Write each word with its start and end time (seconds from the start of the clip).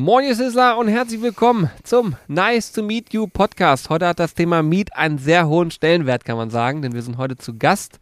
Moin, 0.00 0.24
ihr 0.24 0.36
Sizzler 0.36 0.78
und 0.78 0.86
herzlich 0.86 1.20
willkommen 1.22 1.72
zum 1.82 2.14
Nice 2.28 2.70
to 2.70 2.84
Meet 2.84 3.12
You 3.12 3.26
Podcast. 3.26 3.90
Heute 3.90 4.06
hat 4.06 4.20
das 4.20 4.32
Thema 4.32 4.62
Meet 4.62 4.94
einen 4.94 5.18
sehr 5.18 5.48
hohen 5.48 5.72
Stellenwert, 5.72 6.24
kann 6.24 6.36
man 6.36 6.50
sagen, 6.50 6.82
denn 6.82 6.92
wir 6.92 7.02
sind 7.02 7.18
heute 7.18 7.34
zu 7.34 7.58
Gast 7.58 7.98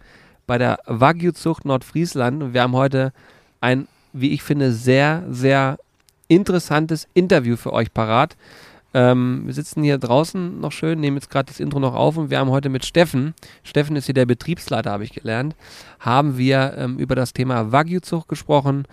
bei 0.46 0.58
der 0.58 0.78
Wagyu-Zucht 0.84 1.64
Nordfriesland 1.64 2.42
und 2.42 2.52
wir 2.52 2.60
haben 2.60 2.74
heute 2.74 3.14
ein, 3.62 3.88
wie 4.12 4.34
ich 4.34 4.42
finde, 4.42 4.72
sehr, 4.72 5.24
sehr 5.30 5.78
interessantes 6.28 7.08
Interview 7.14 7.56
für 7.56 7.72
euch 7.72 7.94
parat. 7.94 8.36
Ähm, 8.92 9.44
wir 9.46 9.54
sitzen 9.54 9.82
hier 9.82 9.96
draußen 9.96 10.60
noch 10.60 10.72
schön, 10.72 11.00
nehmen 11.00 11.16
jetzt 11.16 11.30
gerade 11.30 11.46
das 11.46 11.60
Intro 11.60 11.80
noch 11.80 11.94
auf 11.94 12.18
und 12.18 12.28
wir 12.28 12.40
haben 12.40 12.50
heute 12.50 12.68
mit 12.68 12.84
Steffen, 12.84 13.32
Steffen 13.62 13.96
ist 13.96 14.04
hier 14.04 14.14
der 14.14 14.26
Betriebsleiter, 14.26 14.90
habe 14.90 15.04
ich 15.04 15.14
gelernt, 15.14 15.56
haben 16.00 16.36
wir 16.36 16.74
ähm, 16.76 16.98
über 16.98 17.14
das 17.14 17.32
Thema 17.32 17.72
Wagyu-Zucht 17.72 18.28
gesprochen. 18.28 18.86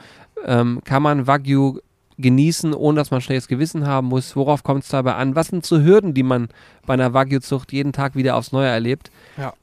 Ähm, 0.46 0.80
kann 0.86 1.04
man 1.04 1.28
Wagyu 1.28 1.80
genießen, 2.18 2.74
ohne 2.74 2.98
dass 2.98 3.12
man 3.12 3.22
schlechtes 3.22 3.48
Gewissen 3.48 3.88
haben 3.88 4.08
muss? 4.08 4.36
Worauf 4.36 4.64
kommt 4.64 4.84
es 4.84 4.90
dabei 4.90 5.16
an? 5.16 5.36
Was 5.36 5.48
sind 5.48 5.66
so 5.66 5.80
Hürden, 5.82 6.14
die 6.14 6.24
man 6.24 6.50
bei 6.86 6.94
einer 6.94 7.14
Wagyu-Zucht 7.14 7.72
jeden 7.72 7.94
Tag 7.94 8.16
wieder 8.16 8.36
aufs 8.36 8.52
Neue 8.52 8.68
erlebt? 8.68 9.12
Ja. 9.38 9.54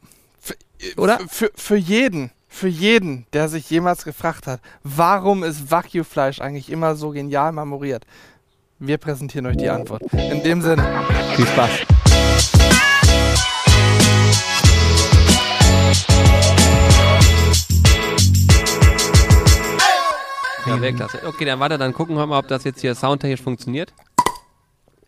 Für, 0.41 0.55
Oder? 0.97 1.19
Für, 1.29 1.51
für 1.55 1.77
jeden, 1.77 2.31
für 2.49 2.69
jeden, 2.69 3.27
der 3.33 3.49
sich 3.49 3.69
jemals 3.71 4.05
gefragt 4.05 4.47
hat, 4.47 4.61
warum 4.83 5.45
ist 5.45 5.71
Wagyu-Fleisch 5.71 6.41
eigentlich 6.41 6.71
immer 6.71 6.97
so 6.97 7.11
genial 7.11 7.53
marmoriert? 7.53 8.05
Wir 8.79 8.97
präsentieren 8.97 9.47
euch 9.47 9.59
die 9.59 9.69
Antwort. 9.69 10.03
In 10.13 10.43
dem 10.43 10.63
Sinne. 10.63 11.05
Viel 11.37 11.47
Spaß. 11.47 11.71
Ja, 20.71 20.81
Weltklasse. 20.81 21.21
Okay, 21.27 21.45
dann 21.45 21.59
warte, 21.59 21.79
dann 21.79 21.93
gucken 21.93 22.17
wir 22.17 22.27
mal, 22.27 22.39
ob 22.39 22.49
das 22.49 22.65
jetzt 22.65 22.81
hier 22.81 22.95
soundtechnisch 22.95 23.43
funktioniert. 23.43 23.93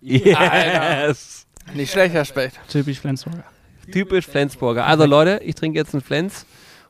Yes! 0.01 1.47
Nicht 1.75 1.93
schlecht, 1.93 2.13
Herr 2.13 2.25
Specht. 2.25 2.59
Typisch 2.69 2.99
Flensburger. 3.01 3.45
Typisch 3.93 4.27
Flensburger. 4.27 4.87
Also 4.87 5.07
Leute, 5.07 5.41
ich 5.45 5.55
trinke 5.55 5.79
jetzt 5.79 5.95
einen 5.95 6.03
Flens 6.03 6.47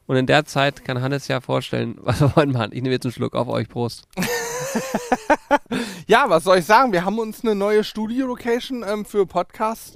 und 0.07 0.17
in 0.17 0.27
der 0.27 0.47
Zeit 0.47 0.85
kann 0.85 1.03
Hannes 1.03 1.29
ja 1.29 1.41
vorstellen, 1.41 1.97
was 2.03 2.21
wir 2.21 2.35
wollen 2.35 2.53
machen. 2.53 2.71
Ich 2.73 2.83
nehme 2.83 2.95
jetzt 2.95 3.05
einen 3.05 3.13
Schluck 3.13 3.35
auf 3.35 3.49
euch. 3.49 3.69
Prost. 3.69 4.05
Ja, 6.07 6.29
was 6.29 6.45
soll 6.45 6.59
ich 6.59 6.65
sagen? 6.65 6.93
Wir 6.93 7.05
haben 7.05 7.19
uns 7.19 7.43
eine 7.43 7.55
neue 7.55 7.85
Studio-Location 7.85 8.85
ähm, 8.87 9.05
für 9.05 9.27
Podcasts, 9.27 9.95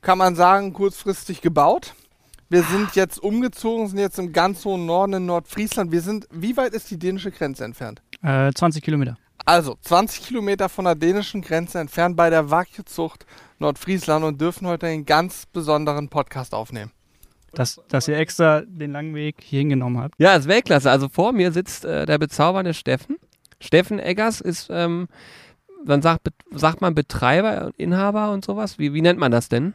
kann 0.00 0.18
man 0.18 0.34
sagen, 0.36 0.72
kurzfristig 0.72 1.40
gebaut. 1.42 1.94
Wir 2.48 2.62
sind 2.62 2.94
jetzt 2.94 3.18
umgezogen, 3.18 3.88
sind 3.88 3.98
jetzt 3.98 4.18
im 4.18 4.32
ganz 4.32 4.64
hohen 4.64 4.86
Norden 4.86 5.14
in 5.14 5.26
Nordfriesland. 5.26 5.90
Wir 5.90 6.00
sind, 6.00 6.28
wie 6.30 6.56
weit 6.56 6.72
ist 6.74 6.90
die 6.90 6.98
dänische 6.98 7.30
Grenze 7.30 7.64
entfernt? 7.64 8.02
Äh, 8.26 8.52
20 8.52 8.82
Kilometer. 8.82 9.16
Also 9.44 9.76
20 9.80 10.26
Kilometer 10.26 10.68
von 10.68 10.84
der 10.84 10.96
dänischen 10.96 11.42
Grenze 11.42 11.78
entfernt 11.78 12.16
bei 12.16 12.28
der 12.28 12.50
Wagyu-Zucht 12.50 13.24
Nordfriesland 13.60 14.24
und 14.24 14.40
dürfen 14.40 14.66
heute 14.66 14.86
einen 14.86 15.06
ganz 15.06 15.46
besonderen 15.46 16.08
Podcast 16.08 16.52
aufnehmen. 16.52 16.90
Dass, 17.52 17.80
dass 17.88 18.08
ihr 18.08 18.18
extra 18.18 18.62
den 18.62 18.90
langen 18.90 19.14
Weg 19.14 19.36
hier 19.40 19.60
hingenommen 19.60 20.02
habt. 20.02 20.14
Ja, 20.18 20.34
ist 20.34 20.48
Weltklasse. 20.48 20.90
Also 20.90 21.08
vor 21.08 21.32
mir 21.32 21.52
sitzt 21.52 21.84
äh, 21.84 22.04
der 22.04 22.18
bezaubernde 22.18 22.74
Steffen. 22.74 23.16
Steffen 23.60 24.00
Eggers 24.00 24.40
ist, 24.40 24.68
ähm, 24.70 25.06
man 25.84 26.02
sagt, 26.02 26.26
sagt 26.50 26.80
man 26.80 26.94
Betreiber, 26.94 27.70
Inhaber 27.76 28.32
und 28.32 28.44
sowas. 28.44 28.78
Wie, 28.78 28.92
wie 28.92 29.00
nennt 29.00 29.20
man 29.20 29.30
das 29.30 29.48
denn? 29.48 29.72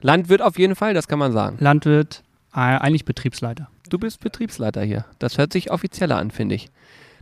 Landwirt 0.00 0.40
auf 0.40 0.58
jeden 0.58 0.76
Fall, 0.76 0.94
das 0.94 1.08
kann 1.08 1.18
man 1.18 1.32
sagen. 1.32 1.56
Landwirt, 1.58 2.22
äh, 2.54 2.60
eigentlich 2.60 3.04
Betriebsleiter. 3.04 3.68
Du 3.90 3.98
bist 3.98 4.20
Betriebsleiter 4.20 4.82
hier. 4.82 5.04
Das 5.18 5.36
hört 5.36 5.52
sich 5.52 5.72
offizieller 5.72 6.16
an, 6.16 6.30
finde 6.30 6.54
ich. 6.54 6.70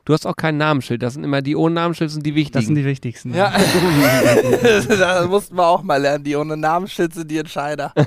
Du 0.06 0.12
hast 0.12 0.24
auch 0.24 0.36
kein 0.36 0.56
Namensschild. 0.56 1.02
Das 1.02 1.14
sind 1.14 1.24
immer 1.24 1.42
die 1.42 1.56
ohne 1.56 1.74
Namensschild 1.74 2.12
sind 2.12 2.24
die 2.24 2.36
wichtigen. 2.36 2.58
Das 2.58 2.66
sind 2.66 2.76
die 2.76 2.84
wichtigsten. 2.84 3.34
Ja, 3.34 3.52
das 4.62 5.28
mussten 5.28 5.56
wir 5.56 5.66
auch 5.66 5.82
mal 5.82 6.00
lernen. 6.00 6.22
Die 6.22 6.36
ohne 6.36 6.56
Namensschild 6.56 7.12
sind 7.12 7.30
die 7.30 7.38
Entscheider. 7.38 7.92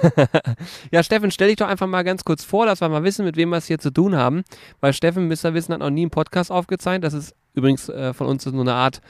Ja, 0.92 1.04
Steffen, 1.04 1.30
stell 1.30 1.50
dich 1.50 1.58
doch 1.58 1.68
einfach 1.68 1.88
mal 1.88 2.04
ganz 2.04 2.24
kurz 2.24 2.44
vor, 2.44 2.66
dass 2.66 2.82
wir 2.82 2.90
mal 2.90 3.04
wissen, 3.04 3.26
mit 3.26 3.36
wem 3.36 3.50
wir 3.50 3.58
es 3.58 3.68
hier 3.68 3.80
zu 3.80 3.92
tun 3.92 4.16
haben. 4.16 4.44
Weil 4.80 4.94
Steffen, 4.94 5.28
müsst 5.28 5.46
ihr 5.46 5.54
wissen, 5.54 5.74
hat 5.74 5.80
noch 5.80 5.90
nie 5.90 6.02
einen 6.02 6.10
Podcast 6.10 6.52
aufgezeichnet. 6.52 7.04
Das 7.04 7.14
ist 7.14 7.36
übrigens 7.54 7.90
äh, 7.90 8.14
von 8.14 8.28
uns 8.28 8.44
so 8.44 8.52
eine 8.52 8.74
Art, 8.74 9.02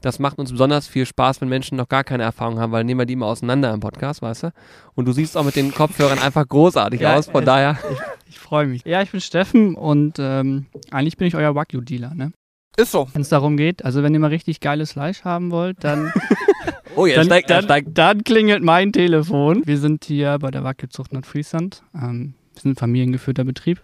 das 0.00 0.18
macht 0.18 0.38
uns 0.38 0.50
besonders 0.50 0.88
viel 0.88 1.04
Spaß, 1.06 1.40
wenn 1.40 1.48
Menschen 1.48 1.76
noch 1.76 1.88
gar 1.88 2.04
keine 2.04 2.22
Erfahrung 2.22 2.58
haben, 2.58 2.72
weil 2.72 2.84
nehmen 2.84 3.00
wir 3.00 3.06
die 3.06 3.12
immer 3.12 3.26
auseinander 3.26 3.72
im 3.72 3.80
Podcast, 3.80 4.22
weißt 4.22 4.44
du? 4.44 4.52
Und 4.94 5.06
du 5.06 5.12
siehst 5.12 5.36
auch 5.36 5.44
mit 5.44 5.56
den 5.56 5.74
Kopfhörern 5.74 6.18
einfach 6.18 6.48
großartig 6.48 7.02
Ja, 7.02 7.16
aus. 7.16 7.26
Von 7.26 7.42
äh, 7.42 7.46
daher, 7.46 7.78
Ich 8.26 8.38
freue 8.38 8.66
mich. 8.66 8.84
Ja, 8.84 9.02
ich 9.02 9.10
bin 9.10 9.20
Steffen 9.20 9.74
und 9.74 10.18
ähm, 10.18 10.66
eigentlich 10.90 11.16
bin 11.16 11.26
ich 11.26 11.34
euer 11.34 11.54
Wagyu-Dealer. 11.54 12.14
Ne? 12.14 12.32
Ist 12.80 12.92
so. 12.92 13.06
Wenn 13.12 13.20
es 13.20 13.28
darum 13.28 13.58
geht, 13.58 13.84
also 13.84 14.02
wenn 14.02 14.14
ihr 14.14 14.20
mal 14.20 14.28
richtig 14.28 14.60
geiles 14.60 14.92
Fleisch 14.92 15.22
haben 15.22 15.50
wollt, 15.50 15.84
dann, 15.84 16.14
oh, 16.96 17.04
er 17.04 17.16
dann, 17.16 17.26
steigt, 17.26 17.50
dann, 17.50 17.64
steigt. 17.64 17.98
dann 17.98 18.24
klingelt 18.24 18.62
mein 18.62 18.90
Telefon. 18.90 19.62
Wir 19.66 19.76
sind 19.76 20.06
hier 20.06 20.38
bei 20.38 20.50
der 20.50 20.64
Wagyu-Zucht 20.64 21.12
Nordfriesland. 21.12 21.82
Ähm, 21.94 22.32
wir 22.54 22.62
sind 22.62 22.72
ein 22.72 22.76
familiengeführter 22.76 23.44
Betrieb. 23.44 23.82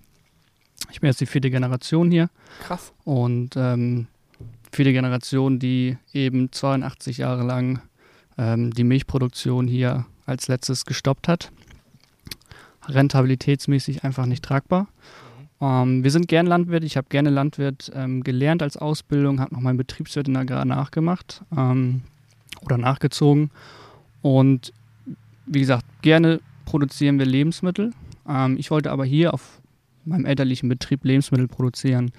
Ich 0.90 1.00
bin 1.00 1.08
jetzt 1.08 1.20
die 1.20 1.26
vierte 1.26 1.50
Generation 1.50 2.10
hier. 2.10 2.30
Krass. 2.66 2.94
Und 3.04 3.50
ähm, 3.56 4.06
viele 4.72 4.94
Generationen, 4.94 5.58
die 5.58 5.98
eben 6.14 6.50
82 6.50 7.18
Jahre 7.18 7.42
lang 7.42 7.82
ähm, 8.38 8.72
die 8.72 8.84
Milchproduktion 8.84 9.68
hier 9.68 10.06
als 10.24 10.48
letztes 10.48 10.86
gestoppt 10.86 11.28
hat. 11.28 11.52
Rentabilitätsmäßig 12.88 14.04
einfach 14.04 14.24
nicht 14.24 14.42
tragbar. 14.42 14.88
Ähm, 15.60 16.04
wir 16.04 16.10
sind 16.10 16.28
gern 16.28 16.46
Landwirt. 16.46 16.84
Ich 16.84 16.96
habe 16.96 17.08
gerne 17.08 17.30
Landwirt 17.30 17.90
ähm, 17.94 18.22
gelernt 18.22 18.62
als 18.62 18.76
Ausbildung, 18.76 19.40
habe 19.40 19.54
noch 19.54 19.60
meinen 19.60 19.76
Betriebswirt 19.76 20.28
in 20.28 20.36
Agrar 20.36 20.64
nachgemacht 20.64 21.42
ähm, 21.56 22.02
oder 22.62 22.78
nachgezogen. 22.78 23.50
Und 24.22 24.72
wie 25.46 25.60
gesagt, 25.60 25.84
gerne 26.02 26.40
produzieren 26.64 27.18
wir 27.18 27.26
Lebensmittel. 27.26 27.92
Ähm, 28.28 28.56
ich 28.58 28.70
wollte 28.70 28.90
aber 28.90 29.04
hier 29.04 29.32
auf 29.32 29.60
meinem 30.04 30.26
elterlichen 30.26 30.68
Betrieb 30.68 31.04
Lebensmittel 31.04 31.48
produzieren, 31.48 32.12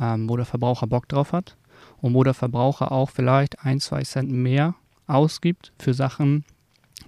ähm, 0.00 0.28
wo 0.28 0.36
der 0.36 0.46
Verbraucher 0.46 0.86
Bock 0.86 1.08
drauf 1.08 1.32
hat 1.32 1.56
und 2.00 2.14
wo 2.14 2.22
der 2.22 2.34
Verbraucher 2.34 2.92
auch 2.92 3.10
vielleicht 3.10 3.64
ein, 3.64 3.80
zwei 3.80 4.02
Cent 4.02 4.30
mehr 4.30 4.74
ausgibt 5.06 5.72
für 5.78 5.94
Sachen, 5.94 6.44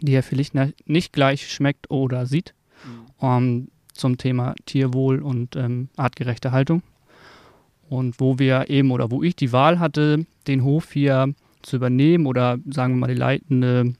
die 0.00 0.12
er 0.12 0.22
vielleicht 0.22 0.54
nicht 0.86 1.12
gleich 1.12 1.50
schmeckt 1.50 1.90
oder 1.90 2.26
sieht, 2.26 2.54
ähm, 3.22 3.68
zum 3.96 4.18
Thema 4.18 4.54
Tierwohl 4.66 5.20
und 5.20 5.56
ähm, 5.56 5.88
artgerechte 5.96 6.52
Haltung. 6.52 6.82
Und 7.88 8.20
wo 8.20 8.38
wir 8.38 8.68
eben 8.68 8.90
oder 8.90 9.10
wo 9.10 9.22
ich 9.22 9.36
die 9.36 9.52
Wahl 9.52 9.78
hatte, 9.78 10.26
den 10.46 10.64
Hof 10.64 10.92
hier 10.92 11.34
zu 11.62 11.76
übernehmen 11.76 12.26
oder 12.26 12.58
sagen 12.68 12.94
wir 12.94 13.00
mal 13.00 13.06
die 13.08 13.14
leitende 13.14 13.94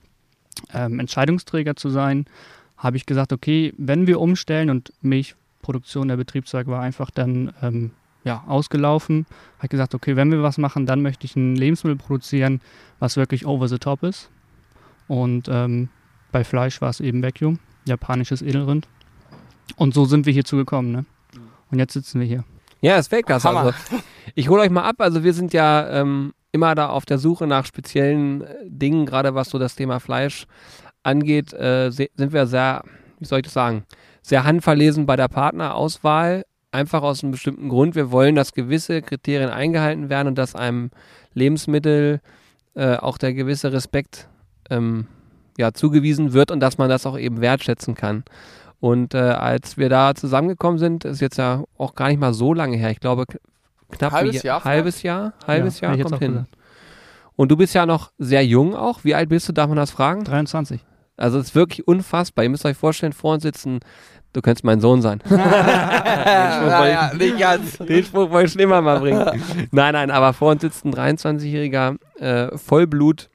ähm, 0.73 1.01
Entscheidungsträger 1.01 1.77
zu 1.77 1.91
sein, 1.91 2.27
habe 2.77 2.97
ich 2.97 3.07
gesagt, 3.07 3.33
okay, 3.33 3.73
wenn 3.79 4.07
wir 4.07 4.21
umstellen 4.21 4.71
und 4.71 4.93
Milchproduktion 5.01 6.09
der 6.09 6.17
Betriebszweig 6.17 6.67
war 6.67 6.83
einfach 6.83 7.11
dann 7.11 7.53
ähm, 7.63 7.93
ja, 8.25 8.43
ausgelaufen, 8.47 9.27
habe 9.59 9.67
ich 9.67 9.71
gesagt, 9.71 9.95
okay, 9.95 10.17
wenn 10.17 10.33
wir 10.33 10.43
was 10.43 10.59
machen, 10.59 10.85
dann 10.85 11.01
möchte 11.01 11.27
ich 11.27 11.37
ein 11.37 11.55
Lebensmittel 11.55 11.97
produzieren, 11.97 12.61
was 12.99 13.17
wirklich 13.17 13.47
over 13.47 13.69
the 13.69 13.79
top 13.79 14.03
ist. 14.03 14.31
Und 15.07 15.49
ähm, 15.49 15.89
bei 16.33 16.43
Fleisch 16.43 16.81
war 16.81 16.91
es 16.91 17.01
eben 17.01 17.23
Vacuum, 17.23 17.61
japanisches 17.87 18.43
Edelrind. 18.43 18.89
Und 19.75 19.95
so 19.95 20.05
sind 20.05 20.27
wir 20.27 20.33
hierzu 20.33 20.57
gekommen, 20.57 20.93
ne? 20.93 21.05
Und 21.71 21.79
jetzt 21.79 21.95
sitzen 21.95 22.21
wir 22.21 22.27
hier. 22.27 22.45
Ja, 22.81 22.97
ist 22.99 23.11
Weltklasse. 23.11 23.49
Also, 23.49 23.73
ich 24.35 24.49
hole 24.49 24.63
euch 24.63 24.71
mal 24.71 24.85
ab. 24.85 24.97
Also 24.99 25.25
wir 25.25 25.33
sind 25.33 25.53
ja 25.53 25.89
ähm, 25.89 26.33
immer 26.53 26.75
da 26.75 26.89
auf 26.89 27.05
der 27.05 27.19
Suche 27.19 27.47
nach 27.47 27.67
speziellen 27.67 28.43
äh, 28.43 28.55
Dingen, 28.65 29.07
gerade 29.07 29.35
was 29.35 29.51
so 29.51 29.59
das 29.59 29.75
Thema 29.75 29.99
Fleisch 29.99 30.47
angeht, 31.03 31.53
äh, 31.53 31.91
sind 31.91 32.33
wir 32.33 32.47
sehr, 32.47 32.83
wie 33.19 33.25
soll 33.25 33.39
ich 33.39 33.45
das 33.45 33.53
sagen, 33.53 33.85
sehr 34.23 34.45
handverlesen 34.45 35.07
bei 35.07 35.17
der 35.17 35.29
Partnerauswahl. 35.29 36.45
Einfach 36.73 37.03
aus 37.03 37.23
einem 37.23 37.33
bestimmten 37.33 37.69
Grund. 37.69 37.95
Wir 37.95 38.11
wollen, 38.11 38.35
dass 38.35 38.53
gewisse 38.53 39.01
Kriterien 39.01 39.51
eingehalten 39.51 40.11
werden 40.11 40.29
und 40.29 40.35
dass 40.37 40.55
einem 40.55 40.91
Lebensmittel 41.33 42.21
äh, 42.75 42.97
auch 42.97 43.19
der 43.19 43.33
gewisse 43.35 43.73
Respekt 43.73 44.29
ähm, 44.69 45.07
ja, 45.59 45.73
zugewiesen 45.73 46.33
wird 46.33 46.51
und 46.51 46.61
dass 46.61 46.77
man 46.77 46.91
das 46.91 47.07
auch 47.07 47.19
eben 47.19 47.41
wertschätzen 47.41 47.95
kann. 47.95 48.25
Und 48.87 49.15
äh, 49.15 49.19
als 49.19 49.77
wir 49.77 49.89
da 49.89 50.15
zusammengekommen 50.15 50.79
sind, 50.79 51.05
ist 51.05 51.21
jetzt 51.21 51.39
ja 51.39 51.65
auch 51.77 51.97
gar 51.97 52.07
nicht 52.07 52.21
mal 52.21 52.33
so 52.33 52.55
lange 52.55 52.77
her. 52.77 52.93
Ich 52.93 53.01
glaube, 53.01 53.25
knapp 53.91 54.13
ein 54.13 54.17
Halbes 54.19 54.45
Jahr 54.45 54.63
halbes 54.63 55.03
Jahr, 55.03 55.33
halbes 55.45 55.81
Ja, 55.81 55.89
Jahr 55.89 55.99
ich 55.99 56.05
kommt 56.05 56.19
hin. 56.21 56.33
gesagt. 56.35 56.49
Und 57.35 57.51
du 57.51 57.57
bist 57.57 57.75
ja 57.75 57.85
noch 57.85 58.13
sehr 58.17 58.47
jung 58.47 58.77
auch. 58.77 59.03
Wie 59.03 59.17
alt 59.17 59.29
bist 59.29 59.49
du? 59.49 59.53
Darf 59.53 59.67
man 59.67 59.77
das 59.77 59.91
fragen? 59.91 60.23
23. 60.23 60.85
Also 61.17 61.41
es 61.41 61.49
ist 61.49 61.55
wirklich 61.57 61.89
unfassbar. 61.89 62.45
Ihr 62.45 62.51
müsst 62.51 62.65
euch 62.65 62.77
vorstellen, 62.77 63.13
vor 63.13 63.35
uns 63.35 63.43
sitzen, 63.43 63.81
du 64.33 64.41
könntest 64.41 64.63
mein 64.63 64.81
Sohn 64.81 65.03
sein. 65.03 65.21
naja, 65.31 67.11
nicht 67.19 67.41
ganz. 67.41 67.79
Den 67.79 68.05
Spruch 68.05 68.31
wollte 68.31 68.47
ich 68.47 68.53
schon 68.53 68.63
immer 68.63 68.83
mal 68.83 69.01
bringen. 69.01 69.25
Nein, 69.73 69.95
nein, 69.95 70.13
aber 70.13 70.33
vor 70.33 70.53
uns 70.53 70.61
sitzt 70.61 70.85
ein 70.85 70.95
23-jähriger 70.95 71.97
äh, 72.21 72.57
Vollblut 72.57 73.31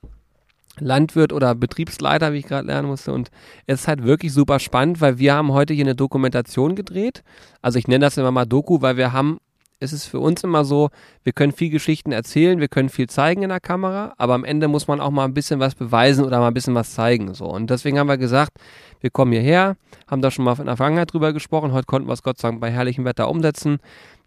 Landwirt 0.79 1.33
oder 1.33 1.53
Betriebsleiter, 1.53 2.33
wie 2.33 2.37
ich 2.37 2.47
gerade 2.47 2.67
lernen 2.67 2.87
musste. 2.87 3.11
Und 3.11 3.29
es 3.67 3.81
ist 3.81 3.87
halt 3.87 4.03
wirklich 4.03 4.33
super 4.33 4.59
spannend, 4.59 5.01
weil 5.01 5.19
wir 5.19 5.33
haben 5.33 5.51
heute 5.51 5.73
hier 5.73 5.85
eine 5.85 5.95
Dokumentation 5.95 6.75
gedreht. 6.75 7.23
Also 7.61 7.77
ich 7.77 7.87
nenne 7.87 8.05
das 8.05 8.17
immer 8.17 8.31
mal 8.31 8.45
Doku, 8.45 8.81
weil 8.81 8.97
wir 8.97 9.11
haben 9.11 9.39
es 9.81 9.93
ist 9.93 10.05
für 10.05 10.19
uns 10.19 10.43
immer 10.43 10.63
so, 10.63 10.89
wir 11.23 11.33
können 11.33 11.51
viel 11.51 11.71
Geschichten 11.71 12.11
erzählen, 12.11 12.59
wir 12.59 12.67
können 12.67 12.89
viel 12.89 13.09
zeigen 13.09 13.41
in 13.41 13.49
der 13.49 13.59
Kamera, 13.59 14.13
aber 14.17 14.35
am 14.35 14.45
Ende 14.45 14.67
muss 14.67 14.87
man 14.87 15.01
auch 15.01 15.09
mal 15.09 15.25
ein 15.25 15.33
bisschen 15.33 15.59
was 15.59 15.73
beweisen 15.73 16.23
oder 16.23 16.39
mal 16.39 16.49
ein 16.49 16.53
bisschen 16.53 16.75
was 16.75 16.93
zeigen. 16.93 17.33
So. 17.33 17.45
Und 17.45 17.69
deswegen 17.71 17.97
haben 17.97 18.07
wir 18.07 18.17
gesagt, 18.17 18.51
wir 18.99 19.09
kommen 19.09 19.31
hierher, 19.31 19.75
haben 20.07 20.21
da 20.21 20.29
schon 20.29 20.45
mal 20.45 20.57
in 20.59 20.67
der 20.67 20.77
Vergangenheit 20.77 21.11
drüber 21.11 21.33
gesprochen, 21.33 21.73
heute 21.73 21.87
konnten 21.87 22.07
wir 22.07 22.13
es 22.13 22.21
Gott 22.21 22.37
sei 22.37 22.49
Dank 22.49 22.61
bei 22.61 22.71
herrlichem 22.71 23.05
Wetter 23.05 23.27
umsetzen. 23.27 23.79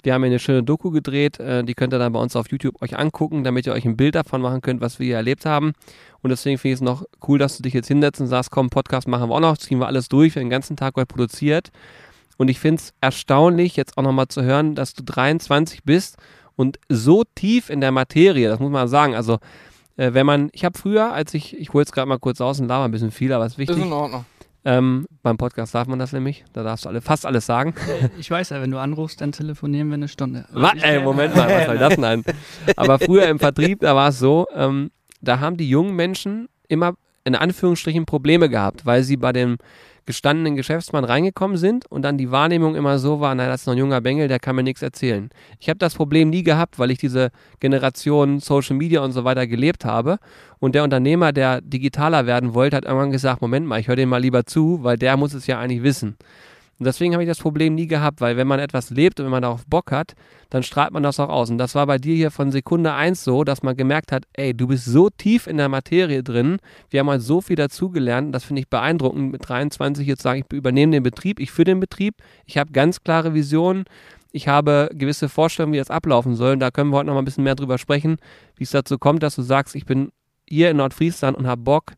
Wir 0.02 0.12
haben 0.12 0.22
hier 0.22 0.32
eine 0.32 0.38
schöne 0.38 0.62
Doku 0.64 0.90
gedreht, 0.90 1.38
äh, 1.38 1.62
die 1.62 1.74
könnt 1.74 1.94
ihr 1.94 1.98
dann 1.98 2.12
bei 2.12 2.20
uns 2.20 2.36
auf 2.36 2.50
YouTube 2.50 2.82
euch 2.82 2.98
angucken, 2.98 3.44
damit 3.44 3.66
ihr 3.66 3.72
euch 3.72 3.86
ein 3.86 3.96
Bild 3.96 4.16
davon 4.16 4.42
machen 4.42 4.60
könnt, 4.60 4.80
was 4.80 4.98
wir 4.98 5.06
hier 5.06 5.16
erlebt 5.16 5.46
haben. 5.46 5.72
Und 6.20 6.30
deswegen 6.30 6.58
finde 6.58 6.72
ich 6.72 6.78
es 6.78 6.82
noch 6.82 7.04
cool, 7.26 7.38
dass 7.38 7.56
du 7.56 7.62
dich 7.62 7.72
jetzt 7.72 7.88
hinsetzt 7.88 8.20
und 8.20 8.26
sagst, 8.26 8.50
komm, 8.50 8.70
Podcast 8.70 9.08
machen 9.08 9.30
wir 9.30 9.34
auch 9.36 9.40
noch, 9.40 9.56
ziehen 9.56 9.78
wir 9.78 9.86
alles 9.86 10.08
durch, 10.08 10.34
wir 10.34 10.40
haben 10.40 10.46
den 10.48 10.50
ganzen 10.50 10.76
Tag 10.76 10.96
heute 10.96 11.06
produziert. 11.06 11.70
Und 12.36 12.48
ich 12.48 12.58
finde 12.58 12.80
es 12.80 12.92
erstaunlich, 13.00 13.76
jetzt 13.76 13.96
auch 13.96 14.02
nochmal 14.02 14.28
zu 14.28 14.42
hören, 14.42 14.74
dass 14.74 14.94
du 14.94 15.02
23 15.02 15.84
bist 15.84 16.16
und 16.56 16.78
so 16.88 17.24
tief 17.34 17.70
in 17.70 17.80
der 17.80 17.92
Materie, 17.92 18.48
das 18.48 18.60
muss 18.60 18.70
man 18.70 18.88
sagen. 18.88 19.14
Also, 19.14 19.38
äh, 19.96 20.12
wenn 20.12 20.26
man, 20.26 20.50
ich 20.52 20.64
habe 20.64 20.78
früher, 20.78 21.12
als 21.12 21.34
ich, 21.34 21.56
ich 21.58 21.72
hole 21.72 21.82
jetzt 21.82 21.92
gerade 21.92 22.08
mal 22.08 22.18
kurz 22.18 22.40
aus 22.40 22.60
und 22.60 22.68
laber 22.68 22.84
ein 22.84 22.90
bisschen 22.90 23.10
viel, 23.10 23.32
aber 23.32 23.46
es 23.46 23.52
ist 23.52 23.58
wichtig. 23.58 23.78
Ist 23.78 23.84
in 23.84 23.92
Ordnung. 23.92 24.24
Ähm, 24.66 25.06
beim 25.22 25.36
Podcast 25.36 25.74
darf 25.74 25.86
man 25.88 25.98
das 25.98 26.12
nämlich, 26.12 26.42
da 26.54 26.62
darfst 26.62 26.86
du 26.86 26.88
alle, 26.88 27.02
fast 27.02 27.26
alles 27.26 27.44
sagen. 27.44 27.74
Ich 28.18 28.30
weiß 28.30 28.48
ja, 28.48 28.62
wenn 28.62 28.70
du 28.70 28.78
anrufst, 28.78 29.20
dann 29.20 29.30
telefonieren 29.30 29.88
wir 29.88 29.94
eine 29.94 30.08
Stunde. 30.08 30.46
Was? 30.52 30.74
Ey, 30.80 31.02
Moment 31.02 31.36
mal, 31.36 31.50
was 31.50 31.66
soll 31.66 31.78
das 31.78 31.96
denn? 31.96 32.24
Aber 32.76 32.98
früher 32.98 33.26
im 33.28 33.38
Vertrieb, 33.38 33.80
da 33.80 33.94
war 33.94 34.08
es 34.08 34.18
so, 34.18 34.46
ähm, 34.54 34.90
da 35.20 35.40
haben 35.40 35.58
die 35.58 35.68
jungen 35.68 35.94
Menschen 35.94 36.48
immer 36.68 36.94
in 37.24 37.34
Anführungsstrichen 37.34 38.06
Probleme 38.06 38.48
gehabt, 38.48 38.86
weil 38.86 39.02
sie 39.02 39.16
bei 39.16 39.32
dem 39.32 39.56
gestandenen 40.06 40.54
Geschäftsmann 40.56 41.04
reingekommen 41.04 41.56
sind 41.56 41.86
und 41.86 42.02
dann 42.02 42.18
die 42.18 42.30
Wahrnehmung 42.30 42.74
immer 42.74 42.98
so 42.98 43.20
war, 43.20 43.34
na, 43.34 43.46
das 43.46 43.62
ist 43.62 43.66
noch 43.66 43.72
ein 43.72 43.78
junger 43.78 44.02
Bengel, 44.02 44.28
der 44.28 44.38
kann 44.38 44.54
mir 44.54 44.62
nichts 44.62 44.82
erzählen. 44.82 45.30
Ich 45.58 45.68
habe 45.70 45.78
das 45.78 45.94
Problem 45.94 46.28
nie 46.28 46.42
gehabt, 46.42 46.78
weil 46.78 46.90
ich 46.90 46.98
diese 46.98 47.30
Generation 47.60 48.40
Social 48.40 48.76
Media 48.76 49.00
und 49.00 49.12
so 49.12 49.24
weiter 49.24 49.46
gelebt 49.46 49.86
habe. 49.86 50.18
Und 50.58 50.74
der 50.74 50.84
Unternehmer, 50.84 51.32
der 51.32 51.62
digitaler 51.62 52.26
werden 52.26 52.52
wollte, 52.52 52.76
hat 52.76 52.84
irgendwann 52.84 53.12
gesagt, 53.12 53.40
Moment 53.40 53.66
mal, 53.66 53.80
ich 53.80 53.88
höre 53.88 53.96
dem 53.96 54.10
mal 54.10 54.20
lieber 54.20 54.44
zu, 54.44 54.80
weil 54.82 54.98
der 54.98 55.16
muss 55.16 55.32
es 55.32 55.46
ja 55.46 55.58
eigentlich 55.58 55.82
wissen. 55.82 56.16
Und 56.84 56.88
deswegen 56.88 57.14
habe 57.14 57.22
ich 57.22 57.28
das 57.30 57.38
Problem 57.38 57.74
nie 57.74 57.86
gehabt, 57.86 58.20
weil 58.20 58.36
wenn 58.36 58.46
man 58.46 58.60
etwas 58.60 58.90
lebt 58.90 59.18
und 59.18 59.24
wenn 59.24 59.30
man 59.30 59.40
darauf 59.40 59.64
Bock 59.64 59.90
hat, 59.90 60.12
dann 60.50 60.62
strahlt 60.62 60.92
man 60.92 61.02
das 61.02 61.18
auch 61.18 61.30
aus. 61.30 61.48
Und 61.48 61.56
das 61.56 61.74
war 61.74 61.86
bei 61.86 61.96
dir 61.96 62.14
hier 62.14 62.30
von 62.30 62.52
Sekunde 62.52 62.92
eins 62.92 63.24
so, 63.24 63.42
dass 63.42 63.62
man 63.62 63.74
gemerkt 63.74 64.12
hat, 64.12 64.24
ey, 64.34 64.52
du 64.52 64.66
bist 64.66 64.84
so 64.84 65.08
tief 65.08 65.46
in 65.46 65.56
der 65.56 65.70
Materie 65.70 66.22
drin, 66.22 66.58
wir 66.90 67.00
haben 67.00 67.08
halt 67.08 67.22
so 67.22 67.40
viel 67.40 67.56
dazugelernt, 67.56 68.34
das 68.34 68.44
finde 68.44 68.60
ich 68.60 68.68
beeindruckend, 68.68 69.32
mit 69.32 69.48
23 69.48 70.06
jetzt 70.06 70.20
sagen, 70.20 70.44
ich 70.46 70.54
übernehme 70.54 70.92
den 70.92 71.02
Betrieb, 71.02 71.40
ich 71.40 71.52
führe 71.52 71.64
den 71.64 71.80
Betrieb, 71.80 72.16
ich 72.44 72.58
habe 72.58 72.70
ganz 72.70 73.02
klare 73.02 73.32
Visionen, 73.32 73.84
ich 74.30 74.46
habe 74.48 74.90
gewisse 74.92 75.30
Vorstellungen, 75.30 75.72
wie 75.72 75.78
das 75.78 75.88
ablaufen 75.88 76.34
soll. 76.34 76.52
Und 76.52 76.60
da 76.60 76.70
können 76.70 76.90
wir 76.90 76.98
heute 76.98 77.06
noch 77.06 77.14
mal 77.14 77.22
ein 77.22 77.24
bisschen 77.24 77.44
mehr 77.44 77.54
drüber 77.54 77.78
sprechen, 77.78 78.18
wie 78.56 78.64
es 78.64 78.72
dazu 78.72 78.98
kommt, 78.98 79.22
dass 79.22 79.36
du 79.36 79.40
sagst, 79.42 79.74
ich 79.74 79.86
bin 79.86 80.12
hier 80.46 80.70
in 80.70 80.76
Nordfriesland 80.76 81.34
und 81.34 81.46
habe 81.46 81.62
Bock, 81.62 81.92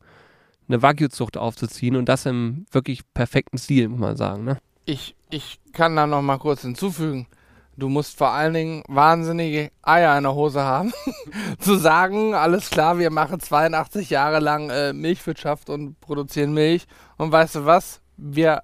eine 0.69 0.81
Wagyu-Zucht 0.81 1.35
aufzuziehen 1.35 1.97
und 1.97 2.07
das 2.07 2.25
im 2.25 2.65
wirklich 2.71 3.01
perfekten 3.13 3.57
Stil, 3.57 3.89
muss 3.89 3.99
man 3.99 4.15
sagen. 4.15 4.45
Ne? 4.45 4.59
Ich, 4.89 5.17
ich 5.29 5.59
kann 5.73 5.97
da 5.97 6.07
noch 6.07 6.21
mal 6.21 6.37
kurz 6.37 6.61
hinzufügen. 6.61 7.27
Du 7.75 7.89
musst 7.89 8.17
vor 8.17 8.29
allen 8.29 8.53
Dingen 8.53 8.83
wahnsinnige 8.87 9.69
Eier 9.81 10.17
in 10.17 10.23
der 10.23 10.33
Hose 10.33 10.61
haben, 10.61 10.93
zu 11.59 11.75
sagen, 11.75 12.33
alles 12.33 12.69
klar, 12.69 12.97
wir 12.97 13.09
machen 13.09 13.41
82 13.41 14.09
Jahre 14.09 14.39
lang 14.39 14.69
äh, 14.69 14.93
Milchwirtschaft 14.93 15.69
und 15.69 15.99
produzieren 15.99 16.53
Milch. 16.53 16.87
Und 17.17 17.33
weißt 17.33 17.55
du 17.55 17.65
was? 17.65 17.99
Wir 18.15 18.63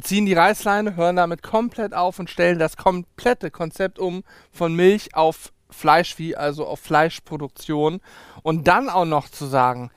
ziehen 0.00 0.24
die 0.24 0.32
Reißleine, 0.32 0.96
hören 0.96 1.16
damit 1.16 1.42
komplett 1.42 1.92
auf 1.92 2.18
und 2.18 2.30
stellen 2.30 2.58
das 2.58 2.78
komplette 2.78 3.50
Konzept 3.50 3.98
um 3.98 4.24
von 4.50 4.74
Milch 4.74 5.14
auf 5.14 5.52
Fleischvieh, 5.68 6.36
also 6.36 6.66
auf 6.66 6.80
Fleischproduktion. 6.80 8.00
Und 8.42 8.66
dann 8.66 8.88
auch 8.88 9.04
noch 9.04 9.28
zu 9.28 9.44
sagen, 9.44 9.90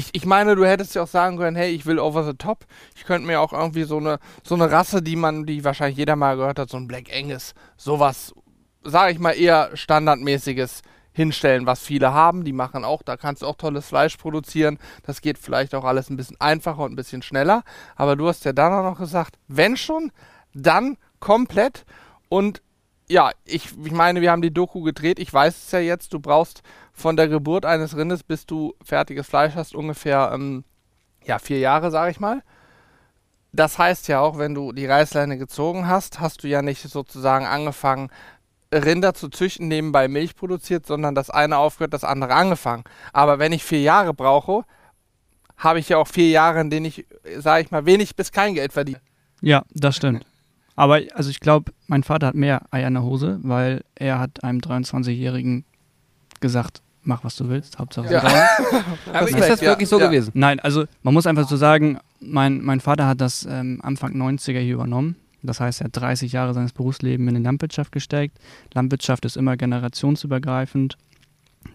ich, 0.00 0.08
ich 0.14 0.24
meine, 0.24 0.56
du 0.56 0.64
hättest 0.64 0.94
ja 0.94 1.02
auch 1.02 1.08
sagen 1.08 1.36
können, 1.36 1.56
hey, 1.56 1.70
ich 1.70 1.84
will 1.84 1.98
over 1.98 2.24
the 2.24 2.32
top. 2.32 2.64
Ich 2.96 3.04
könnte 3.04 3.26
mir 3.26 3.38
auch 3.38 3.52
irgendwie 3.52 3.82
so 3.82 3.98
eine, 3.98 4.18
so 4.42 4.54
eine 4.54 4.70
Rasse, 4.70 5.02
die 5.02 5.14
man, 5.14 5.44
die 5.44 5.62
wahrscheinlich 5.62 5.98
jeder 5.98 6.16
mal 6.16 6.36
gehört 6.36 6.58
hat, 6.58 6.70
so 6.70 6.78
ein 6.78 6.88
Black 6.88 7.14
Angus, 7.14 7.52
sowas, 7.76 8.32
sage 8.82 9.12
ich 9.12 9.18
mal, 9.18 9.32
eher 9.32 9.70
standardmäßiges 9.74 10.80
hinstellen, 11.12 11.66
was 11.66 11.80
viele 11.80 12.14
haben. 12.14 12.44
Die 12.44 12.54
machen 12.54 12.82
auch, 12.82 13.02
da 13.02 13.18
kannst 13.18 13.42
du 13.42 13.46
auch 13.46 13.56
tolles 13.56 13.88
Fleisch 13.88 14.16
produzieren. 14.16 14.78
Das 15.02 15.20
geht 15.20 15.36
vielleicht 15.36 15.74
auch 15.74 15.84
alles 15.84 16.08
ein 16.08 16.16
bisschen 16.16 16.40
einfacher 16.40 16.84
und 16.84 16.92
ein 16.92 16.96
bisschen 16.96 17.20
schneller. 17.20 17.62
Aber 17.94 18.16
du 18.16 18.26
hast 18.26 18.46
ja 18.46 18.54
dann 18.54 18.72
auch 18.72 18.82
noch 18.82 18.98
gesagt, 18.98 19.38
wenn 19.48 19.76
schon, 19.76 20.12
dann 20.54 20.96
komplett. 21.18 21.84
Und 22.30 22.62
ja, 23.10 23.32
ich, 23.44 23.70
ich 23.84 23.92
meine, 23.92 24.20
wir 24.20 24.30
haben 24.30 24.40
die 24.40 24.54
Doku 24.54 24.82
gedreht. 24.82 25.18
Ich 25.18 25.32
weiß 25.32 25.64
es 25.64 25.72
ja 25.72 25.80
jetzt, 25.80 26.14
du 26.14 26.20
brauchst 26.20 26.62
von 26.92 27.16
der 27.16 27.26
Geburt 27.26 27.66
eines 27.66 27.96
Rindes, 27.96 28.22
bis 28.22 28.46
du 28.46 28.74
fertiges 28.84 29.26
Fleisch 29.26 29.56
hast, 29.56 29.74
ungefähr 29.74 30.30
ähm, 30.32 30.64
ja, 31.24 31.40
vier 31.40 31.58
Jahre, 31.58 31.90
sage 31.90 32.12
ich 32.12 32.20
mal. 32.20 32.42
Das 33.52 33.78
heißt 33.78 34.06
ja 34.06 34.20
auch, 34.20 34.38
wenn 34.38 34.54
du 34.54 34.70
die 34.70 34.86
Reißleine 34.86 35.38
gezogen 35.38 35.88
hast, 35.88 36.20
hast 36.20 36.44
du 36.44 36.48
ja 36.48 36.62
nicht 36.62 36.82
sozusagen 36.82 37.46
angefangen, 37.46 38.10
Rinder 38.72 39.12
zu 39.12 39.28
züchten, 39.28 39.66
nebenbei 39.66 40.06
Milch 40.06 40.36
produziert, 40.36 40.86
sondern 40.86 41.16
das 41.16 41.30
eine 41.30 41.58
aufgehört, 41.58 41.92
das 41.92 42.04
andere 42.04 42.34
angefangen. 42.34 42.84
Aber 43.12 43.40
wenn 43.40 43.50
ich 43.50 43.64
vier 43.64 43.82
Jahre 43.82 44.14
brauche, 44.14 44.62
habe 45.56 45.80
ich 45.80 45.88
ja 45.88 45.96
auch 45.96 46.06
vier 46.06 46.28
Jahre, 46.28 46.60
in 46.60 46.70
denen 46.70 46.86
ich, 46.86 47.06
sage 47.38 47.64
ich 47.64 47.72
mal, 47.72 47.86
wenig 47.86 48.14
bis 48.14 48.30
kein 48.30 48.54
Geld 48.54 48.72
verdiene. 48.72 49.00
Ja, 49.40 49.64
das 49.72 49.96
stimmt. 49.96 50.24
Aber 50.80 50.98
also 51.12 51.28
ich 51.28 51.40
glaube, 51.40 51.72
mein 51.88 52.02
Vater 52.02 52.28
hat 52.28 52.34
mehr 52.34 52.62
Eier 52.70 52.88
in 52.88 52.94
der 52.94 53.02
Hose, 53.02 53.38
weil 53.42 53.84
er 53.96 54.18
hat 54.18 54.42
einem 54.42 54.60
23-Jährigen 54.60 55.66
gesagt, 56.40 56.80
mach 57.02 57.22
was 57.22 57.36
du 57.36 57.50
willst, 57.50 57.78
Hauptsache 57.78 58.10
Ja. 58.10 58.22
Aber 59.12 59.28
ist 59.28 59.38
das 59.38 59.60
wirklich 59.60 59.90
so 59.90 60.00
ja. 60.00 60.06
gewesen? 60.06 60.30
Nein, 60.32 60.58
also 60.58 60.86
man 61.02 61.12
muss 61.12 61.26
einfach 61.26 61.46
so 61.46 61.58
sagen, 61.58 61.98
mein, 62.18 62.62
mein 62.62 62.80
Vater 62.80 63.06
hat 63.06 63.20
das 63.20 63.44
ähm, 63.44 63.80
Anfang 63.82 64.14
90er 64.14 64.58
hier 64.60 64.72
übernommen. 64.72 65.16
Das 65.42 65.60
heißt, 65.60 65.82
er 65.82 65.84
hat 65.84 65.96
30 65.96 66.32
Jahre 66.32 66.54
seines 66.54 66.72
Berufslebens 66.72 67.28
in 67.28 67.34
die 67.34 67.42
Landwirtschaft 67.42 67.92
gesteckt. 67.92 68.38
Landwirtschaft 68.72 69.26
ist 69.26 69.36
immer 69.36 69.58
generationsübergreifend. 69.58 70.96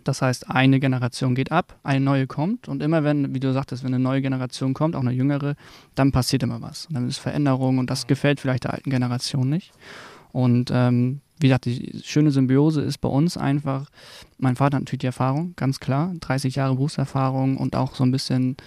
Das 0.04 0.22
heißt, 0.22 0.50
eine 0.50 0.80
Generation 0.80 1.36
geht 1.36 1.52
ab, 1.52 1.80
eine 1.84 2.04
neue 2.04 2.28
kommt 2.28 2.68
und 2.68 2.82
immer 2.82 3.04
wenn, 3.04 3.34
wie 3.36 3.40
du 3.40 3.54
sagtest, 3.54 3.84
wenn 3.84 3.94
eine 3.94 4.04
neue 4.04 4.22
Generation 4.22 4.74
kommt, 4.74 4.96
auch 4.96 5.02
eine 5.02 5.12
jüngere, 5.12 5.56
dann 5.96 6.12
passiert 6.12 6.44
immer 6.44 6.62
was. 6.62 6.88
Und 6.88 6.96
dann 6.96 7.08
ist 7.08 7.18
Veränderung 7.18 7.78
und 7.78 7.90
das 7.90 8.08
gefällt 8.08 8.40
vielleicht 8.40 8.64
der 8.64 8.74
alten 8.74 8.90
Generation 8.90 9.50
nicht. 9.50 9.72
Und 10.32 10.70
ähm, 10.74 11.22
wie 11.40 11.48
gesagt, 11.48 11.66
die 11.66 12.02
schöne 12.04 12.32
Symbiose 12.32 12.82
ist 12.82 13.00
bei 13.00 13.10
uns 13.10 13.38
einfach, 13.38 13.90
mein 14.38 14.56
Vater 14.56 14.78
hat 14.78 14.84
natürlich 14.84 15.00
die 15.00 15.08
Erfahrung, 15.08 15.54
ganz 15.56 15.80
klar, 15.80 16.14
30 16.20 16.56
Jahre 16.56 16.76
Berufserfahrung 16.76 17.58
und 17.58 17.76
auch 17.76 17.96
so 17.96 18.04
ein 18.04 18.12
bisschen 18.12 18.58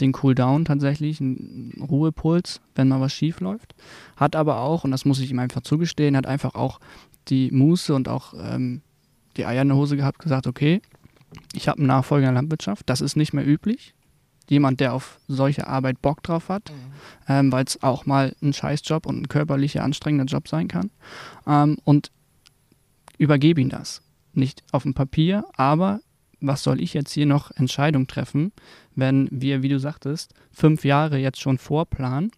den 0.00 0.12
Cooldown 0.12 0.64
tatsächlich, 0.64 1.20
einen 1.20 1.72
Ruhepuls, 1.88 2.60
wenn 2.74 2.88
mal 2.88 3.00
was 3.00 3.12
schief 3.12 3.40
läuft. 3.40 3.74
Hat 4.16 4.36
aber 4.36 4.60
auch, 4.60 4.84
und 4.84 4.90
das 4.90 5.04
muss 5.04 5.20
ich 5.20 5.30
ihm 5.30 5.38
einfach 5.38 5.62
zugestehen, 5.62 6.16
hat 6.16 6.26
einfach 6.26 6.54
auch 6.54 6.80
die 7.28 7.50
Muße 7.50 7.94
und 7.94 8.08
auch 8.08 8.34
ähm, 8.38 8.82
die 9.36 9.46
Eier 9.46 9.62
in 9.62 9.68
der 9.68 9.76
Hose 9.76 9.96
gehabt, 9.96 10.18
gesagt, 10.18 10.46
okay, 10.46 10.80
ich 11.52 11.68
habe 11.68 11.78
einen 11.78 11.88
Nachfolger 11.88 12.28
in 12.28 12.34
der 12.34 12.42
Landwirtschaft, 12.42 12.88
das 12.88 13.00
ist 13.00 13.16
nicht 13.16 13.32
mehr 13.32 13.46
üblich. 13.46 13.94
Jemand, 14.48 14.78
der 14.78 14.94
auf 14.94 15.18
solche 15.26 15.66
Arbeit 15.66 16.00
Bock 16.02 16.22
drauf 16.22 16.48
hat, 16.48 16.70
ähm, 17.28 17.50
weil 17.50 17.64
es 17.64 17.82
auch 17.82 18.06
mal 18.06 18.36
ein 18.40 18.52
Scheißjob 18.52 19.04
und 19.06 19.22
ein 19.22 19.28
körperlicher, 19.28 19.82
anstrengender 19.82 20.26
Job 20.26 20.46
sein 20.46 20.68
kann. 20.68 20.90
Ähm, 21.48 21.78
und 21.82 22.12
übergebe 23.18 23.60
ihm 23.60 23.70
das. 23.70 24.02
Nicht 24.34 24.62
auf 24.70 24.84
dem 24.84 24.94
Papier, 24.94 25.44
aber 25.56 26.00
was 26.40 26.62
soll 26.62 26.80
ich 26.80 26.94
jetzt 26.94 27.12
hier 27.12 27.26
noch 27.26 27.50
Entscheidungen 27.52 28.06
treffen, 28.06 28.52
wenn 28.94 29.28
wir, 29.32 29.62
wie 29.62 29.68
du 29.68 29.80
sagtest, 29.80 30.32
fünf 30.52 30.84
Jahre 30.84 31.18
jetzt 31.18 31.40
schon 31.40 31.58
vorplanen 31.58 32.30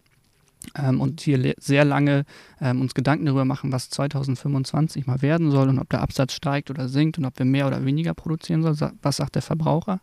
ähm, 0.76 1.00
und 1.00 1.20
hier 1.20 1.54
sehr 1.58 1.84
lange 1.84 2.24
ähm, 2.60 2.80
uns 2.80 2.94
Gedanken 2.94 3.26
darüber 3.26 3.44
machen, 3.44 3.72
was 3.72 3.90
2025 3.90 5.06
mal 5.06 5.22
werden 5.22 5.50
soll 5.50 5.68
und 5.68 5.78
ob 5.78 5.88
der 5.88 6.02
Absatz 6.02 6.32
steigt 6.32 6.70
oder 6.70 6.88
sinkt 6.88 7.18
und 7.18 7.24
ob 7.24 7.38
wir 7.38 7.46
mehr 7.46 7.66
oder 7.66 7.84
weniger 7.84 8.14
produzieren 8.14 8.62
sollen, 8.62 8.92
was 9.02 9.16
sagt 9.16 9.34
der 9.34 9.42
Verbraucher. 9.42 10.00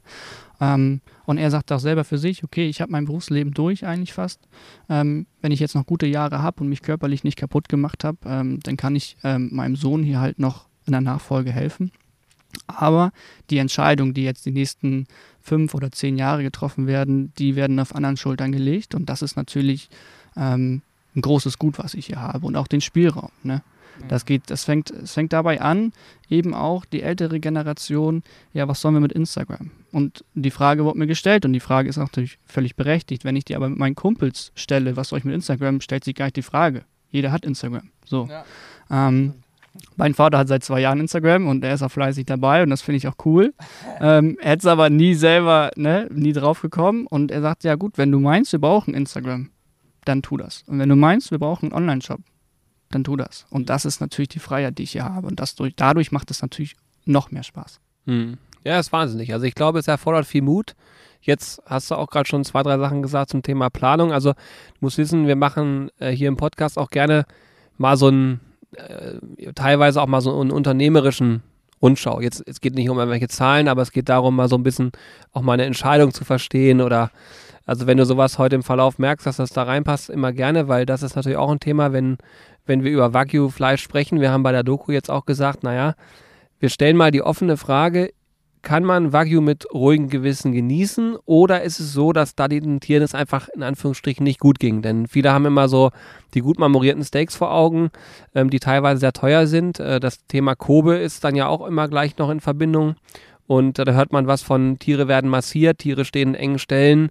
Ähm, 0.62 1.01
und 1.25 1.38
er 1.38 1.51
sagt 1.51 1.72
auch 1.72 1.79
selber 1.79 2.03
für 2.03 2.17
sich, 2.17 2.43
okay, 2.43 2.67
ich 2.67 2.81
habe 2.81 2.91
mein 2.91 3.05
Berufsleben 3.05 3.53
durch 3.53 3.86
eigentlich 3.86 4.13
fast. 4.13 4.39
Ähm, 4.89 5.27
wenn 5.41 5.51
ich 5.51 5.60
jetzt 5.60 5.75
noch 5.75 5.86
gute 5.86 6.05
Jahre 6.05 6.41
habe 6.41 6.62
und 6.62 6.69
mich 6.69 6.81
körperlich 6.81 7.24
nicht 7.24 7.38
kaputt 7.38 7.69
gemacht 7.69 8.03
habe, 8.03 8.17
ähm, 8.25 8.60
dann 8.63 8.77
kann 8.77 8.95
ich 8.95 9.17
ähm, 9.24 9.50
meinem 9.51 9.75
Sohn 9.75 10.03
hier 10.03 10.19
halt 10.19 10.39
noch 10.39 10.67
in 10.86 10.91
der 10.91 11.01
Nachfolge 11.01 11.51
helfen. 11.51 11.91
Aber 12.67 13.12
die 13.50 13.57
Entscheidungen, 13.57 14.13
die 14.13 14.24
jetzt 14.24 14.45
die 14.45 14.51
nächsten 14.51 15.07
fünf 15.41 15.74
oder 15.74 15.91
zehn 15.91 16.17
Jahre 16.17 16.43
getroffen 16.43 16.88
werden, 16.88 17.34
die 17.38 17.55
werden 17.55 17.79
auf 17.79 17.93
anderen 17.93 18.17
Schultern 18.17 18.51
gelegt. 18.51 18.95
Und 18.95 19.10
das 19.10 19.22
ist 19.22 19.36
natürlich 19.36 19.89
ähm, 20.38 20.82
ein 21.15 21.22
großes 21.22 21.58
Gut, 21.58 21.80
was 21.80 21.94
ich 21.94 22.08
hier 22.08 22.22
habe. 22.22 22.46
Und 22.46 22.56
auch 22.56 22.68
den 22.68 22.82
Spielraum. 22.82 23.32
Ne? 23.44 23.62
Das 24.10 24.25
geht, 24.25 24.50
das 24.50 24.65
fängt, 24.65 24.92
es 24.92 25.13
fängt 25.13 25.34
dabei 25.34 25.62
an, 25.62 25.94
eben 26.30 26.54
auch 26.54 26.86
die 26.86 27.01
ältere 27.01 27.39
Generation, 27.39 28.24
ja, 28.54 28.68
was 28.68 28.82
sollen 28.82 28.96
wir 28.96 29.01
mit 29.01 29.13
Instagram? 29.13 29.72
Und 29.92 30.25
die 30.34 30.51
Frage 30.51 30.84
wurde 30.84 31.00
mir 31.00 31.08
gestellt 31.08 31.46
und 31.46 31.54
die 31.54 31.60
Frage 31.60 31.89
ist 31.89 31.98
natürlich 31.98 32.38
völlig 32.46 32.75
berechtigt. 32.75 33.24
Wenn 33.24 33.36
ich 33.36 33.46
die 33.46 33.56
aber 33.56 33.70
mit 33.70 33.80
meinen 33.80 33.96
Kumpels 33.96 34.51
stelle, 34.56 34.98
was 34.98 35.10
soll 35.10 35.20
ich 35.20 35.25
mit 35.25 35.34
Instagram, 35.34 35.82
stellt 35.82 36.04
sich 36.04 36.15
gar 36.15 36.25
nicht 36.25 36.36
die 36.36 36.42
Frage. 36.42 36.84
Jeder 37.10 37.32
hat 37.32 37.46
Instagram. 37.46 37.89
So. 38.04 38.27
Ja. 38.30 38.44
Ähm, 38.92 39.36
Mein 39.96 40.13
Vater 40.13 40.38
hat 40.38 40.48
seit 40.48 40.63
zwei 40.63 40.82
Jahren 40.82 41.00
Instagram 41.00 41.48
und 41.48 41.63
er 41.63 41.74
ist 41.74 41.82
auch 41.82 41.92
fleißig 41.92 42.25
dabei 42.25 42.63
und 42.63 42.70
das 42.70 42.82
finde 42.82 42.98
ich 42.98 43.08
auch 43.08 43.15
cool. 43.25 43.54
Ähm, 44.01 44.38
er 44.42 44.51
hätte 44.51 44.60
es 44.60 44.65
aber 44.65 44.89
nie 44.89 45.13
selber, 45.13 45.72
ne, 45.77 46.10
nie 46.12 46.34
drauf 46.34 46.62
gekommen 46.62 47.08
und 47.08 47.32
er 47.32 47.42
sagt, 47.42 47.63
ja 47.63 47.75
gut, 47.75 47.98
wenn 47.98 48.12
du 48.12 48.20
meinst, 48.20 48.51
wir 48.51 48.60
brauchen 48.60 48.94
Instagram, 48.94 49.50
dann 50.05 50.21
tu 50.21 50.38
das. 50.38 50.63
Und 50.67 50.79
wenn 50.79 50.89
du 50.89 50.95
meinst, 50.95 51.31
wir 51.31 51.39
brauchen 51.39 51.65
einen 51.65 51.74
Online-Shop, 51.74 52.21
dann 52.91 53.03
tu 53.03 53.15
das. 53.15 53.45
Und 53.50 53.69
das 53.69 53.85
ist 53.85 54.00
natürlich 54.00 54.29
die 54.29 54.39
Freiheit, 54.39 54.77
die 54.77 54.83
ich 54.83 54.91
hier 54.91 55.05
habe 55.05 55.27
und 55.27 55.39
das 55.39 55.55
durch, 55.55 55.75
dadurch 55.75 56.12
macht 56.12 56.31
es 56.31 56.41
natürlich 56.41 56.75
noch 57.05 57.31
mehr 57.31 57.43
Spaß. 57.43 57.79
Hm. 58.05 58.38
Ja, 58.63 58.79
ist 58.79 58.91
wahnsinnig. 58.91 59.33
Also 59.33 59.45
ich 59.45 59.55
glaube, 59.55 59.79
es 59.79 59.88
erfordert 59.88 60.25
viel 60.25 60.41
Mut. 60.41 60.75
Jetzt 61.21 61.62
hast 61.65 61.89
du 61.91 61.95
auch 61.95 62.07
gerade 62.07 62.27
schon 62.27 62.43
zwei, 62.43 62.63
drei 62.63 62.77
Sachen 62.77 63.01
gesagt 63.01 63.31
zum 63.31 63.43
Thema 63.43 63.69
Planung. 63.69 64.12
Also 64.12 64.33
du 64.33 64.79
musst 64.79 64.97
wissen, 64.97 65.27
wir 65.27 65.35
machen 65.35 65.89
äh, 66.00 66.12
hier 66.12 66.27
im 66.27 66.38
Podcast 66.38 66.77
auch 66.77 66.89
gerne 66.89 67.25
mal 67.77 67.97
so 67.97 68.07
einen, 68.07 68.41
äh, 68.74 69.53
teilweise 69.53 70.01
auch 70.01 70.07
mal 70.07 70.21
so 70.21 70.39
einen 70.39 70.51
unternehmerischen 70.51 71.41
Rundschau. 71.81 72.21
Jetzt, 72.21 72.43
es 72.47 72.62
geht 72.62 72.75
nicht 72.75 72.89
um 72.89 72.97
irgendwelche 72.97 73.27
Zahlen, 73.27 73.67
aber 73.67 73.81
es 73.81 73.91
geht 73.91 74.09
darum, 74.09 74.35
mal 74.35 74.50
so 74.50 74.55
ein 74.55 74.63
bisschen 74.63 74.91
auch 75.31 75.41
mal 75.41 75.53
eine 75.53 75.65
Entscheidung 75.65 76.13
zu 76.13 76.25
verstehen 76.25 76.81
oder 76.81 77.12
also 77.65 77.88
wenn 77.88 77.98
du 77.98 78.05
sowas 78.05 78.38
heute 78.38 78.55
im 78.55 78.63
Verlauf 78.63 79.00
merkst, 79.00 79.25
dass 79.25 79.38
das 79.38 79.50
da 79.50 79.63
reinpasst, 79.63 80.10
immer 80.10 80.31
gerne, 80.31 80.67
weil 80.67 80.86
das 80.86 81.03
ist 81.03 81.15
natürlich 81.15 81.38
auch 81.38 81.51
ein 81.51 81.60
Thema, 81.60 81.93
wenn, 81.93 82.17
wenn 82.65 82.84
wir 82.84 82.91
über 82.91 83.13
Wagyu-Fleisch 83.13 83.81
sprechen. 83.81 84.22
Wir 84.22 84.31
haben 84.31 84.43
bei 84.43 84.51
der 84.51 84.63
Doku 84.63 84.91
jetzt 84.91 85.10
auch 85.10 85.25
gesagt, 85.25 85.63
naja, 85.63 85.95
wir 86.60 86.69
stellen 86.69 86.98
mal 86.98 87.12
die 87.12 87.22
offene 87.22 87.57
Frage, 87.57 88.12
kann 88.65 88.84
man 88.84 89.13
Wagyu 89.13 89.41
mit 89.41 89.72
ruhigem 89.72 90.10
Gewissen 90.10 90.51
genießen 90.51 91.17
oder 91.25 91.62
ist 91.62 91.79
es 91.79 91.93
so, 91.93 92.12
dass 92.12 92.36
da 92.36 92.48
den 92.48 92.79
Tieren 92.79 93.03
es 93.03 93.13
einfach 93.13 93.48
in 93.50 93.62
Anführungsstrichen 93.62 94.24
nicht 94.24 94.39
gut 94.39 94.60
ging? 94.60 94.81
Denn 94.81 95.07
viele 95.07 95.31
haben 95.31 95.45
immer 95.45 95.69
so 95.69 95.91
die 96.34 96.41
gut 96.41 96.57
marmorierten 96.57 97.03
Steaks 97.03 97.36
vor 97.36 97.53
Augen, 97.53 97.91
ähm, 98.34 98.50
die 98.50 98.60
teilweise 98.60 99.00
sehr 99.00 99.13
teuer 99.13 99.45
sind. 99.45 99.79
Äh, 99.79 100.00
das 100.00 100.25
Thema 100.25 100.55
Kobe 100.55 100.95
ist 100.95 101.24
dann 101.24 101.36
ja 101.36 101.48
auch 101.48 101.65
immer 101.65 101.88
gleich 101.88 102.17
noch 102.17 102.31
in 102.31 102.41
Verbindung. 102.41 102.95
Und 103.48 103.77
äh, 103.77 103.86
da 103.86 103.93
hört 103.93 104.12
man 104.12 104.27
was 104.27 104.41
von, 104.41 104.79
Tiere 104.79 105.07
werden 105.07 105.29
massiert, 105.29 105.77
Tiere 105.79 106.03
stehen 106.03 106.29
in 106.29 106.36
engen 106.36 106.60
Stellen. 106.60 107.10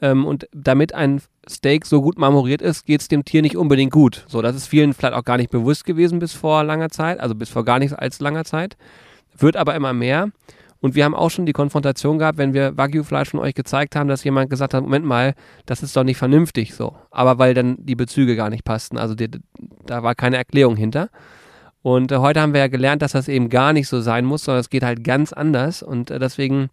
Ähm, 0.00 0.26
und 0.26 0.48
damit 0.52 0.94
ein 0.94 1.22
Steak 1.48 1.86
so 1.86 2.02
gut 2.02 2.18
marmoriert 2.18 2.62
ist, 2.62 2.86
geht 2.86 3.00
es 3.00 3.08
dem 3.08 3.24
Tier 3.24 3.42
nicht 3.42 3.56
unbedingt 3.56 3.92
gut. 3.92 4.24
So, 4.28 4.42
das 4.42 4.56
ist 4.56 4.66
vielen 4.66 4.92
vielleicht 4.92 5.14
auch 5.14 5.24
gar 5.24 5.36
nicht 5.36 5.50
bewusst 5.50 5.84
gewesen 5.84 6.18
bis 6.18 6.32
vor 6.32 6.64
langer 6.64 6.90
Zeit, 6.90 7.20
also 7.20 7.34
bis 7.34 7.50
vor 7.50 7.64
gar 7.64 7.78
nicht 7.78 7.98
als 7.98 8.20
langer 8.20 8.44
Zeit. 8.44 8.76
Wird 9.36 9.56
aber 9.56 9.74
immer 9.74 9.92
mehr. 9.92 10.30
Und 10.80 10.94
wir 10.94 11.06
haben 11.06 11.14
auch 11.14 11.30
schon 11.30 11.46
die 11.46 11.54
Konfrontation 11.54 12.18
gehabt, 12.18 12.36
wenn 12.36 12.52
wir 12.52 12.76
Wagyu-Fleisch 12.76 13.30
von 13.30 13.40
euch 13.40 13.54
gezeigt 13.54 13.96
haben, 13.96 14.06
dass 14.06 14.22
jemand 14.22 14.50
gesagt 14.50 14.74
hat, 14.74 14.82
Moment 14.82 15.06
mal, 15.06 15.34
das 15.64 15.82
ist 15.82 15.96
doch 15.96 16.04
nicht 16.04 16.18
vernünftig 16.18 16.74
so. 16.74 16.94
Aber 17.10 17.38
weil 17.38 17.54
dann 17.54 17.76
die 17.78 17.96
Bezüge 17.96 18.36
gar 18.36 18.50
nicht 18.50 18.64
passten. 18.64 18.98
Also 18.98 19.14
die, 19.14 19.30
da 19.86 20.02
war 20.02 20.14
keine 20.14 20.36
Erklärung 20.36 20.76
hinter. 20.76 21.08
Und 21.80 22.12
äh, 22.12 22.18
heute 22.18 22.42
haben 22.42 22.52
wir 22.52 22.60
ja 22.60 22.68
gelernt, 22.68 23.00
dass 23.00 23.12
das 23.12 23.28
eben 23.28 23.48
gar 23.48 23.72
nicht 23.72 23.88
so 23.88 24.00
sein 24.00 24.26
muss, 24.26 24.44
sondern 24.44 24.60
es 24.60 24.68
geht 24.68 24.82
halt 24.82 25.04
ganz 25.04 25.32
anders. 25.32 25.82
Und 25.82 26.10
äh, 26.10 26.18
deswegen 26.18 26.68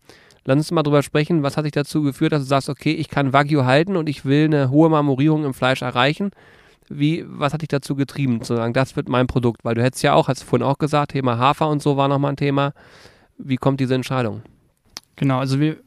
lass 0.45 0.57
uns 0.57 0.71
mal 0.71 0.83
drüber 0.83 1.03
sprechen, 1.03 1.43
was 1.43 1.57
hat 1.57 1.65
dich 1.65 1.71
dazu 1.71 2.01
geführt, 2.01 2.33
dass 2.33 2.43
du 2.43 2.48
sagst, 2.48 2.69
okay, 2.69 2.93
ich 2.93 3.10
kann 3.10 3.33
Wagyu 3.33 3.65
halten 3.65 3.95
und 3.95 4.10
ich 4.10 4.25
will 4.25 4.45
eine 4.45 4.69
hohe 4.69 4.89
Marmorierung 4.89 5.45
im 5.45 5.53
Fleisch 5.53 5.81
erreichen. 5.81 6.31
Wie, 6.89 7.24
was 7.27 7.53
hat 7.53 7.62
dich 7.62 7.69
dazu 7.69 7.95
getrieben, 7.95 8.41
zu 8.41 8.55
sagen, 8.55 8.74
das 8.74 8.95
wird 8.95 9.07
mein 9.07 9.27
Produkt? 9.27 9.63
Weil 9.63 9.75
du 9.75 9.83
hättest 9.83 10.03
ja 10.03 10.13
auch, 10.13 10.27
hast 10.27 10.41
du 10.41 10.45
vorhin 10.45 10.67
auch 10.67 10.77
gesagt, 10.77 11.12
Thema 11.12 11.38
Hafer 11.38 11.69
und 11.69 11.81
so 11.81 11.95
war 11.95 12.07
nochmal 12.07 12.33
ein 12.33 12.38
Thema. 12.38 12.74
Wie 13.38 13.57
kommt 13.57 13.79
diese 13.79 13.95
Entscheidung? 13.95 14.41
Genau, 15.15 15.39
also 15.39 15.60
wir, 15.60 15.77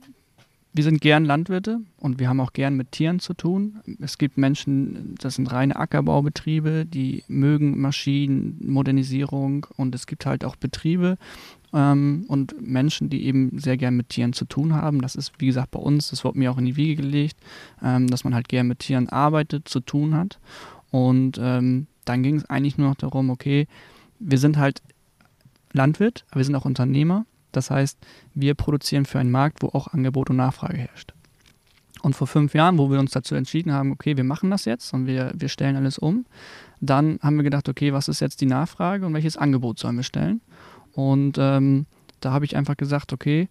wir 0.73 0.83
sind 0.83 1.01
gern 1.01 1.25
Landwirte 1.25 1.81
und 1.99 2.19
wir 2.19 2.29
haben 2.29 2.41
auch 2.41 2.53
gern 2.53 2.75
mit 2.75 2.93
Tieren 2.93 3.21
zu 3.21 3.35
tun. 3.35 3.81
Es 4.01 4.17
gibt 4.17 4.39
Menschen, 4.39 5.15
das 5.21 5.35
sind 5.35 5.53
reine 5.53 5.77
Ackerbaubetriebe, 5.77 6.87
die 6.87 7.23
mögen 7.29 7.81
Maschinen, 7.81 8.59
Modernisierung 8.65 9.67
und 9.77 9.95
es 9.95 10.07
gibt 10.07 10.25
halt 10.27 10.45
auch 10.45 10.57
Betriebe 10.57 11.19
ähm, 11.75 12.25
und 12.29 12.55
Menschen, 12.61 13.11
die 13.11 13.25
eben 13.27 13.59
sehr 13.59 13.77
gern 13.77 13.97
mit 13.97 14.09
Tieren 14.09 14.33
zu 14.33 14.47
tun 14.47 14.75
haben. 14.75 15.03
Das 15.03 15.17
ist, 15.17 15.33
wie 15.39 15.47
gesagt, 15.47 15.73
bei 15.73 15.81
uns, 15.81 16.11
das 16.11 16.25
wurde 16.25 16.39
mir 16.39 16.51
auch 16.51 16.59
in 16.59 16.65
die 16.65 16.77
Wiege 16.77 17.03
gelegt, 17.03 17.37
ähm, 17.83 18.09
dass 18.09 18.25
man 18.25 18.35
halt 18.35 18.49
gern 18.49 18.69
mit 18.69 18.79
Tieren 18.79 19.09
arbeitet, 19.09 19.69
zu 19.69 19.81
tun 19.81 20.15
hat. 20.15 20.39
Und 20.91 21.39
ähm, 21.41 21.87
dann 22.05 22.23
ging 22.23 22.37
es 22.37 22.45
eigentlich 22.47 22.79
nur 22.79 22.89
noch 22.89 22.97
darum, 22.97 23.31
okay, 23.31 23.67
wir 24.19 24.39
sind 24.39 24.57
halt 24.57 24.81
Landwirt, 25.73 26.25
aber 26.31 26.41
wir 26.41 26.45
sind 26.45 26.55
auch 26.55 26.65
Unternehmer 26.65 27.27
das 27.55 27.71
heißt, 27.71 27.99
wir 28.35 28.55
produzieren 28.55 29.07
für 29.07 29.19
einen 29.19 29.31
Markt, 29.31 29.63
wo 29.63 29.69
auch 29.69 29.89
Angebot 29.89 30.31
und 30.31 30.37
Nachfrage 30.37 30.77
herrscht. 30.77 31.13
Und 32.03 32.15
vor 32.15 32.27
fünf 32.27 32.55
Jahren, 32.55 32.77
wo 32.77 32.91
wir 32.91 32.99
uns 32.99 33.13
dazu 33.13 33.35
entschieden 33.35 33.73
haben, 33.73 33.93
okay, 33.93 34.17
wir 34.17 34.25
machen 34.25 34.51
das 34.51 34.67
jetzt 34.67 34.93
und 34.93 35.07
wir, 35.07 35.33
wir 35.35 35.49
stellen 35.49 35.77
alles 35.77 35.99
um, 35.99 36.27
dann 36.81 37.19
haben 37.23 37.37
wir 37.37 37.45
gedacht, 37.45 37.69
okay, 37.69 37.95
was 37.95 38.09
ist 38.09 38.21
jetzt 38.21 38.43
die 38.43 38.47
Nachfrage 38.47 39.07
und 39.07 39.15
welches 39.15 39.39
Angebot 39.39 39.79
sollen 39.79 39.97
wir 39.97 40.03
stellen? 40.03 40.43
Und 40.95 41.37
ähm, 41.39 41.87
da 42.21 42.33
habe 42.33 42.45
ich 42.45 42.57
einfach 42.57 42.77
gesagt, 42.77 43.13
okay, 43.13 43.49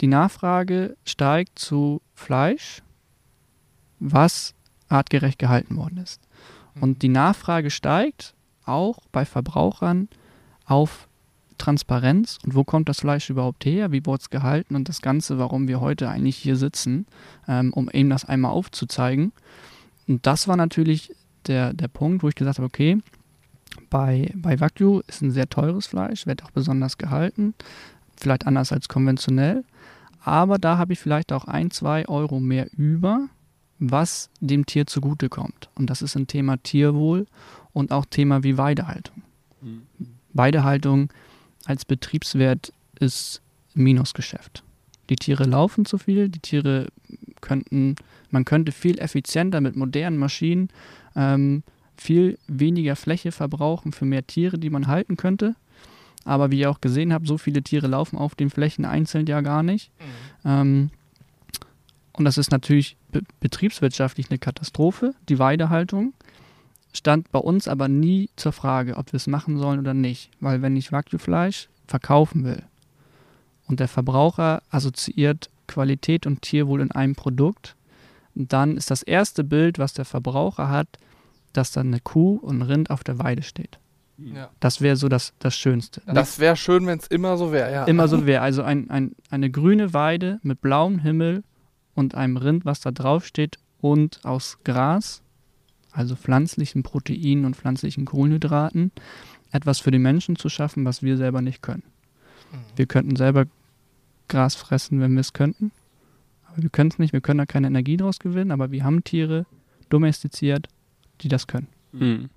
die 0.00 0.06
Nachfrage 0.06 0.96
steigt 1.04 1.58
zu 1.58 2.00
Fleisch, 2.14 2.82
was 4.00 4.54
artgerecht 4.88 5.38
gehalten 5.38 5.76
worden 5.76 5.98
ist. 5.98 6.20
Und 6.80 7.02
die 7.02 7.08
Nachfrage 7.08 7.70
steigt 7.70 8.34
auch 8.64 8.98
bei 9.12 9.24
Verbrauchern 9.24 10.08
auf 10.66 11.08
Transparenz 11.58 12.38
und 12.44 12.54
wo 12.54 12.64
kommt 12.64 12.88
das 12.88 13.00
Fleisch 13.00 13.30
überhaupt 13.30 13.64
her, 13.64 13.92
wie 13.92 14.04
wurde 14.04 14.22
es 14.22 14.30
gehalten 14.30 14.74
und 14.74 14.88
das 14.88 15.02
Ganze, 15.02 15.38
warum 15.38 15.68
wir 15.68 15.80
heute 15.80 16.08
eigentlich 16.08 16.36
hier 16.36 16.56
sitzen, 16.56 17.06
ähm, 17.46 17.72
um 17.72 17.88
eben 17.90 18.10
das 18.10 18.24
einmal 18.24 18.50
aufzuzeigen. 18.50 19.32
Und 20.08 20.26
das 20.26 20.48
war 20.48 20.56
natürlich 20.56 21.12
der, 21.46 21.72
der 21.72 21.88
Punkt, 21.88 22.22
wo 22.22 22.28
ich 22.28 22.34
gesagt 22.34 22.58
habe, 22.58 22.66
okay, 22.66 22.98
bei, 23.90 24.32
bei 24.34 24.60
Wagyu 24.60 25.00
ist 25.06 25.22
ein 25.22 25.30
sehr 25.30 25.48
teures 25.48 25.86
Fleisch, 25.86 26.26
wird 26.26 26.44
auch 26.44 26.50
besonders 26.50 26.98
gehalten, 26.98 27.54
vielleicht 28.16 28.46
anders 28.46 28.72
als 28.72 28.88
konventionell, 28.88 29.64
aber 30.24 30.58
da 30.58 30.78
habe 30.78 30.92
ich 30.94 31.00
vielleicht 31.00 31.32
auch 31.32 31.44
ein, 31.44 31.70
zwei 31.70 32.08
Euro 32.08 32.40
mehr 32.40 32.68
über, 32.76 33.28
was 33.78 34.30
dem 34.40 34.66
Tier 34.66 34.86
zugutekommt. 34.86 35.68
Und 35.74 35.90
das 35.90 36.00
ist 36.00 36.16
ein 36.16 36.26
Thema 36.26 36.56
Tierwohl 36.62 37.26
und 37.72 37.92
auch 37.92 38.06
Thema 38.06 38.42
wie 38.42 38.56
Weidehaltung. 38.56 39.22
Mhm. 39.60 39.82
Weidehaltung 40.32 41.10
als 41.66 41.84
Betriebswert 41.84 42.72
ist 42.98 43.42
Minusgeschäft. 43.74 44.62
Die 45.10 45.16
Tiere 45.16 45.44
laufen 45.44 45.84
zu 45.84 45.98
viel, 45.98 46.28
die 46.28 46.38
Tiere 46.38 46.88
könnten, 47.40 47.96
man 48.30 48.44
könnte 48.44 48.72
viel 48.72 48.98
effizienter 48.98 49.60
mit 49.60 49.76
modernen 49.76 50.16
Maschinen 50.16 50.68
ähm, 51.14 51.62
viel 51.96 52.38
weniger 52.46 52.96
Fläche 52.96 53.32
verbrauchen 53.32 53.92
für 53.92 54.04
mehr 54.04 54.26
Tiere, 54.26 54.58
die 54.58 54.70
man 54.70 54.86
halten 54.86 55.16
könnte. 55.16 55.54
Aber 56.24 56.50
wie 56.50 56.60
ihr 56.60 56.70
auch 56.70 56.80
gesehen 56.80 57.12
habt, 57.12 57.26
so 57.26 57.38
viele 57.38 57.62
Tiere 57.62 57.86
laufen 57.86 58.16
auf 58.16 58.34
den 58.34 58.50
Flächen 58.50 58.84
einzeln 58.84 59.26
ja 59.26 59.40
gar 59.42 59.62
nicht. 59.62 59.90
Mhm. 60.44 60.50
Ähm, 60.50 60.90
und 62.12 62.24
das 62.24 62.38
ist 62.38 62.50
natürlich 62.50 62.96
be 63.10 63.22
betriebswirtschaftlich 63.40 64.30
eine 64.30 64.38
Katastrophe, 64.38 65.14
die 65.28 65.38
Weidehaltung 65.38 66.14
stand 66.94 67.30
bei 67.32 67.40
uns 67.40 67.68
aber 67.68 67.88
nie 67.88 68.30
zur 68.36 68.52
Frage, 68.52 68.96
ob 68.96 69.12
wir 69.12 69.16
es 69.16 69.26
machen 69.26 69.58
sollen 69.58 69.80
oder 69.80 69.94
nicht. 69.94 70.30
Weil 70.40 70.62
wenn 70.62 70.76
ich 70.76 70.92
Wagyu-Fleisch 70.92 71.68
verkaufen 71.86 72.44
will 72.44 72.62
und 73.66 73.80
der 73.80 73.88
Verbraucher 73.88 74.62
assoziiert 74.70 75.50
Qualität 75.66 76.26
und 76.26 76.42
Tierwohl 76.42 76.80
in 76.80 76.92
einem 76.92 77.14
Produkt, 77.14 77.74
dann 78.34 78.76
ist 78.76 78.90
das 78.90 79.02
erste 79.02 79.44
Bild, 79.44 79.78
was 79.78 79.92
der 79.92 80.04
Verbraucher 80.04 80.68
hat, 80.68 80.88
dass 81.56 81.72
dann 81.72 81.88
eine 81.88 82.00
Kuh 82.00 82.36
und 82.36 82.58
ein 82.58 82.62
Rind 82.62 82.90
auf 82.90 83.04
der 83.04 83.18
Weide 83.18 83.42
steht. 83.42 83.78
Ja. 84.16 84.50
Das 84.60 84.80
wäre 84.80 84.96
so 84.96 85.08
das, 85.08 85.32
das 85.40 85.56
Schönste. 85.56 86.00
Das 86.06 86.38
wäre 86.38 86.56
schön, 86.56 86.86
wenn 86.86 86.98
es 86.98 87.08
immer 87.08 87.36
so 87.36 87.50
wäre, 87.50 87.72
ja. 87.72 87.84
Immer 87.84 88.06
so 88.06 88.26
wäre. 88.26 88.42
Also 88.42 88.62
ein, 88.62 88.88
ein, 88.90 89.16
eine 89.30 89.50
grüne 89.50 89.92
Weide 89.92 90.38
mit 90.42 90.60
blauem 90.60 91.00
Himmel 91.00 91.42
und 91.94 92.14
einem 92.14 92.36
Rind, 92.36 92.64
was 92.64 92.80
da 92.80 92.92
drauf 92.92 93.26
steht 93.26 93.58
und 93.80 94.20
aus 94.24 94.58
Gras 94.64 95.24
also 95.94 96.16
pflanzlichen 96.16 96.82
Proteinen 96.82 97.44
und 97.44 97.56
pflanzlichen 97.56 98.04
Kohlenhydraten, 98.04 98.90
etwas 99.52 99.78
für 99.78 99.92
die 99.92 99.98
Menschen 99.98 100.36
zu 100.36 100.48
schaffen, 100.48 100.84
was 100.84 101.02
wir 101.02 101.16
selber 101.16 101.40
nicht 101.40 101.62
können. 101.62 101.84
Mhm. 102.52 102.56
Wir 102.76 102.86
könnten 102.86 103.16
selber 103.16 103.46
Gras 104.28 104.56
fressen, 104.56 105.00
wenn 105.00 105.12
wir 105.12 105.20
es 105.20 105.32
könnten, 105.32 105.70
aber 106.46 106.62
wir 106.62 106.70
können 106.70 106.90
es 106.90 106.98
nicht, 106.98 107.12
wir 107.12 107.20
können 107.20 107.38
da 107.38 107.46
keine 107.46 107.68
Energie 107.68 107.96
draus 107.96 108.18
gewinnen, 108.18 108.50
aber 108.50 108.72
wir 108.72 108.84
haben 108.84 109.04
Tiere 109.04 109.46
domestiziert, 109.88 110.68
die 111.24 111.28
das 111.28 111.46
können. 111.46 111.68
Mhm. 111.92 112.28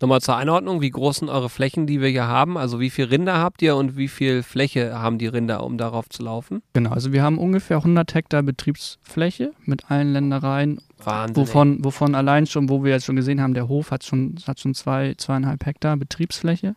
Nochmal 0.00 0.20
zur 0.20 0.36
Einordnung, 0.36 0.80
wie 0.80 0.90
groß 0.90 1.18
sind 1.18 1.28
eure 1.28 1.48
Flächen, 1.48 1.86
die 1.86 2.00
wir 2.00 2.08
hier 2.08 2.26
haben? 2.26 2.58
Also 2.58 2.80
wie 2.80 2.90
viele 2.90 3.10
Rinder 3.10 3.38
habt 3.38 3.62
ihr 3.62 3.76
und 3.76 3.96
wie 3.96 4.08
viel 4.08 4.42
Fläche 4.42 4.98
haben 4.98 5.18
die 5.18 5.28
Rinder, 5.28 5.62
um 5.64 5.78
darauf 5.78 6.08
zu 6.08 6.24
laufen? 6.24 6.62
Genau, 6.72 6.90
also 6.90 7.12
wir 7.12 7.22
haben 7.22 7.38
ungefähr 7.38 7.76
100 7.76 8.14
Hektar 8.14 8.42
Betriebsfläche 8.42 9.52
mit 9.64 9.90
allen 9.90 10.12
Ländereien. 10.12 10.80
Wahnsinn. 10.98 11.36
Wovon, 11.36 11.84
wovon 11.84 12.14
allein 12.14 12.46
schon, 12.46 12.68
wo 12.68 12.82
wir 12.82 12.92
jetzt 12.92 13.04
schon 13.04 13.16
gesehen 13.16 13.40
haben, 13.40 13.54
der 13.54 13.68
Hof 13.68 13.90
hat 13.90 14.04
schon, 14.04 14.36
hat 14.46 14.58
schon 14.58 14.74
zwei, 14.74 15.14
zweieinhalb 15.16 15.64
Hektar 15.64 15.96
Betriebsfläche. 15.96 16.74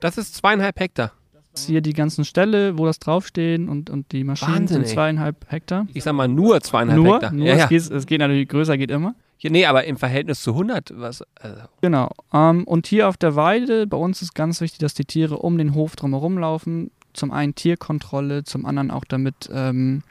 Das 0.00 0.18
ist 0.18 0.34
zweieinhalb 0.34 0.78
Hektar. 0.80 1.12
Hier 1.56 1.80
die 1.80 1.92
ganzen 1.92 2.24
Ställe, 2.24 2.78
wo 2.78 2.86
das 2.86 3.00
draufstehen 3.00 3.68
und, 3.68 3.90
und 3.90 4.12
die 4.12 4.22
Maschinen 4.22 4.54
Wahnsinn, 4.54 4.84
sind 4.84 4.88
zweieinhalb 4.88 5.50
Hektar. 5.50 5.88
Ich 5.92 6.04
sag 6.04 6.12
mal 6.12 6.28
nur 6.28 6.60
zweieinhalb 6.60 7.02
nur, 7.02 7.14
Hektar. 7.14 7.32
Nur, 7.32 7.46
ja, 7.46 7.54
es, 7.54 7.58
ja. 7.60 7.66
Geht, 7.66 7.90
es 7.90 8.06
geht 8.06 8.20
natürlich 8.20 8.48
größer, 8.48 8.78
geht 8.78 8.92
immer. 8.92 9.16
Ja, 9.40 9.50
nee, 9.50 9.66
aber 9.66 9.84
im 9.84 9.96
Verhältnis 9.96 10.42
zu 10.42 10.50
100, 10.50 10.92
was. 10.96 11.22
Also. 11.40 11.62
Genau. 11.80 12.10
Ähm, 12.32 12.64
und 12.64 12.86
hier 12.86 13.08
auf 13.08 13.16
der 13.16 13.36
Weide, 13.36 13.86
bei 13.86 13.96
uns 13.96 14.20
ist 14.20 14.34
ganz 14.34 14.60
wichtig, 14.60 14.80
dass 14.80 14.94
die 14.94 15.04
Tiere 15.04 15.38
um 15.38 15.58
den 15.58 15.74
Hof 15.74 15.94
drumherum 15.96 16.38
laufen. 16.38 16.90
Zum 17.12 17.30
einen 17.30 17.54
Tierkontrolle, 17.54 18.44
zum 18.44 18.66
anderen 18.66 18.90
auch 18.90 19.04
damit 19.04 19.48
ähm, 19.52 20.02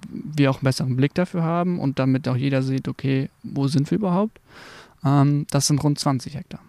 wir 0.00 0.50
auch 0.50 0.56
einen 0.56 0.64
besseren 0.64 0.96
Blick 0.96 1.14
dafür 1.14 1.42
haben 1.42 1.78
und 1.78 1.98
damit 1.98 2.28
auch 2.28 2.36
jeder 2.36 2.62
sieht, 2.62 2.88
okay, 2.88 3.28
wo 3.42 3.68
sind 3.68 3.90
wir 3.90 3.98
überhaupt? 3.98 4.40
Ähm, 5.04 5.46
das 5.50 5.66
sind 5.66 5.82
rund 5.82 5.98
20 5.98 6.34
Hektar. 6.34 6.60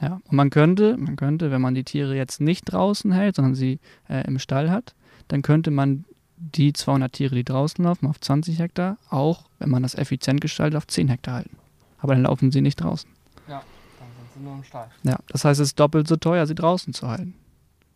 Ja, 0.00 0.20
und 0.24 0.32
man 0.32 0.50
könnte, 0.50 0.96
man 0.96 1.16
könnte, 1.16 1.50
wenn 1.50 1.60
man 1.60 1.74
die 1.74 1.84
Tiere 1.84 2.16
jetzt 2.16 2.40
nicht 2.40 2.64
draußen 2.64 3.12
hält, 3.12 3.36
sondern 3.36 3.54
sie 3.54 3.80
äh, 4.08 4.26
im 4.26 4.38
Stall 4.38 4.70
hat, 4.70 4.94
dann 5.28 5.42
könnte 5.42 5.70
man 5.70 6.04
die 6.52 6.72
200 6.72 7.12
Tiere, 7.12 7.34
die 7.34 7.44
draußen 7.44 7.84
laufen, 7.84 8.06
auf 8.06 8.20
20 8.20 8.58
Hektar, 8.58 8.98
auch, 9.08 9.44
wenn 9.58 9.70
man 9.70 9.82
das 9.82 9.94
effizient 9.94 10.40
gestaltet, 10.40 10.76
auf 10.76 10.86
10 10.86 11.08
Hektar 11.08 11.34
halten. 11.34 11.56
Aber 11.98 12.14
dann 12.14 12.24
laufen 12.24 12.50
sie 12.50 12.60
nicht 12.60 12.76
draußen. 12.76 13.08
Ja, 13.48 13.62
dann 13.98 14.08
sind 14.18 14.34
sie 14.34 14.44
nur 14.44 14.54
im 14.54 14.64
Stall. 14.64 14.88
Ja, 15.04 15.18
das 15.28 15.44
heißt, 15.44 15.60
es 15.60 15.68
ist 15.68 15.80
doppelt 15.80 16.06
so 16.06 16.16
teuer, 16.16 16.46
sie 16.46 16.54
draußen 16.54 16.92
zu 16.92 17.08
halten. 17.08 17.34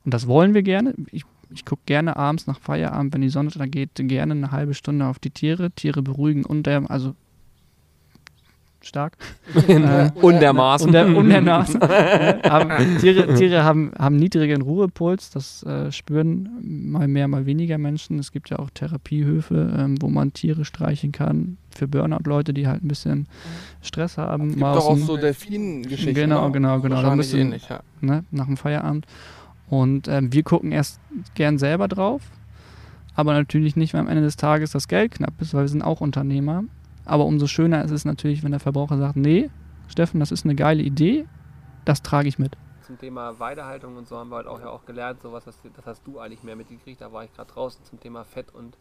Und 0.04 0.14
das 0.14 0.26
wollen 0.26 0.54
wir 0.54 0.62
gerne. 0.62 0.94
Ich, 1.10 1.24
ich 1.50 1.64
gucke 1.64 1.82
gerne 1.86 2.16
abends 2.16 2.46
nach 2.46 2.58
Feierabend, 2.60 3.12
wenn 3.12 3.20
die 3.20 3.28
Sonne 3.28 3.50
da 3.50 3.66
geht, 3.66 3.90
gerne 3.94 4.32
eine 4.32 4.50
halbe 4.50 4.74
Stunde 4.74 5.06
auf 5.06 5.18
die 5.18 5.30
Tiere. 5.30 5.70
Tiere 5.70 6.02
beruhigen 6.02 6.44
und 6.44 6.64
der, 6.64 6.90
also 6.90 7.14
stark. 8.80 9.16
äh, 9.68 10.10
Untermaßen. 10.14 10.88
Unter, 10.88 11.06
untermaßen. 11.16 11.80
haben, 11.82 12.98
Tiere, 12.98 13.34
Tiere 13.34 13.64
haben, 13.64 13.92
haben 13.98 14.16
niedrigen 14.16 14.62
Ruhepuls, 14.62 15.30
das 15.30 15.62
äh, 15.64 15.90
spüren 15.92 16.48
mal 16.62 17.08
mehr, 17.08 17.28
mal 17.28 17.46
weniger 17.46 17.78
Menschen. 17.78 18.18
Es 18.18 18.32
gibt 18.32 18.50
ja 18.50 18.58
auch 18.58 18.70
Therapiehöfe, 18.70 19.74
ähm, 19.78 20.00
wo 20.00 20.08
man 20.08 20.32
Tiere 20.32 20.64
streichen 20.64 21.12
kann. 21.12 21.58
Für 21.70 21.86
Burnout-Leute, 21.86 22.54
die 22.54 22.66
halt 22.66 22.82
ein 22.82 22.88
bisschen 22.88 23.28
Stress 23.82 24.18
haben. 24.18 24.48
Es 24.48 24.54
gibt 24.54 24.62
doch 24.62 24.88
auch 24.88 24.96
so 24.96 25.16
Delfinen-Geschichten. 25.16 26.14
Genau, 26.14 26.50
genau, 26.50 26.80
genau. 26.80 27.02
Da 27.02 27.14
müssen, 27.14 27.38
ähnlich, 27.38 27.68
ja. 27.68 27.80
ne, 28.00 28.24
nach 28.30 28.46
dem 28.46 28.56
Feierabend. 28.56 29.06
Und 29.68 30.08
ähm, 30.08 30.32
wir 30.32 30.42
gucken 30.42 30.72
erst 30.72 30.98
gern 31.34 31.58
selber 31.58 31.88
drauf, 31.88 32.22
aber 33.14 33.34
natürlich 33.34 33.76
nicht, 33.76 33.92
wenn 33.92 34.00
am 34.00 34.08
Ende 34.08 34.22
des 34.22 34.36
Tages 34.36 34.70
das 34.70 34.88
Geld 34.88 35.12
knapp 35.12 35.34
ist, 35.40 35.52
weil 35.52 35.64
wir 35.64 35.68
sind 35.68 35.82
auch 35.82 36.00
Unternehmer. 36.00 36.64
Aber 37.08 37.24
umso 37.24 37.46
schöner 37.46 37.84
ist 37.84 37.90
es 37.90 38.04
natürlich, 38.04 38.42
wenn 38.44 38.50
der 38.50 38.60
Verbraucher 38.60 38.98
sagt, 38.98 39.16
nee, 39.16 39.50
Steffen, 39.88 40.20
das 40.20 40.30
ist 40.30 40.44
eine 40.44 40.54
geile 40.54 40.82
Idee, 40.82 41.26
das 41.84 42.02
trage 42.02 42.28
ich 42.28 42.38
mit. 42.38 42.56
Zum 42.86 42.98
Thema 42.98 43.38
Weidehaltung 43.38 43.96
und 43.96 44.06
so 44.06 44.16
haben 44.16 44.30
wir 44.30 44.36
halt 44.36 44.46
auch 44.46 44.60
ja 44.60 44.68
auch 44.68 44.84
gelernt, 44.84 45.22
sowas, 45.22 45.44
das, 45.44 45.56
das 45.74 45.86
hast 45.86 46.06
du 46.06 46.20
eigentlich 46.20 46.42
mehr 46.42 46.56
mitgekriegt, 46.56 47.00
da 47.00 47.12
war 47.12 47.24
ich 47.24 47.32
gerade 47.34 47.50
draußen 47.50 47.84
zum 47.84 47.98
Thema 47.98 48.24
Fett 48.24 48.54
und 48.54 48.76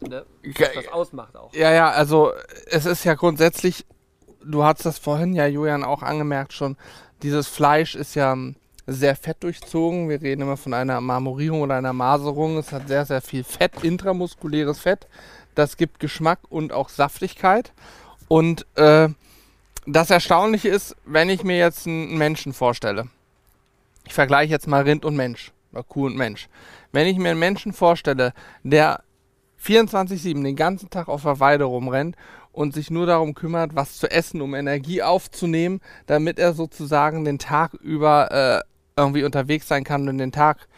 ne, 0.00 0.24
was 0.42 0.74
das 0.74 0.88
ausmacht 0.92 1.36
auch. 1.36 1.52
Ja, 1.52 1.72
ja, 1.72 1.90
also 1.90 2.32
es 2.66 2.86
ist 2.86 3.04
ja 3.04 3.14
grundsätzlich, 3.14 3.84
du 4.44 4.62
hast 4.62 4.86
das 4.86 4.98
vorhin 4.98 5.34
ja, 5.34 5.46
Julian, 5.46 5.84
auch 5.84 6.02
angemerkt 6.02 6.52
schon, 6.52 6.76
dieses 7.22 7.48
Fleisch 7.48 7.94
ist 7.94 8.14
ja 8.14 8.36
sehr 8.86 9.16
fett 9.16 9.42
durchzogen. 9.42 10.08
Wir 10.08 10.20
reden 10.20 10.42
immer 10.42 10.56
von 10.56 10.74
einer 10.74 11.00
Marmorierung 11.00 11.62
oder 11.62 11.76
einer 11.76 11.92
Maserung. 11.92 12.58
Es 12.58 12.72
hat 12.72 12.88
sehr, 12.88 13.06
sehr 13.06 13.22
viel 13.22 13.44
Fett, 13.44 13.82
intramuskuläres 13.82 14.78
Fett. 14.78 15.08
Das 15.54 15.76
gibt 15.76 16.00
Geschmack 16.00 16.40
und 16.48 16.72
auch 16.72 16.88
Saftigkeit. 16.88 17.72
Und 18.28 18.66
äh, 18.76 19.08
das 19.86 20.10
Erstaunliche 20.10 20.68
ist, 20.68 20.96
wenn 21.04 21.28
ich 21.28 21.44
mir 21.44 21.58
jetzt 21.58 21.86
einen 21.86 22.16
Menschen 22.16 22.52
vorstelle, 22.52 23.08
ich 24.06 24.14
vergleiche 24.14 24.52
jetzt 24.52 24.66
mal 24.66 24.82
Rind 24.82 25.04
und 25.04 25.16
Mensch, 25.16 25.52
oder 25.72 25.82
Kuh 25.82 26.06
und 26.06 26.16
Mensch. 26.16 26.48
Wenn 26.92 27.06
ich 27.06 27.18
mir 27.18 27.30
einen 27.30 27.40
Menschen 27.40 27.72
vorstelle, 27.72 28.32
der 28.62 29.02
24-7 29.62 30.42
den 30.42 30.56
ganzen 30.56 30.90
Tag 30.90 31.08
auf 31.08 31.22
der 31.22 31.40
Weide 31.40 31.64
rumrennt 31.64 32.16
und 32.52 32.74
sich 32.74 32.90
nur 32.90 33.06
darum 33.06 33.34
kümmert, 33.34 33.74
was 33.74 33.98
zu 33.98 34.10
essen, 34.10 34.40
um 34.40 34.54
Energie 34.54 35.02
aufzunehmen, 35.02 35.80
damit 36.06 36.38
er 36.38 36.52
sozusagen 36.52 37.24
den 37.24 37.38
Tag 37.38 37.74
über 37.74 38.30
äh, 38.30 38.60
irgendwie 38.96 39.24
unterwegs 39.24 39.66
sein 39.66 39.84
kann 39.84 40.08
und 40.08 40.18
den 40.18 40.32
Tag 40.32 40.68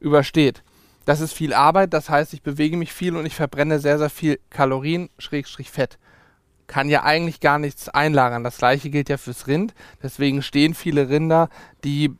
übersteht. 0.00 0.62
Das 1.04 1.20
ist 1.20 1.32
viel 1.32 1.54
Arbeit, 1.54 1.92
das 1.92 2.10
heißt, 2.10 2.34
ich 2.34 2.42
bewege 2.42 2.76
mich 2.76 2.92
viel 2.92 3.16
und 3.16 3.26
ich 3.26 3.34
verbrenne 3.34 3.80
sehr, 3.80 3.98
sehr 3.98 4.10
viel 4.10 4.38
Kalorien, 4.50 5.08
Schrägstrich 5.18 5.70
Fett. 5.70 5.98
Kann 6.66 6.88
ja 6.88 7.02
eigentlich 7.02 7.40
gar 7.40 7.58
nichts 7.58 7.88
einlagern. 7.88 8.44
Das 8.44 8.58
gleiche 8.58 8.90
gilt 8.90 9.08
ja 9.08 9.16
fürs 9.16 9.46
Rind. 9.46 9.74
Deswegen 10.02 10.42
stehen 10.42 10.74
viele 10.74 11.08
Rinder, 11.08 11.48
die 11.82 12.14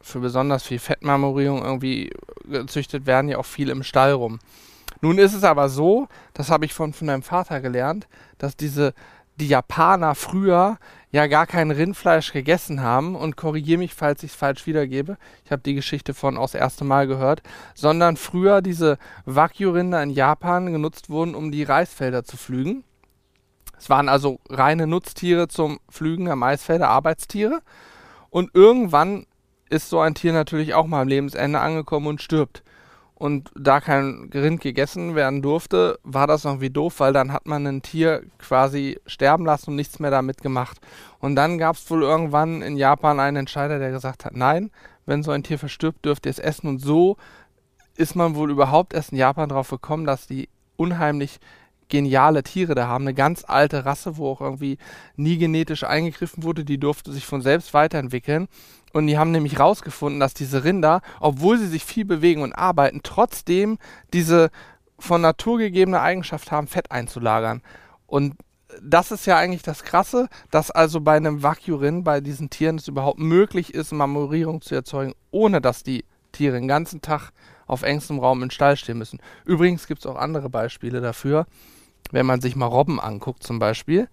für 0.00 0.20
besonders 0.20 0.64
viel 0.64 0.78
Fettmarmorierung 0.78 1.62
irgendwie 1.62 2.10
gezüchtet 2.48 3.06
werden, 3.06 3.28
ja 3.28 3.38
auch 3.38 3.46
viel 3.46 3.68
im 3.68 3.82
Stall 3.82 4.12
rum. 4.12 4.38
Nun 5.00 5.18
ist 5.18 5.34
es 5.34 5.44
aber 5.44 5.68
so, 5.68 6.08
das 6.32 6.50
habe 6.50 6.64
ich 6.64 6.74
von, 6.74 6.92
von 6.92 7.06
meinem 7.06 7.22
Vater 7.22 7.60
gelernt, 7.60 8.08
dass 8.38 8.56
diese 8.56 8.94
die 9.36 9.48
Japaner 9.48 10.14
früher 10.14 10.78
ja 11.16 11.28
gar 11.28 11.46
kein 11.46 11.70
Rindfleisch 11.70 12.30
gegessen 12.30 12.82
haben 12.82 13.16
und 13.16 13.36
korrigiere 13.36 13.78
mich, 13.78 13.94
falls 13.94 14.22
ich 14.22 14.32
es 14.32 14.36
falsch 14.36 14.66
wiedergebe. 14.66 15.16
Ich 15.46 15.50
habe 15.50 15.62
die 15.62 15.72
Geschichte 15.72 16.12
von 16.12 16.36
aus 16.36 16.54
erste 16.54 16.84
Mal 16.84 17.06
gehört, 17.06 17.42
sondern 17.74 18.18
früher 18.18 18.60
diese 18.60 18.98
Wagyu-Rinder 19.24 20.02
in 20.02 20.10
Japan 20.10 20.70
genutzt 20.70 21.08
wurden, 21.08 21.34
um 21.34 21.50
die 21.50 21.62
Reisfelder 21.62 22.24
zu 22.24 22.36
pflügen. 22.36 22.84
Es 23.78 23.88
waren 23.88 24.10
also 24.10 24.40
reine 24.50 24.86
Nutztiere 24.86 25.48
zum 25.48 25.80
Pflügen 25.90 26.26
der 26.26 26.36
Maisfelder, 26.36 26.90
Arbeitstiere. 26.90 27.62
Und 28.28 28.50
irgendwann 28.52 29.24
ist 29.70 29.88
so 29.88 30.00
ein 30.00 30.14
Tier 30.14 30.34
natürlich 30.34 30.74
auch 30.74 30.86
mal 30.86 31.00
am 31.00 31.08
Lebensende 31.08 31.60
angekommen 31.60 32.08
und 32.08 32.20
stirbt 32.20 32.62
und 33.18 33.50
da 33.58 33.80
kein 33.80 34.30
Rind 34.32 34.60
gegessen 34.60 35.14
werden 35.14 35.40
durfte, 35.40 35.98
war 36.02 36.26
das 36.26 36.44
irgendwie 36.44 36.68
doof, 36.68 37.00
weil 37.00 37.14
dann 37.14 37.32
hat 37.32 37.46
man 37.46 37.66
ein 37.66 37.80
Tier 37.80 38.22
quasi 38.38 39.00
sterben 39.06 39.46
lassen 39.46 39.70
und 39.70 39.76
nichts 39.76 39.98
mehr 39.98 40.10
damit 40.10 40.42
gemacht. 40.42 40.78
Und 41.18 41.34
dann 41.34 41.56
gab 41.56 41.76
es 41.76 41.90
wohl 41.90 42.02
irgendwann 42.02 42.60
in 42.60 42.76
Japan 42.76 43.18
einen 43.18 43.38
Entscheider, 43.38 43.78
der 43.78 43.90
gesagt 43.90 44.26
hat, 44.26 44.36
nein, 44.36 44.70
wenn 45.06 45.22
so 45.22 45.30
ein 45.30 45.42
Tier 45.42 45.58
verstirbt, 45.58 46.04
dürft 46.04 46.26
ihr 46.26 46.30
es 46.30 46.38
essen. 46.38 46.68
Und 46.68 46.78
so 46.80 47.16
ist 47.96 48.16
man 48.16 48.34
wohl 48.34 48.50
überhaupt 48.50 48.92
erst 48.92 49.12
in 49.12 49.18
Japan 49.18 49.48
drauf 49.48 49.70
gekommen, 49.70 50.04
dass 50.04 50.26
die 50.26 50.50
unheimlich 50.76 51.40
geniale 51.88 52.42
Tiere 52.42 52.74
da 52.74 52.88
haben, 52.88 53.04
eine 53.04 53.14
ganz 53.14 53.44
alte 53.46 53.84
Rasse, 53.84 54.16
wo 54.16 54.28
auch 54.30 54.40
irgendwie 54.40 54.78
nie 55.16 55.38
genetisch 55.38 55.84
eingegriffen 55.84 56.42
wurde, 56.42 56.64
die 56.64 56.78
durfte 56.78 57.12
sich 57.12 57.26
von 57.26 57.42
selbst 57.42 57.74
weiterentwickeln. 57.74 58.48
Und 58.92 59.06
die 59.06 59.18
haben 59.18 59.30
nämlich 59.30 59.60
rausgefunden, 59.60 60.20
dass 60.20 60.34
diese 60.34 60.64
Rinder, 60.64 61.02
obwohl 61.20 61.58
sie 61.58 61.68
sich 61.68 61.84
viel 61.84 62.04
bewegen 62.04 62.42
und 62.42 62.52
arbeiten, 62.52 63.00
trotzdem 63.02 63.78
diese 64.12 64.50
von 64.98 65.20
Natur 65.20 65.58
gegebene 65.58 66.00
Eigenschaft 66.00 66.50
haben, 66.50 66.66
Fett 66.66 66.90
einzulagern. 66.90 67.62
Und 68.06 68.34
das 68.82 69.12
ist 69.12 69.26
ja 69.26 69.36
eigentlich 69.36 69.62
das 69.62 69.84
Krasse, 69.84 70.28
dass 70.50 70.70
also 70.70 71.00
bei 71.00 71.16
einem 71.16 71.42
Wagyu-Rind, 71.42 72.04
bei 72.04 72.20
diesen 72.20 72.50
Tieren 72.50 72.76
es 72.76 72.88
überhaupt 72.88 73.18
möglich 73.18 73.74
ist, 73.74 73.92
Marmorierung 73.92 74.60
zu 74.60 74.74
erzeugen, 74.74 75.14
ohne 75.30 75.60
dass 75.60 75.82
die 75.82 76.04
Tiere 76.32 76.56
den 76.56 76.68
ganzen 76.68 77.00
Tag 77.00 77.30
auf 77.66 77.82
engstem 77.82 78.18
Raum 78.18 78.42
im 78.42 78.50
Stall 78.50 78.76
stehen 78.76 78.98
müssen. 78.98 79.20
Übrigens 79.44 79.86
gibt 79.86 80.00
es 80.00 80.06
auch 80.06 80.16
andere 80.16 80.50
Beispiele 80.50 81.00
dafür 81.00 81.46
wenn 82.12 82.26
man 82.26 82.40
sich 82.40 82.56
mal 82.56 82.66
Robben 82.66 83.00
anguckt 83.00 83.42
zum 83.42 83.58
Beispiel, 83.58 84.08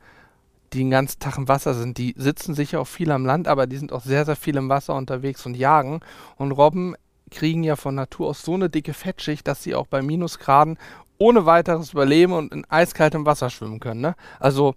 die 0.73 0.79
den 0.79 0.89
ganzen 0.89 1.19
Tag 1.19 1.37
im 1.37 1.47
Wasser 1.47 1.73
sind, 1.73 1.97
die 1.97 2.15
sitzen 2.17 2.55
sicher 2.55 2.81
auch 2.81 2.87
viel 2.87 3.11
am 3.11 3.25
Land, 3.25 3.47
aber 3.47 3.67
die 3.67 3.77
sind 3.77 3.91
auch 3.93 4.01
sehr, 4.01 4.25
sehr 4.25 4.35
viel 4.35 4.57
im 4.57 4.69
Wasser 4.69 4.95
unterwegs 4.95 5.45
und 5.45 5.55
jagen. 5.55 6.01
Und 6.37 6.51
Robben 6.51 6.95
kriegen 7.29 7.63
ja 7.63 7.75
von 7.75 7.95
Natur 7.95 8.29
aus 8.29 8.41
so 8.41 8.53
eine 8.53 8.69
dicke 8.69 8.93
Fettschicht, 8.93 9.47
dass 9.47 9.63
sie 9.63 9.75
auch 9.75 9.87
bei 9.87 10.01
Minusgraden 10.01 10.77
ohne 11.17 11.45
weiteres 11.45 11.93
überleben 11.93 12.33
und 12.33 12.51
in 12.51 12.65
eiskaltem 12.69 13.25
Wasser 13.25 13.49
schwimmen 13.49 13.79
können. 13.79 14.01
Ne? 14.01 14.15
Also 14.39 14.75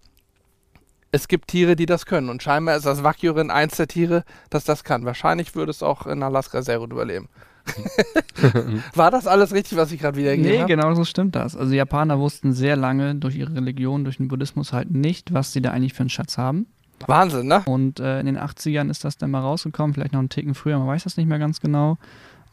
es 1.16 1.28
gibt 1.28 1.48
Tiere, 1.48 1.76
die 1.76 1.86
das 1.86 2.06
können. 2.06 2.28
Und 2.28 2.42
scheinbar 2.42 2.76
ist 2.76 2.86
das 2.86 3.02
Wackyurin 3.02 3.50
eins 3.50 3.76
der 3.76 3.88
Tiere, 3.88 4.24
das 4.50 4.64
das 4.64 4.84
kann. 4.84 5.04
Wahrscheinlich 5.04 5.54
würde 5.54 5.70
es 5.70 5.82
auch 5.82 6.06
in 6.06 6.22
Alaska 6.22 6.62
sehr 6.62 6.78
gut 6.78 6.92
überleben. 6.92 7.28
War 8.94 9.10
das 9.10 9.26
alles 9.26 9.52
richtig, 9.52 9.76
was 9.76 9.90
ich 9.90 10.00
gerade 10.00 10.16
wiedergegeben 10.16 10.52
nee, 10.52 10.60
habe? 10.60 10.70
Nee, 10.70 10.76
genau 10.76 10.94
so 10.94 11.04
stimmt 11.04 11.34
das. 11.34 11.56
Also 11.56 11.74
Japaner 11.74 12.20
wussten 12.20 12.52
sehr 12.52 12.76
lange 12.76 13.14
durch 13.16 13.34
ihre 13.34 13.54
Religion, 13.54 14.04
durch 14.04 14.18
den 14.18 14.28
Buddhismus 14.28 14.72
halt 14.72 14.90
nicht, 14.90 15.32
was 15.32 15.52
sie 15.52 15.62
da 15.62 15.70
eigentlich 15.70 15.94
für 15.94 16.00
einen 16.00 16.10
Schatz 16.10 16.38
haben. 16.38 16.66
Wahnsinn, 17.06 17.48
ne? 17.48 17.62
Und 17.66 17.98
äh, 17.98 18.20
in 18.20 18.26
den 18.26 18.38
80ern 18.38 18.90
ist 18.90 19.04
das 19.04 19.18
dann 19.18 19.30
mal 19.30 19.40
rausgekommen, 19.40 19.94
vielleicht 19.94 20.12
noch 20.12 20.20
einen 20.20 20.28
Ticken 20.28 20.54
früher, 20.54 20.78
man 20.78 20.86
weiß 20.86 21.04
das 21.04 21.16
nicht 21.16 21.26
mehr 21.26 21.38
ganz 21.38 21.60
genau. 21.60 21.98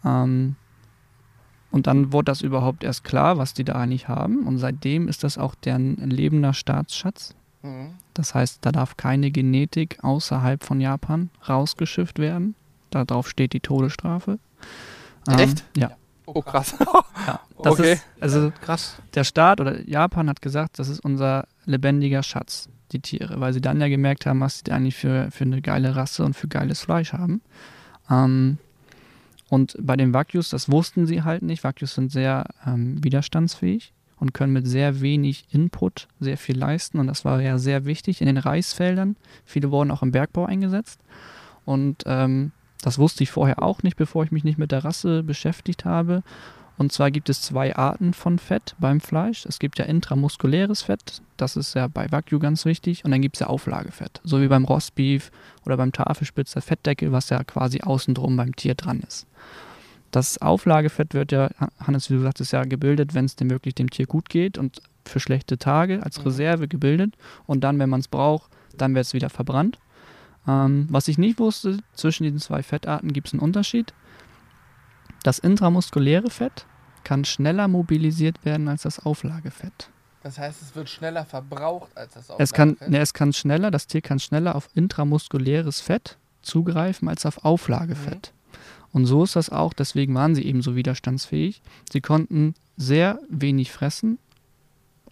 Ähm, 0.04 0.56
und 1.72 1.88
dann 1.88 2.12
wurde 2.12 2.26
das 2.26 2.42
überhaupt 2.42 2.84
erst 2.84 3.04
klar, 3.04 3.38
was 3.38 3.54
die 3.54 3.64
da 3.64 3.74
eigentlich 3.74 4.08
haben. 4.08 4.48
Und 4.48 4.58
seitdem 4.58 5.08
ist 5.08 5.24
das 5.24 5.38
auch 5.38 5.56
deren 5.56 5.98
lebender 6.10 6.54
Staatsschatz. 6.54 7.36
Mhm. 7.64 7.96
Das 8.14 8.36
heißt, 8.36 8.60
da 8.62 8.72
darf 8.72 8.98
keine 8.98 9.32
Genetik 9.32 10.04
außerhalb 10.04 10.64
von 10.64 10.80
Japan 10.80 11.30
rausgeschifft 11.48 12.20
werden. 12.20 12.56
Darauf 12.92 13.28
steht 13.28 13.54
die 13.54 13.60
Todesstrafe. 13.60 14.38
Ähm, 15.28 15.40
Echt? 15.40 15.66
Ja. 15.76 15.92
Oh, 16.26 16.42
krass. 16.42 16.76
ja, 17.28 17.40
okay. 17.56 17.94
Ist, 17.94 18.06
also 18.20 18.52
krass. 18.62 18.98
Der 19.16 19.24
Staat 19.24 19.60
oder 19.60 19.82
Japan 19.88 20.30
hat 20.30 20.42
gesagt, 20.42 20.78
das 20.78 20.90
ist 20.90 21.00
unser 21.00 21.48
lebendiger 21.66 22.22
Schatz, 22.22 22.70
die 22.92 23.00
Tiere, 23.00 23.40
weil 23.40 23.54
sie 23.54 23.62
dann 23.62 23.82
ja 23.82 23.88
gemerkt 23.88 24.26
haben, 24.26 24.40
was 24.42 24.62
sie 24.66 24.72
eigentlich 24.72 24.96
für, 24.96 25.32
für 25.32 25.46
eine 25.46 25.62
geile 25.62 25.96
Rasse 25.96 26.24
und 26.24 26.36
für 26.36 26.48
geiles 26.48 26.82
Fleisch 26.82 27.14
haben. 27.14 27.42
Ähm, 28.10 28.58
und 29.50 29.76
bei 29.80 29.96
den 29.96 30.14
Wagyus, 30.14 30.50
das 30.50 30.72
wussten 30.72 31.06
sie 31.06 31.24
halt 31.24 31.44
nicht. 31.44 31.64
Wagyus 31.64 31.96
sind 31.96 32.12
sehr 32.12 32.46
ähm, 32.66 33.04
widerstandsfähig 33.04 33.94
und 34.24 34.34
können 34.34 34.54
mit 34.54 34.66
sehr 34.66 35.02
wenig 35.02 35.48
Input 35.52 36.08
sehr 36.22 36.38
viel 36.38 36.58
leisten. 36.58 36.98
Und 36.98 37.08
das 37.08 37.26
war 37.26 37.42
ja 37.42 37.58
sehr 37.58 37.84
wichtig 37.84 38.22
in 38.22 38.28
den 38.28 38.38
Reisfeldern. 38.38 39.18
Viele 39.44 39.70
wurden 39.70 39.92
auch 39.92 40.02
im 40.02 40.14
Bergbau 40.14 40.46
eingesetzt. 40.46 41.02
Und 41.66 42.04
ähm, 42.06 42.54
das 42.82 43.00
wusste 43.00 43.24
ich 43.24 43.32
vorher 43.32 43.62
auch 43.62 43.84
nicht, 43.84 43.98
bevor 43.98 44.24
ich 44.24 44.32
mich 44.32 44.46
nicht 44.46 44.58
mit 44.58 44.72
der 44.72 44.86
Rasse 44.86 45.24
beschäftigt 45.24 45.84
habe. 45.84 46.24
Und 46.78 46.94
zwar 46.94 47.12
gibt 47.12 47.30
es 47.30 47.42
zwei 47.42 47.76
Arten 47.76 48.14
von 48.14 48.40
Fett 48.40 48.76
beim 48.80 49.02
Fleisch. 49.02 49.46
Es 49.46 49.60
gibt 49.60 49.78
ja 49.78 49.84
intramuskuläres 49.84 50.84
Fett, 50.84 51.22
das 51.36 51.58
ist 51.58 51.74
ja 51.76 51.90
bei 51.90 52.10
Wagyu 52.10 52.40
ganz 52.40 52.64
wichtig. 52.64 53.04
Und 53.04 53.12
dann 53.12 53.22
gibt 53.22 53.36
es 53.36 53.42
ja 53.42 53.48
Auflagefett, 53.48 54.22
so 54.24 54.42
wie 54.42 54.48
beim 54.48 54.64
Rostbeef 54.64 55.32
oder 55.66 55.76
beim 55.76 55.92
Tafelspitz 55.92 56.54
Fettdeckel, 56.54 57.12
was 57.12 57.30
ja 57.30 57.44
quasi 57.44 57.82
außen 57.82 58.14
drum 58.14 58.38
beim 58.38 58.56
Tier 58.56 58.76
dran 58.76 59.02
ist. 59.02 59.28
Das 60.14 60.38
Auflagefett 60.38 61.16
wird 61.16 61.32
ja, 61.32 61.50
Hannes, 61.80 62.12
wie 62.12 62.14
du 62.14 62.22
sagtest, 62.22 62.54
ja 62.54 62.66
gebildet, 62.66 63.16
wenn 63.16 63.26
es 63.26 63.36
dem 63.36 63.50
wirklich 63.50 63.74
dem 63.74 63.90
Tier 63.90 64.06
gut 64.06 64.30
geht 64.30 64.60
und 64.60 64.80
für 65.06 65.20
schlechte 65.20 65.58
Tage 65.58 66.04
als 66.04 66.24
Reserve 66.24 66.68
gebildet. 66.68 67.16
Und 67.48 67.64
dann, 67.64 67.80
wenn 67.80 67.90
man 67.90 68.00
es 68.00 68.08
braucht, 68.08 68.52
dann 68.78 68.94
wird 68.94 69.08
es 69.08 69.16
wieder 69.16 69.32
verbrannt. 69.32 69.80
Ähm, 70.48 70.86
was 70.92 71.08
ich 71.08 71.18
nicht 71.18 71.40
wusste, 71.40 71.80
zwischen 71.96 72.26
diesen 72.26 72.38
zwei 72.38 72.62
Fettarten 72.62 73.12
gibt 73.12 73.30
es 73.30 73.34
einen 73.34 73.42
Unterschied. 73.42 73.92
Das 75.24 75.40
intramuskuläre 75.40 76.30
Fett 76.30 76.68
kann 77.04 77.26
schneller 77.26 77.68
mobilisiert 77.68 78.46
werden 78.46 78.68
als 78.68 78.84
das 78.84 79.00
Auflagefett. 79.00 79.90
Das 80.22 80.38
heißt, 80.38 80.62
es 80.62 80.76
wird 80.76 80.90
schneller 80.90 81.26
verbraucht 81.26 81.90
als 81.98 82.14
das 82.14 82.30
Es 82.38 82.54
kann, 82.54 82.74
Auflagefett? 82.74 82.90
ne, 82.92 83.00
es 83.00 83.16
kann 83.16 83.34
schneller, 83.34 83.72
das 83.72 83.88
Tier 83.88 84.02
kann 84.02 84.20
schneller 84.20 84.54
auf 84.54 84.70
intramuskuläres 84.76 85.82
Fett 85.82 86.20
zugreifen 86.44 87.10
als 87.10 87.26
auf 87.26 87.44
Auflagefett. 87.44 88.32
Und 88.94 89.06
so 89.06 89.24
ist 89.24 89.36
das 89.36 89.50
auch, 89.50 89.74
deswegen 89.74 90.14
waren 90.16 90.36
sie 90.36 90.46
eben 90.46 90.62
so 90.62 90.76
widerstandsfähig. 90.76 91.62
Sie 91.92 92.00
konnten 92.00 92.54
sehr 92.78 93.20
wenig 93.28 93.72
fressen, 93.72 94.20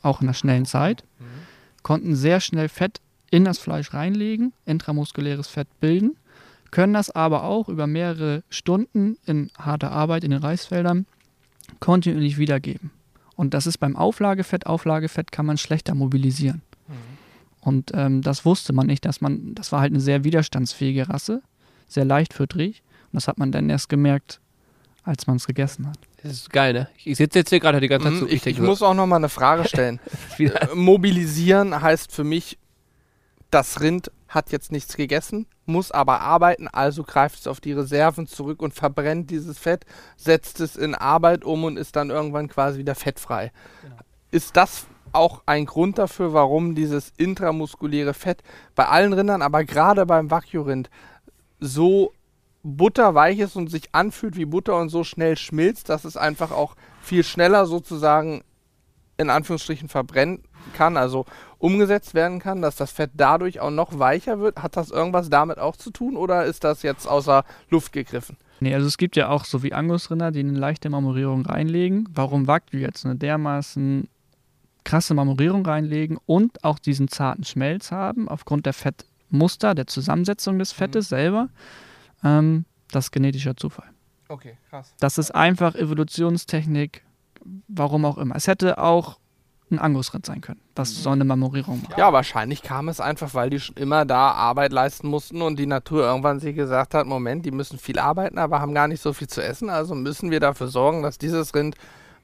auch 0.02 0.22
in 0.22 0.28
einer 0.28 0.34
schnellen 0.34 0.66
Zeit, 0.66 1.04
konnten 1.84 2.16
sehr 2.16 2.40
schnell 2.40 2.70
Fett 2.70 3.02
in 3.32 3.44
das 3.44 3.60
Fleisch 3.60 3.94
reinlegen, 3.94 4.54
intramuskuläres 4.66 5.48
Fett 5.48 5.68
bilden, 5.80 6.16
können 6.70 6.94
das 6.94 7.10
aber 7.10 7.44
auch 7.44 7.70
über 7.70 7.88
mehrere 7.88 8.44
Stunden 8.50 9.18
in 9.26 9.52
harter 9.58 9.92
Arbeit 9.92 10.24
in 10.24 10.32
den 10.32 10.42
Reisfeldern 10.42 11.06
kontinuierlich 11.80 12.38
wiedergeben. 12.38 12.92
Und 13.36 13.54
das 13.54 13.66
ist 13.66 13.80
beim 13.80 13.96
Auflagefett, 13.96 14.68
Auflagefett 14.68 15.32
kann 15.32 15.46
man 15.46 15.58
schlechter 15.58 15.96
mobilisieren. 15.96 16.62
Mhm. 16.88 16.94
Und 17.62 17.92
ähm, 17.94 18.22
das 18.22 18.46
wusste 18.46 18.74
man 18.74 18.88
nicht, 18.88 19.06
dass 19.06 19.22
man, 19.22 19.56
das 19.56 19.72
war 19.72 19.82
halt 19.82 19.92
eine 19.92 20.02
sehr 20.02 20.24
widerstandsfähige 20.24 21.10
Rasse, 21.10 21.42
sehr 21.88 22.06
leichtfüttrig. 22.06 22.84
Und 23.12 23.16
das 23.16 23.28
hat 23.28 23.38
man 23.38 23.52
dann 23.52 23.70
erst 23.70 23.90
gemerkt, 23.90 24.40
als 25.04 25.28
man 25.28 25.38
es 25.38 25.48
gegessen 25.48 25.88
hat. 25.88 25.98
Das 26.24 26.32
ist 26.34 26.50
geil, 26.52 26.74
ne? 26.74 26.88
Ich 27.04 27.18
sitze 27.18 27.40
jetzt 27.40 27.50
hier 27.50 27.60
gerade 27.60 27.80
die 27.80 27.88
ganze 27.88 28.06
Zeit 28.08 28.14
Mhm, 28.14 28.20
zu. 28.20 28.28
ich, 28.30 28.46
ich 28.46 28.60
muss 28.60 28.82
auch 28.84 28.94
noch 28.94 29.08
mal 29.08 29.16
eine 29.18 29.30
Frage 29.30 29.68
stellen. 29.68 30.00
Äh, 30.40 30.68
Mobilisieren 30.76 31.82
heißt 31.82 32.12
für 32.12 32.24
mich, 32.24 32.58
das 33.50 33.82
Rind 33.82 34.12
hat 34.30 34.52
jetzt 34.52 34.72
nichts 34.72 34.96
gegessen, 34.96 35.46
muss 35.66 35.92
aber 35.92 36.22
arbeiten, 36.22 36.68
also 36.70 37.04
greift 37.04 37.40
es 37.40 37.48
auf 37.48 37.60
die 37.60 37.74
Reserven 37.74 38.28
zurück 38.28 38.62
und 38.62 38.74
verbrennt 38.74 39.30
dieses 39.30 39.58
Fett, 39.58 39.84
setzt 40.16 40.62
es 40.62 40.78
in 40.78 40.96
Arbeit 40.96 41.44
um 41.44 41.66
und 41.66 41.76
ist 41.78 41.96
dann 41.98 42.12
irgendwann 42.12 42.48
quasi 42.48 42.78
wieder 42.80 42.96
fettfrei. 42.96 43.52
Ist 44.32 44.56
das 44.56 44.86
auch 45.12 45.42
ein 45.48 45.66
Grund 45.66 45.98
dafür, 45.98 46.32
warum 46.32 46.76
dieses 46.76 47.12
intramuskuläre 47.18 48.14
Fett 48.14 48.42
bei 48.76 48.86
allen 48.88 49.12
Rindern, 49.12 49.42
aber 49.42 49.66
gerade 49.66 50.06
beim 50.06 50.32
Wagyu-Rind 50.32 50.90
so 51.60 52.14
butterweich 52.64 53.40
ist 53.40 53.56
und 53.56 53.70
sich 53.70 53.94
anfühlt 53.94 54.36
wie 54.36 54.46
Butter 54.46 54.78
und 54.78 54.90
so 54.90 55.04
schnell 55.04 55.38
schmilzt, 55.38 55.90
dass 55.90 56.06
es 56.06 56.18
einfach 56.18 56.52
auch 56.52 56.76
viel 57.02 57.24
schneller 57.24 57.66
sozusagen 57.66 58.44
in 59.18 59.30
Anführungsstrichen 59.30 59.90
verbrennen 59.90 60.44
kann, 60.74 60.98
also 60.98 61.26
umgesetzt 61.58 62.14
werden 62.14 62.40
kann, 62.40 62.62
dass 62.62 62.76
das 62.76 62.92
Fett 62.92 63.12
dadurch 63.14 63.60
auch 63.60 63.72
noch 63.72 64.00
weicher 64.00 64.40
wird. 64.40 64.62
Hat 64.62 64.78
das 64.78 64.90
irgendwas 64.90 65.30
damit 65.30 65.60
auch 65.60 65.76
zu 65.76 65.92
tun 65.92 66.16
oder 66.16 66.46
ist 66.46 66.64
das 66.64 66.82
jetzt 66.82 67.08
außer 67.08 67.46
Luft 67.70 67.94
gegriffen? 67.94 68.38
Nee, 68.60 68.74
also 68.76 68.88
es 68.88 68.98
gibt 68.98 69.16
ja 69.16 69.30
auch 69.30 69.46
so 69.46 69.64
wie 69.64 69.74
Angusrinder, 69.74 70.32
die 70.32 70.42
eine 70.42 70.58
leichte 70.58 70.90
Marmorierung 70.90 71.46
reinlegen. 71.46 72.08
Warum 72.14 72.48
Wagyu 72.48 72.80
jetzt 72.80 73.06
eine 73.06 73.16
dermaßen 73.16 74.08
krasse 74.84 75.14
Marmorierung 75.14 75.66
reinlegen 75.66 76.18
und 76.26 76.64
auch 76.64 76.80
diesen 76.80 77.08
zarten 77.08 77.44
Schmelz 77.44 77.92
haben, 77.92 78.28
aufgrund 78.28 78.66
der 78.66 78.74
Fettmuster, 78.74 79.76
der 79.76 79.88
Zusammensetzung 79.88 80.60
des 80.60 80.72
Fettes 80.72 81.10
selber, 81.10 81.50
ähm, 82.24 82.66
das 82.92 83.06
ist 83.06 83.12
genetischer 83.12 83.56
Zufall. 83.56 83.90
Okay, 84.28 84.58
krass. 84.70 84.94
Das 85.00 85.18
ist 85.18 85.32
einfach 85.32 85.76
Evolutionstechnik, 85.76 87.04
warum 87.68 88.06
auch 88.06 88.18
immer. 88.18 88.36
Es 88.36 88.48
hätte 88.48 88.78
auch 88.78 89.20
ein 89.72 89.80
Angusrind 89.80 90.26
sein 90.26 90.42
können, 90.42 90.60
was 90.76 91.04
so 91.04 91.10
eine 91.10 91.24
Marmorierung 91.24 91.82
macht. 91.82 91.98
Ja, 91.98 92.12
wahrscheinlich 92.14 92.62
kam 92.62 92.90
es 92.90 93.00
einfach, 93.00 93.34
weil 93.34 93.50
die 93.50 93.60
schon 93.60 93.76
immer 93.78 94.06
da 94.06 94.32
Arbeit 94.32 94.74
leisten 94.74 95.08
mussten 95.08 95.42
und 95.42 95.58
die 95.58 95.66
Natur 95.66 96.04
irgendwann 96.04 96.40
sich 96.40 96.56
gesagt 96.56 96.94
hat, 96.94 97.08
Moment, 97.08 97.46
die 97.46 97.52
müssen 97.52 97.80
viel 97.80 97.98
arbeiten, 97.98 98.38
aber 98.38 98.60
haben 98.60 98.74
gar 98.74 98.88
nicht 98.88 99.02
so 99.02 99.14
viel 99.14 99.28
zu 99.28 99.42
essen, 99.42 99.70
also 99.70 99.96
müssen 99.96 100.30
wir 100.30 100.40
dafür 100.40 100.68
sorgen, 100.68 101.04
dass 101.04 101.18
dieses 101.18 101.56
Rind 101.56 101.76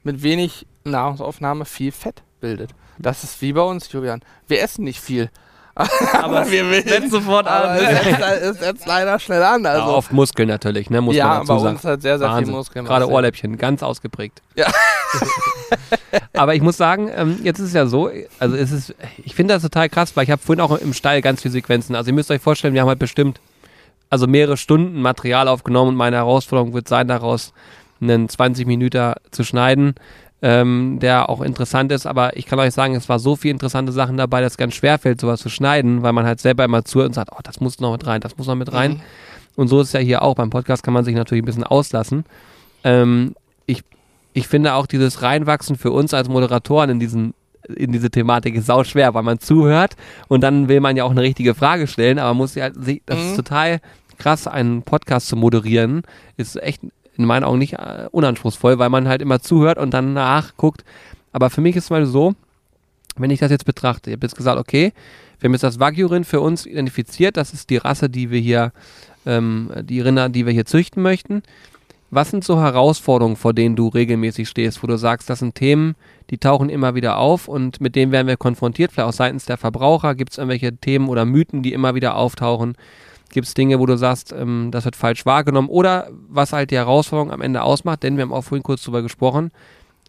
mit 0.02 0.22
wenig 0.22 0.66
Nahrungsaufnahme 0.84 1.64
viel 1.64 1.92
Fett 1.92 2.22
bildet. 2.40 2.74
Das 2.98 3.24
ist 3.24 3.40
wie 3.42 3.52
bei 3.52 3.62
uns, 3.62 3.90
Julian. 3.92 4.20
Wir 4.46 4.60
essen 4.62 4.84
nicht 4.84 5.00
viel. 5.00 5.30
Aber 6.22 6.50
wir 6.50 6.68
will- 6.70 7.08
sofort 7.10 7.46
an. 7.46 7.76
es 7.76 8.04
setzt, 8.04 8.20
es 8.42 8.58
setzt 8.58 8.86
leider 8.86 9.18
schnell 9.18 9.42
an. 9.42 9.62
ja, 9.64 9.70
Also, 9.72 9.94
oft 9.96 10.12
Muskeln 10.12 10.48
natürlich, 10.48 10.90
ne? 10.90 11.00
Muss 11.00 11.14
ja, 11.14 11.26
man 11.26 11.38
bei 11.38 11.44
dazu 11.54 11.58
sagen. 11.62 11.76
uns 11.76 11.84
hat 11.84 12.02
sehr, 12.02 12.18
sehr 12.18 12.28
Wahnsinn. 12.28 12.46
viel 12.46 12.54
Muskeln. 12.54 12.84
Gerade 12.84 13.08
Ohrläppchen, 13.08 13.56
ganz 13.58 13.82
ausgeprägt. 13.82 14.42
Ja. 14.56 14.66
Aber 16.34 16.54
ich 16.54 16.62
muss 16.62 16.76
sagen, 16.76 17.10
ähm, 17.14 17.38
jetzt 17.42 17.58
ist 17.58 17.68
es 17.68 17.72
ja 17.74 17.86
so, 17.86 18.10
also 18.38 18.56
es 18.56 18.70
ist, 18.72 18.94
ich 19.24 19.34
finde 19.34 19.54
das 19.54 19.62
total 19.62 19.88
krass, 19.88 20.16
weil 20.16 20.24
ich 20.24 20.30
habe 20.30 20.40
vorhin 20.42 20.60
auch 20.60 20.76
im 20.78 20.92
Stall 20.94 21.20
ganz 21.22 21.42
viele 21.42 21.52
Sequenzen. 21.52 21.94
Also 21.94 22.10
ihr 22.10 22.14
müsst 22.14 22.30
euch 22.30 22.40
vorstellen, 22.42 22.74
wir 22.74 22.80
haben 22.80 22.88
halt 22.88 22.98
bestimmt 22.98 23.40
also 24.10 24.26
mehrere 24.26 24.56
Stunden 24.56 25.00
Material 25.02 25.48
aufgenommen 25.48 25.90
und 25.90 25.96
meine 25.96 26.16
Herausforderung 26.16 26.72
wird 26.72 26.88
sein, 26.88 27.08
daraus 27.08 27.52
einen 28.00 28.28
20 28.28 28.66
Minuten 28.66 29.12
zu 29.30 29.44
schneiden, 29.44 29.94
ähm, 30.42 30.98
der 31.00 31.28
auch 31.28 31.40
interessant 31.40 31.90
ist. 31.92 32.06
Aber 32.06 32.36
ich 32.36 32.46
kann 32.46 32.58
euch 32.58 32.72
sagen, 32.74 32.94
es 32.94 33.08
war 33.08 33.18
so 33.18 33.36
viel 33.36 33.50
interessante 33.50 33.92
Sachen 33.92 34.16
dabei, 34.16 34.40
dass 34.40 34.52
es 34.52 34.56
ganz 34.56 34.74
schwer 34.74 34.98
fällt, 34.98 35.20
sowas 35.20 35.40
zu 35.40 35.48
schneiden, 35.48 36.02
weil 36.02 36.12
man 36.12 36.26
halt 36.26 36.40
selber 36.40 36.64
immer 36.64 36.84
zuhört 36.84 37.08
und 37.08 37.14
sagt, 37.14 37.30
oh, 37.32 37.40
das 37.42 37.60
muss 37.60 37.80
noch 37.80 37.92
mit 37.92 38.06
rein, 38.06 38.20
das 38.20 38.36
muss 38.38 38.46
noch 38.46 38.54
mit 38.54 38.72
rein. 38.72 38.92
Mhm. 38.92 39.00
Und 39.56 39.68
so 39.68 39.80
ist 39.80 39.88
es 39.88 39.92
ja 39.94 40.00
hier 40.00 40.22
auch. 40.22 40.34
Beim 40.36 40.50
Podcast 40.50 40.82
kann 40.82 40.94
man 40.94 41.04
sich 41.04 41.16
natürlich 41.16 41.42
ein 41.42 41.46
bisschen 41.46 41.64
auslassen. 41.64 42.24
Ähm, 42.84 43.34
ich, 43.66 43.82
ich 44.32 44.46
finde 44.46 44.74
auch 44.74 44.86
dieses 44.86 45.22
Reinwachsen 45.22 45.76
für 45.76 45.90
uns 45.90 46.14
als 46.14 46.28
Moderatoren 46.28 46.90
in 46.90 47.00
diesen 47.00 47.34
in 47.74 47.92
diese 47.92 48.08
Thematik 48.10 48.54
ist 48.54 48.64
sau 48.64 48.82
schwer, 48.82 49.12
weil 49.12 49.24
man 49.24 49.40
zuhört 49.40 49.94
und 50.28 50.40
dann 50.42 50.68
will 50.68 50.80
man 50.80 50.96
ja 50.96 51.04
auch 51.04 51.10
eine 51.10 51.20
richtige 51.20 51.54
Frage 51.54 51.86
stellen, 51.86 52.18
aber 52.18 52.28
man 52.30 52.38
muss 52.38 52.54
ja 52.54 52.62
halt, 52.62 52.76
das 53.04 53.18
Mhm. 53.18 53.24
ist 53.24 53.36
total 53.36 53.80
krass, 54.16 54.46
einen 54.46 54.82
Podcast 54.84 55.28
zu 55.28 55.36
moderieren, 55.36 56.02
ist 56.38 56.56
echt 56.62 56.80
in 57.18 57.24
meinen 57.24 57.44
Augen 57.44 57.58
nicht 57.58 57.74
äh, 57.74 58.08
unanspruchsvoll, 58.10 58.78
weil 58.78 58.88
man 58.88 59.08
halt 59.08 59.20
immer 59.20 59.40
zuhört 59.40 59.78
und 59.78 59.92
dann 59.92 60.14
nachguckt. 60.14 60.84
Aber 61.32 61.50
für 61.50 61.60
mich 61.60 61.76
ist 61.76 61.84
es 61.84 61.90
mal 61.90 62.06
so, 62.06 62.34
wenn 63.16 63.30
ich 63.30 63.40
das 63.40 63.50
jetzt 63.50 63.64
betrachte, 63.64 64.10
ich 64.10 64.16
habe 64.16 64.26
jetzt 64.26 64.36
gesagt, 64.36 64.58
okay, 64.58 64.92
wir 65.40 65.48
haben 65.48 65.54
jetzt 65.54 65.64
das 65.64 65.80
Wagyu-Rind 65.80 66.26
für 66.26 66.40
uns 66.40 66.66
identifiziert, 66.66 67.36
das 67.36 67.52
ist 67.52 67.70
die 67.70 67.76
Rasse, 67.76 68.08
die 68.08 68.30
wir 68.30 68.40
hier, 68.40 68.72
ähm, 69.26 69.70
die 69.82 70.00
Rinder, 70.00 70.28
die 70.28 70.46
wir 70.46 70.52
hier 70.52 70.64
züchten 70.64 71.02
möchten. 71.02 71.42
Was 72.10 72.30
sind 72.30 72.42
so 72.42 72.58
Herausforderungen, 72.58 73.36
vor 73.36 73.52
denen 73.52 73.76
du 73.76 73.88
regelmäßig 73.88 74.48
stehst, 74.48 74.82
wo 74.82 74.86
du 74.86 74.96
sagst, 74.96 75.28
das 75.28 75.40
sind 75.40 75.54
Themen, 75.54 75.94
die 76.30 76.38
tauchen 76.38 76.70
immer 76.70 76.94
wieder 76.94 77.18
auf 77.18 77.48
und 77.48 77.80
mit 77.80 77.96
denen 77.96 78.12
werden 78.12 78.26
wir 78.26 78.38
konfrontiert, 78.38 78.92
vielleicht 78.92 79.08
auch 79.08 79.12
seitens 79.12 79.44
der 79.44 79.58
Verbraucher? 79.58 80.14
Gibt 80.14 80.32
es 80.32 80.38
irgendwelche 80.38 80.74
Themen 80.74 81.08
oder 81.08 81.26
Mythen, 81.26 81.62
die 81.62 81.72
immer 81.72 81.94
wieder 81.94 82.16
auftauchen? 82.16 82.76
Gibt 83.30 83.46
es 83.46 83.54
Dinge, 83.54 83.78
wo 83.78 83.86
du 83.86 83.96
sagst, 83.96 84.32
ähm, 84.32 84.70
das 84.70 84.84
wird 84.84 84.96
falsch 84.96 85.26
wahrgenommen? 85.26 85.68
Oder 85.68 86.08
was 86.28 86.52
halt 86.52 86.70
die 86.70 86.76
Herausforderung 86.76 87.30
am 87.32 87.42
Ende 87.42 87.62
ausmacht, 87.62 88.02
denn 88.02 88.16
wir 88.16 88.22
haben 88.22 88.32
auch 88.32 88.44
vorhin 88.44 88.62
kurz 88.62 88.82
drüber 88.82 89.02
gesprochen, 89.02 89.50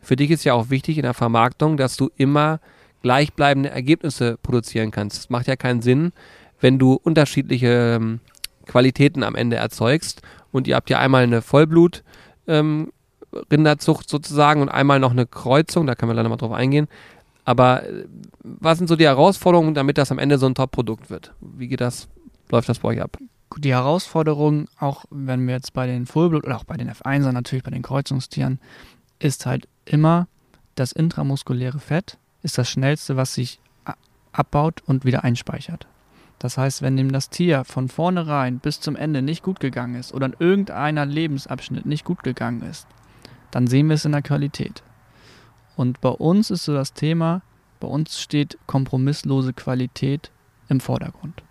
für 0.01 0.15
dich 0.15 0.31
ist 0.31 0.45
ja 0.45 0.53
auch 0.53 0.69
wichtig 0.69 0.97
in 0.97 1.03
der 1.03 1.13
Vermarktung, 1.13 1.77
dass 1.77 1.97
du 1.97 2.09
immer 2.15 2.59
gleichbleibende 3.01 3.69
Ergebnisse 3.69 4.37
produzieren 4.41 4.91
kannst. 4.91 5.17
Es 5.17 5.29
macht 5.29 5.47
ja 5.47 5.55
keinen 5.55 5.81
Sinn, 5.81 6.13
wenn 6.59 6.79
du 6.79 6.93
unterschiedliche 6.93 7.97
ähm, 7.97 8.19
Qualitäten 8.65 9.23
am 9.23 9.35
Ende 9.35 9.55
erzeugst 9.55 10.21
und 10.51 10.67
ihr 10.67 10.75
habt 10.75 10.89
ja 10.89 10.99
einmal 10.99 11.23
eine 11.23 11.41
Vollblut 11.41 12.03
ähm, 12.47 12.91
Rinderzucht 13.51 14.09
sozusagen 14.09 14.61
und 14.61 14.69
einmal 14.69 14.99
noch 14.99 15.11
eine 15.11 15.25
Kreuzung, 15.25 15.85
da 15.85 15.95
können 15.95 16.11
wir 16.11 16.15
leider 16.15 16.29
mal 16.29 16.37
drauf 16.37 16.51
eingehen. 16.51 16.87
Aber 17.45 17.83
äh, 17.83 18.05
was 18.43 18.77
sind 18.77 18.87
so 18.87 18.95
die 18.95 19.05
Herausforderungen, 19.05 19.73
damit 19.73 19.97
das 19.97 20.11
am 20.11 20.19
Ende 20.19 20.37
so 20.37 20.45
ein 20.45 20.55
Top-Produkt 20.55 21.09
wird? 21.09 21.33
Wie 21.39 21.67
geht 21.67 21.81
das, 21.81 22.07
läuft 22.51 22.69
das 22.69 22.79
bei 22.79 22.89
euch 22.89 23.01
ab? 23.01 23.17
Die 23.57 23.73
Herausforderung, 23.73 24.67
auch 24.77 25.05
wenn 25.09 25.47
wir 25.47 25.55
jetzt 25.55 25.73
bei 25.73 25.87
den 25.87 26.05
Vollblut 26.05 26.45
oder 26.45 26.57
auch 26.57 26.63
bei 26.63 26.77
den 26.77 26.89
F1ern, 26.89 27.31
natürlich 27.31 27.63
bei 27.63 27.71
den 27.71 27.81
Kreuzungstieren, 27.81 28.59
ist 29.17 29.45
halt 29.45 29.67
immer 29.85 30.27
das 30.75 30.91
intramuskuläre 30.91 31.79
Fett 31.79 32.17
ist 32.41 32.57
das 32.57 32.69
schnellste, 32.69 33.17
was 33.17 33.33
sich 33.33 33.59
abbaut 34.31 34.81
und 34.85 35.05
wieder 35.05 35.23
einspeichert. 35.23 35.87
Das 36.37 36.57
heißt, 36.57 36.81
wenn 36.81 36.95
dem 36.95 37.11
das 37.11 37.29
Tier 37.29 37.65
von 37.65 37.89
vornherein 37.89 38.59
bis 38.59 38.79
zum 38.79 38.95
Ende 38.95 39.21
nicht 39.21 39.43
gut 39.43 39.59
gegangen 39.59 39.95
ist 39.95 40.13
oder 40.13 40.27
in 40.27 40.35
irgendeiner 40.39 41.05
Lebensabschnitt 41.05 41.85
nicht 41.85 42.05
gut 42.05 42.23
gegangen 42.23 42.61
ist, 42.61 42.87
dann 43.51 43.67
sehen 43.67 43.87
wir 43.87 43.95
es 43.95 44.05
in 44.05 44.13
der 44.13 44.21
Qualität. 44.21 44.83
Und 45.75 45.99
bei 45.99 46.09
uns 46.09 46.49
ist 46.49 46.63
so 46.63 46.73
das 46.73 46.93
Thema, 46.93 47.41
bei 47.79 47.87
uns 47.87 48.21
steht 48.21 48.57
kompromisslose 48.67 49.53
Qualität 49.53 50.31
im 50.69 50.79
Vordergrund. 50.79 51.43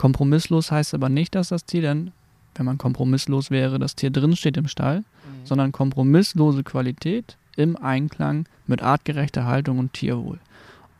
Kompromisslos 0.00 0.70
heißt 0.70 0.94
aber 0.94 1.10
nicht, 1.10 1.34
dass 1.34 1.48
das 1.48 1.66
Tier 1.66 1.82
dann, 1.82 2.12
wenn 2.54 2.64
man 2.64 2.78
kompromisslos 2.78 3.50
wäre, 3.50 3.78
das 3.78 3.96
Tier 3.96 4.08
drin 4.08 4.34
steht 4.34 4.56
im 4.56 4.66
Stall, 4.66 5.00
Mhm. 5.00 5.04
sondern 5.44 5.72
kompromisslose 5.72 6.62
Qualität 6.62 7.36
im 7.54 7.76
Einklang 7.76 8.46
mit 8.66 8.82
artgerechter 8.82 9.44
Haltung 9.44 9.78
und 9.78 9.92
Tierwohl. 9.92 10.38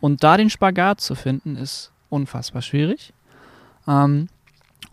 Und 0.03 0.23
da 0.23 0.37
den 0.37 0.51
Spagat 0.51 1.01
zu 1.01 1.15
finden, 1.15 1.57
ist 1.57 1.93
unfassbar 2.11 2.61
schwierig. 2.61 3.15
Ähm, 3.89 4.29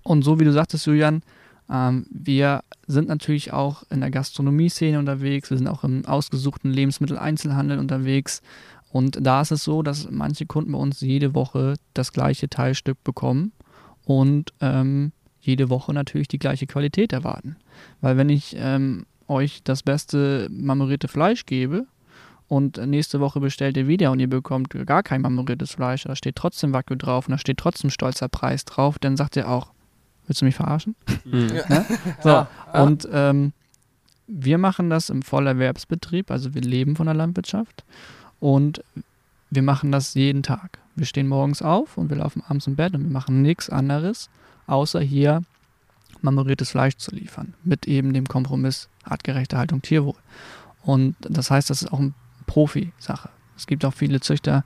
und 0.03 0.23
so 0.23 0.39
wie 0.39 0.45
du 0.45 0.53
sagtest, 0.53 0.85
Julian, 0.85 1.21
ähm, 1.69 2.05
wir 2.09 2.63
sind 2.87 3.09
natürlich 3.09 3.51
auch 3.51 3.83
in 3.89 3.99
der 3.99 4.09
Gastronomie-Szene 4.09 4.99
unterwegs, 4.99 5.49
wir 5.49 5.57
sind 5.57 5.67
auch 5.67 5.83
im 5.83 6.05
ausgesuchten 6.05 6.71
Lebensmitteleinzelhandel 6.71 7.77
unterwegs. 7.77 8.41
Und 8.89 9.17
da 9.19 9.41
ist 9.41 9.51
es 9.51 9.65
so, 9.65 9.83
dass 9.83 10.09
manche 10.09 10.45
Kunden 10.45 10.71
bei 10.71 10.77
uns 10.77 11.01
jede 11.01 11.35
Woche 11.35 11.73
das 11.93 12.13
gleiche 12.13 12.47
Teilstück 12.47 13.03
bekommen 13.03 13.51
und 14.07 14.53
ähm, 14.61 15.11
jede 15.41 15.69
Woche 15.69 15.93
natürlich 15.93 16.29
die 16.29 16.39
gleiche 16.39 16.65
Qualität 16.65 17.11
erwarten. 17.11 17.57
Weil 17.99 18.15
wenn 18.15 18.29
ich 18.29 18.55
ähm, 18.57 19.05
euch 19.27 19.63
das 19.63 19.83
beste 19.83 20.47
marmorierte 20.49 21.09
Fleisch 21.09 21.45
gebe 21.45 21.85
und 22.47 22.77
nächste 22.77 23.19
Woche 23.19 23.41
bestellt 23.41 23.75
ihr 23.75 23.89
wieder 23.89 24.11
und 24.11 24.19
ihr 24.21 24.29
bekommt 24.29 24.69
gar 24.85 25.03
kein 25.03 25.21
marmoriertes 25.21 25.73
Fleisch, 25.73 26.05
da 26.05 26.15
steht 26.15 26.37
trotzdem 26.37 26.71
Wagyu 26.71 26.95
drauf 26.95 27.27
und 27.27 27.33
da 27.33 27.37
steht 27.37 27.57
trotzdem 27.57 27.89
stolzer 27.89 28.29
Preis 28.29 28.63
drauf, 28.63 28.97
dann 28.97 29.17
sagt 29.17 29.35
ihr 29.35 29.49
auch, 29.49 29.73
willst 30.25 30.41
du 30.41 30.45
mich 30.45 30.55
verarschen? 30.55 30.95
Mhm. 31.25 31.49
Ja. 31.69 31.85
So, 32.23 32.29
Ja, 32.29 32.47
ja. 32.73 32.83
und 32.83 33.09
ähm, 33.11 33.51
wir 34.25 34.57
machen 34.57 34.89
das 34.89 35.09
im 35.09 35.21
Vollerwerbsbetrieb, 35.21 36.31
also 36.31 36.53
wir 36.53 36.61
leben 36.61 36.95
von 36.95 37.07
der 37.07 37.15
Landwirtschaft 37.15 37.83
und 38.39 38.81
wir 39.49 39.63
machen 39.63 39.91
das 39.91 40.13
jeden 40.13 40.43
Tag. 40.43 40.79
Wir 40.97 41.05
stehen 41.05 41.27
morgens 41.27 41.61
auf 41.61 41.95
und 41.97 42.09
wir 42.09 42.17
laufen 42.17 42.43
abends 42.47 42.65
im 42.65 42.75
Bett 42.75 42.95
und 42.95 43.03
wir 43.03 43.11
machen 43.11 43.43
nichts 43.43 43.69
anderes, 43.69 44.31
außer 44.65 44.99
hier 44.99 45.43
marmoriertes 46.21 46.71
Fleisch 46.71 46.97
zu 46.97 47.11
liefern, 47.11 47.53
mit 47.63 47.87
eben 47.87 48.13
dem 48.13 48.27
Kompromiss 48.27 48.89
artgerechte 49.03 49.59
Haltung 49.59 49.83
Tierwohl. 49.83 50.15
Und 50.81 51.15
das 51.19 51.51
heißt, 51.51 51.69
das 51.69 51.83
ist 51.83 51.93
auch 51.93 51.99
eine 51.99 52.13
Profi-Sache. 52.47 53.29
Es 53.55 53.67
gibt 53.67 53.85
auch 53.85 53.93
viele 53.93 54.21
Züchter, 54.21 54.63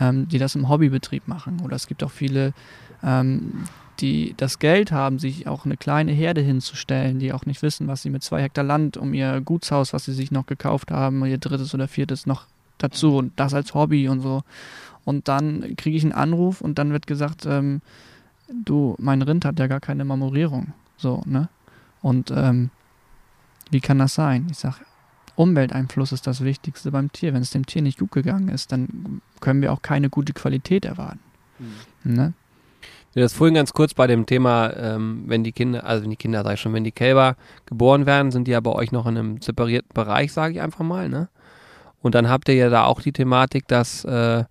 ähm, 0.00 0.26
die 0.26 0.38
das 0.38 0.54
im 0.54 0.70
Hobbybetrieb 0.70 1.28
machen 1.28 1.60
oder 1.60 1.76
es 1.76 1.86
gibt 1.86 2.02
auch 2.02 2.10
viele, 2.10 2.54
ähm, 3.02 3.64
die 4.00 4.32
das 4.38 4.58
Geld 4.58 4.90
haben, 4.90 5.18
sich 5.18 5.46
auch 5.46 5.66
eine 5.66 5.76
kleine 5.76 6.12
Herde 6.12 6.40
hinzustellen, 6.40 7.18
die 7.18 7.34
auch 7.34 7.44
nicht 7.44 7.60
wissen, 7.60 7.88
was 7.88 8.00
sie 8.00 8.10
mit 8.10 8.22
zwei 8.22 8.40
Hektar 8.40 8.64
Land 8.64 8.96
um 8.96 9.12
ihr 9.12 9.42
Gutshaus, 9.42 9.92
was 9.92 10.06
sie 10.06 10.14
sich 10.14 10.30
noch 10.30 10.46
gekauft 10.46 10.90
haben, 10.90 11.24
ihr 11.26 11.38
drittes 11.38 11.74
oder 11.74 11.88
viertes 11.88 12.24
noch 12.24 12.46
dazu 12.84 13.16
und 13.16 13.32
das 13.36 13.54
als 13.54 13.74
Hobby 13.74 14.08
und 14.08 14.20
so. 14.20 14.42
Und 15.04 15.28
dann 15.28 15.76
kriege 15.76 15.96
ich 15.96 16.04
einen 16.04 16.12
Anruf 16.12 16.60
und 16.60 16.78
dann 16.78 16.92
wird 16.92 17.06
gesagt, 17.06 17.46
ähm, 17.46 17.82
du, 18.64 18.96
mein 18.98 19.22
Rind 19.22 19.44
hat 19.44 19.58
ja 19.58 19.66
gar 19.66 19.80
keine 19.80 20.04
Marmorierung. 20.04 20.72
So, 20.96 21.22
ne? 21.26 21.48
Und 22.00 22.30
ähm, 22.30 22.70
wie 23.70 23.80
kann 23.80 23.98
das 23.98 24.14
sein? 24.14 24.46
Ich 24.50 24.58
sage, 24.58 24.76
Umwelteinfluss 25.36 26.12
ist 26.12 26.26
das 26.26 26.42
Wichtigste 26.44 26.90
beim 26.90 27.10
Tier. 27.10 27.34
Wenn 27.34 27.42
es 27.42 27.50
dem 27.50 27.66
Tier 27.66 27.82
nicht 27.82 27.98
gut 27.98 28.12
gegangen 28.12 28.48
ist, 28.48 28.72
dann 28.72 29.20
können 29.40 29.62
wir 29.62 29.72
auch 29.72 29.82
keine 29.82 30.10
gute 30.10 30.32
Qualität 30.32 30.84
erwarten. 30.84 31.20
Ne? 32.04 32.34
Ja, 33.14 33.22
Das 33.22 33.32
vorhin 33.32 33.54
ganz 33.54 33.72
kurz 33.72 33.94
bei 33.94 34.06
dem 34.06 34.26
Thema, 34.26 34.72
ähm, 34.76 35.24
wenn 35.26 35.44
die 35.44 35.52
Kinder, 35.52 35.84
also 35.84 36.02
wenn 36.02 36.10
die 36.10 36.16
Kinder, 36.16 36.42
sag 36.42 36.54
ich 36.54 36.60
schon, 36.60 36.72
wenn 36.72 36.84
die 36.84 36.92
Kälber 36.92 37.36
geboren 37.66 38.06
werden, 38.06 38.32
sind 38.32 38.46
die 38.46 38.52
ja 38.52 38.60
bei 38.60 38.72
euch 38.72 38.92
noch 38.92 39.06
in 39.06 39.16
einem 39.16 39.40
separierten 39.40 39.90
Bereich, 39.94 40.32
sage 40.32 40.54
ich 40.54 40.60
einfach 40.60 40.84
mal, 40.84 41.08
ne? 41.08 41.28
Und 42.04 42.14
dann 42.14 42.28
habt 42.28 42.50
ihr 42.50 42.54
ja 42.54 42.68
da 42.68 42.84
auch 42.84 43.00
die 43.00 43.12
Thematik, 43.12 43.66
dass, 43.66 44.04
äh, 44.04 44.44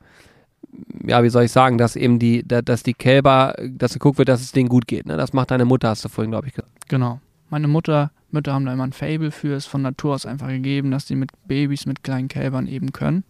ja, 1.06 1.24
wie 1.24 1.30
soll 1.30 1.44
ich 1.44 1.52
sagen, 1.52 1.78
dass 1.78 1.96
eben 1.96 2.18
die, 2.18 2.44
da, 2.46 2.64
dass 2.64 2.82
die 2.82 2.96
Kälber, 2.96 3.56
dass 3.62 3.94
geguckt 3.94 4.18
wird, 4.18 4.28
dass 4.28 4.42
es 4.42 4.52
denen 4.52 4.70
gut 4.70 4.88
geht, 4.88 5.06
ne? 5.06 5.18
Das 5.18 5.34
macht 5.34 5.52
deine 5.52 5.64
Mutter, 5.64 5.90
hast 5.90 6.04
du 6.04 6.10
vorhin, 6.10 6.32
glaube 6.32 6.48
ich, 6.48 6.54
gesagt. 6.54 6.72
Genau. 6.90 7.20
Meine 7.52 7.68
Mutter, 7.68 8.10
Mütter 8.32 8.54
haben 8.54 8.66
da 8.66 8.74
immer 8.74 8.86
ein 8.86 8.92
Fable 8.92 9.30
für, 9.30 9.56
ist 9.56 9.68
von 9.68 9.84
Natur 9.84 10.16
aus 10.16 10.26
einfach 10.26 10.48
gegeben, 10.48 10.90
dass 10.90 11.06
die 11.06 11.16
mit 11.16 11.30
Babys, 11.46 11.86
mit 11.86 12.04
kleinen 12.04 12.28
Kälbern 12.28 12.66
eben 12.66 12.92
können. 12.92 13.24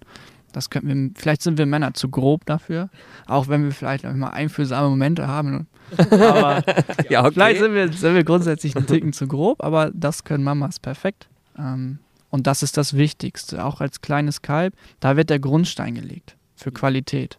Das 0.54 0.70
könnten 0.70 0.88
wir, 0.88 1.12
vielleicht 1.16 1.42
sind 1.42 1.58
wir 1.58 1.66
Männer 1.66 1.94
zu 1.94 2.08
grob 2.08 2.46
dafür, 2.46 2.90
auch 3.28 3.50
wenn 3.50 3.66
wir 3.66 3.72
vielleicht 3.72 4.06
mal 4.06 4.30
einfühlsame 4.30 4.88
Momente 4.88 5.28
haben. 5.28 5.68
Aber 5.98 6.64
Ja, 7.10 7.30
vielleicht 7.30 7.60
sind 7.60 7.74
wir, 7.74 7.92
sind 7.92 8.16
wir 8.16 8.24
grundsätzlich 8.24 8.78
einen 8.78 8.88
Ticken 8.88 9.12
zu 9.12 9.28
grob, 9.28 9.62
aber 9.62 9.92
das 9.94 10.24
können 10.24 10.46
Mamas 10.46 10.80
perfekt. 10.80 11.28
Ähm, 11.60 12.00
und 12.34 12.48
das 12.48 12.64
ist 12.64 12.78
das 12.78 12.98
Wichtigste, 12.98 13.64
auch 13.64 13.80
als 13.80 14.02
kleines 14.02 14.42
Kalb. 14.42 14.74
Da 15.00 15.16
wird 15.16 15.30
der 15.30 15.38
Grundstein 15.38 15.94
gelegt 15.94 16.36
für 16.56 16.72
Qualität. 16.72 17.38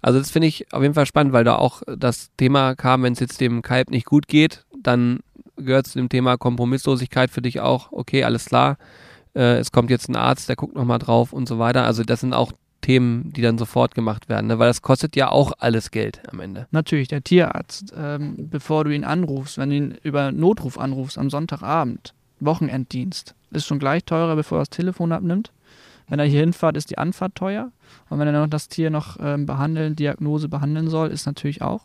Also 0.00 0.20
das 0.20 0.30
finde 0.30 0.46
ich 0.46 0.72
auf 0.72 0.80
jeden 0.80 0.94
Fall 0.94 1.06
spannend, 1.06 1.32
weil 1.32 1.42
da 1.42 1.56
auch 1.56 1.82
das 1.86 2.30
Thema 2.36 2.76
kam, 2.76 3.02
wenn 3.02 3.14
es 3.14 3.18
jetzt 3.18 3.40
dem 3.40 3.60
Kalb 3.62 3.90
nicht 3.90 4.06
gut 4.06 4.28
geht, 4.28 4.64
dann 4.80 5.24
gehört 5.56 5.88
zu 5.88 5.98
dem 5.98 6.08
Thema 6.08 6.36
Kompromisslosigkeit 6.36 7.32
für 7.32 7.42
dich 7.42 7.58
auch, 7.58 7.90
okay, 7.90 8.22
alles 8.22 8.44
klar, 8.44 8.78
äh, 9.34 9.58
es 9.58 9.72
kommt 9.72 9.90
jetzt 9.90 10.08
ein 10.08 10.14
Arzt, 10.14 10.48
der 10.48 10.54
guckt 10.54 10.76
nochmal 10.76 11.00
drauf 11.00 11.32
und 11.32 11.48
so 11.48 11.58
weiter. 11.58 11.84
Also 11.84 12.04
das 12.04 12.20
sind 12.20 12.34
auch 12.34 12.52
Themen, 12.80 13.32
die 13.32 13.42
dann 13.42 13.58
sofort 13.58 13.96
gemacht 13.96 14.28
werden, 14.28 14.46
ne? 14.46 14.60
weil 14.60 14.68
das 14.68 14.82
kostet 14.82 15.16
ja 15.16 15.32
auch 15.32 15.50
alles 15.58 15.90
Geld 15.90 16.22
am 16.30 16.38
Ende. 16.38 16.68
Natürlich, 16.70 17.08
der 17.08 17.24
Tierarzt, 17.24 17.92
ähm, 17.96 18.36
bevor 18.38 18.84
du 18.84 18.94
ihn 18.94 19.02
anrufst, 19.02 19.58
wenn 19.58 19.70
du 19.70 19.76
ihn 19.76 19.98
über 20.04 20.30
Notruf 20.30 20.78
anrufst 20.78 21.18
am 21.18 21.28
Sonntagabend, 21.28 22.14
Wochenenddienst, 22.44 23.34
ist 23.50 23.66
schon 23.66 23.78
gleich 23.78 24.04
teurer, 24.04 24.36
bevor 24.36 24.58
er 24.58 24.62
das 24.62 24.70
Telefon 24.70 25.12
abnimmt. 25.12 25.52
Wenn 26.08 26.18
er 26.18 26.26
hier 26.26 26.40
hinfährt, 26.40 26.76
ist 26.76 26.90
die 26.90 26.98
Anfahrt 26.98 27.34
teuer. 27.34 27.70
Und 28.10 28.18
wenn 28.18 28.26
er 28.26 28.32
dann 28.32 28.42
noch 28.42 28.50
das 28.50 28.68
Tier 28.68 28.90
noch 28.90 29.16
ähm, 29.20 29.46
behandeln, 29.46 29.96
Diagnose 29.96 30.48
behandeln 30.48 30.88
soll, 30.88 31.08
ist 31.10 31.26
natürlich 31.26 31.62
auch. 31.62 31.82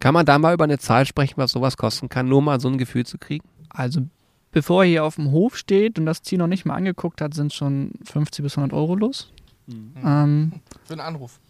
Kann 0.00 0.14
man 0.14 0.24
da 0.26 0.38
mal 0.38 0.54
über 0.54 0.64
eine 0.64 0.78
Zahl 0.78 1.06
sprechen, 1.06 1.34
was 1.36 1.52
sowas 1.52 1.76
kosten 1.76 2.08
kann, 2.08 2.28
nur 2.28 2.42
mal 2.42 2.60
so 2.60 2.68
ein 2.68 2.78
Gefühl 2.78 3.04
zu 3.06 3.18
kriegen? 3.18 3.46
Also 3.70 4.02
bevor 4.52 4.84
er 4.84 4.88
hier 4.88 5.04
auf 5.04 5.16
dem 5.16 5.30
Hof 5.30 5.56
steht 5.56 5.98
und 5.98 6.06
das 6.06 6.22
Tier 6.22 6.38
noch 6.38 6.46
nicht 6.46 6.64
mal 6.64 6.74
angeguckt 6.74 7.20
hat, 7.20 7.34
sind 7.34 7.52
schon 7.52 7.92
50 8.04 8.42
bis 8.42 8.56
100 8.56 8.76
Euro 8.76 8.94
los. 8.94 9.30
Ähm, 9.68 10.52
Für 10.84 10.92
einen 10.92 11.00
Anruf. 11.00 11.40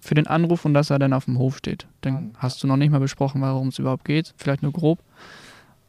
für 0.00 0.14
den 0.14 0.26
Anruf 0.28 0.64
und 0.64 0.74
dass 0.74 0.90
er 0.90 0.98
dann 0.98 1.12
auf 1.12 1.24
dem 1.24 1.38
Hof 1.38 1.56
steht. 1.58 1.86
Dann 2.02 2.34
hast 2.38 2.62
du 2.62 2.66
noch 2.66 2.76
nicht 2.76 2.90
mal 2.90 3.00
besprochen, 3.00 3.40
warum 3.40 3.68
es 3.68 3.78
überhaupt 3.78 4.04
geht, 4.04 4.32
vielleicht 4.36 4.62
nur 4.62 4.72
grob. 4.72 5.00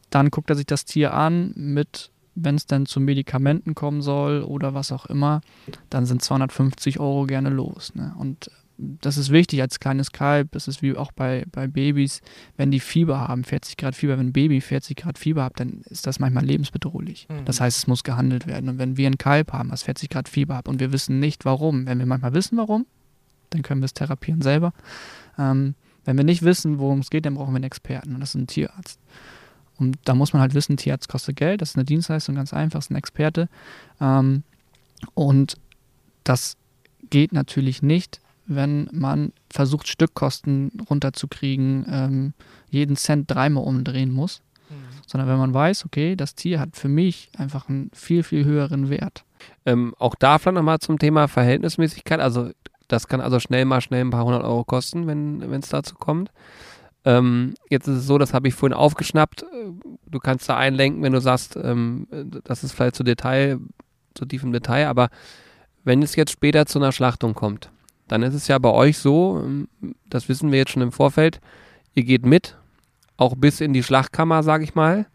Dann 0.10 0.30
guckt 0.30 0.50
er 0.50 0.56
sich 0.56 0.66
das 0.66 0.86
Tier 0.86 1.14
an 1.14 1.54
mit, 1.56 2.12
wenn 2.36 2.56
es 2.56 2.66
dann 2.66 2.86
zu 2.86 3.00
Medikamenten 3.00 3.76
kommen 3.76 4.02
soll 4.02 4.44
oder 4.44 4.74
was 4.74 4.92
auch 4.92 5.06
immer, 5.06 5.42
dann 5.90 6.06
sind 6.06 6.22
250 6.22 7.00
Euro 7.00 7.26
gerne 7.26 7.50
los. 7.50 7.96
Ne? 7.96 8.14
Und 8.18 8.50
das 8.78 9.18
ist 9.18 9.32
wichtig 9.32 9.62
als 9.62 9.80
kleines 9.80 10.12
Kalb, 10.12 10.52
das 10.52 10.68
ist 10.68 10.82
wie 10.82 10.96
auch 10.98 11.12
bei, 11.12 11.46
bei 11.52 11.68
Babys, 11.68 12.22
wenn 12.58 12.72
die 12.72 12.80
Fieber 12.80 13.28
haben, 13.28 13.44
40 13.44 13.78
Grad 13.78 13.96
Fieber, 13.96 14.18
wenn 14.18 14.28
ein 14.28 14.34
Baby 14.34 14.60
40 14.60 14.98
Grad 14.98 15.18
Fieber 15.18 15.46
hat, 15.46 15.60
dann 15.60 15.82
ist 15.86 16.06
das 16.08 16.20
manchmal 16.20 16.44
lebensbedrohlich. 16.46 17.28
Mhm. 17.30 17.46
Das 17.46 17.62
heißt, 17.62 17.78
es 17.78 17.88
muss 17.88 18.04
gehandelt 18.04 18.48
werden. 18.48 18.70
Und 18.70 18.78
wenn 18.78 18.98
wir 18.98 19.08
ein 19.08 19.18
Kalb 19.18 19.54
haben, 19.54 19.70
das 19.70 19.84
40 19.84 20.10
Grad 20.10 20.28
Fieber 20.28 20.58
hat 20.58 20.68
und 20.68 20.80
wir 20.80 20.92
wissen 20.92 21.20
nicht 21.20 21.46
warum, 21.46 21.86
wenn 21.86 22.00
wir 22.00 22.06
manchmal 22.06 22.34
wissen 22.34 22.58
warum, 22.58 22.86
dann 23.50 23.62
können 23.62 23.82
wir 23.82 23.86
es 23.86 23.94
therapieren 23.94 24.42
selber. 24.42 24.74
Ähm, 25.38 25.76
wenn 26.04 26.18
wir 26.18 26.26
nicht 26.26 26.44
wissen, 26.44 26.80
worum 26.80 27.00
es 27.00 27.10
geht, 27.10 27.26
dann 27.26 27.36
brauchen 27.36 27.54
wir 27.54 27.58
einen 27.58 27.64
Experten 27.64 28.14
und 28.14 28.20
das 28.20 28.30
ist 28.30 28.42
ein 28.42 28.48
Tierarzt. 28.48 29.00
Und 29.78 29.98
da 30.06 30.16
muss 30.16 30.34
man 30.34 30.42
halt 30.42 30.54
wissen, 30.54 30.78
Tierarzt 30.78 31.10
kostet 31.10 31.36
Geld, 31.36 31.62
das 31.62 31.72
ist 31.72 31.76
eine 31.76 31.86
Dienstleistung, 31.86 32.36
ganz 32.36 32.54
einfach, 32.54 32.80
ist 32.80 32.92
ein 32.92 32.96
Experte. 32.96 33.50
Ähm, 34.00 34.44
und 35.14 35.56
das 36.24 36.58
geht 37.10 37.34
natürlich 37.34 37.82
nicht, 37.82 38.22
wenn 38.48 38.90
man 38.92 39.34
versucht, 39.50 39.88
Stückkosten 39.88 40.72
runterzukriegen, 40.90 41.86
ähm, 41.90 42.34
jeden 42.70 42.96
Cent 42.96 43.30
dreimal 43.30 43.64
umdrehen 43.64 44.12
muss, 44.12 44.42
sondern 45.08 45.30
wenn 45.30 45.38
man 45.38 45.54
weiß, 45.54 45.86
okay, 45.86 46.16
das 46.16 46.36
Tier 46.36 46.60
hat 46.60 46.76
für 46.76 46.88
mich 46.88 47.30
einfach 47.38 47.70
einen 47.70 47.92
viel, 47.94 48.24
viel 48.24 48.46
höheren 48.46 48.90
Wert. 48.90 49.24
Ähm, 49.66 49.94
auch 50.00 50.16
da 50.16 50.40
vielleicht 50.40 50.56
nochmal 50.56 50.80
zum 50.80 50.98
Thema 51.00 51.28
Verhältnismäßigkeit. 51.28 52.20
Also 52.20 52.52
das 52.88 53.08
kann 53.08 53.22
also 53.22 53.40
schnell 53.40 53.66
mal 53.66 53.82
schnell 53.82 54.02
ein 54.02 54.10
paar 54.10 54.26
hundert 54.26 54.44
Euro 54.44 54.64
kosten, 54.64 55.08
wenn 55.08 55.42
es 55.54 55.70
dazu 55.70 55.96
kommt. 55.96 56.32
Ähm, 57.06 57.54
jetzt 57.70 57.88
ist 57.88 57.98
es 57.98 58.08
so, 58.08 58.18
das 58.18 58.34
habe 58.34 58.48
ich 58.48 58.56
vorhin 58.56 58.76
aufgeschnappt. 58.76 59.44
Äh, 59.44 59.46
Du 60.16 60.20
kannst 60.20 60.48
da 60.48 60.56
einlenken, 60.56 61.04
wenn 61.04 61.12
du 61.12 61.20
sagst, 61.20 61.58
ähm, 61.62 62.08
das 62.46 62.64
ist 62.64 62.72
vielleicht 62.72 62.96
zu 62.96 63.04
Detail, 63.04 63.60
zu 64.14 64.24
tief 64.26 64.44
im 64.44 64.54
Detail, 64.54 64.88
aber 64.88 65.10
wenn 65.84 66.02
es 66.02 66.16
jetzt 66.16 66.32
später 66.32 66.66
zu 66.66 66.80
einer 66.80 66.94
Schlachtung 66.94 67.34
kommt, 67.34 67.70
dann 68.08 68.24
ist 68.24 68.34
es 68.34 68.48
ja 68.48 68.58
bei 68.58 68.70
euch 68.70 68.98
so, 68.98 69.42
ähm, 69.44 69.68
das 70.10 70.30
wissen 70.30 70.54
wir 70.54 70.60
jetzt 70.60 70.72
schon 70.72 70.84
im 70.84 70.94
Vorfeld, 70.94 71.42
ihr 71.96 72.04
geht 72.04 72.26
mit, 72.26 72.56
auch 73.18 73.36
bis 73.36 73.60
in 73.60 73.74
die 73.74 73.84
Schlachtkammer, 73.84 74.42
sage 74.42 74.64
ich 74.64 74.74
mal. 74.74 75.06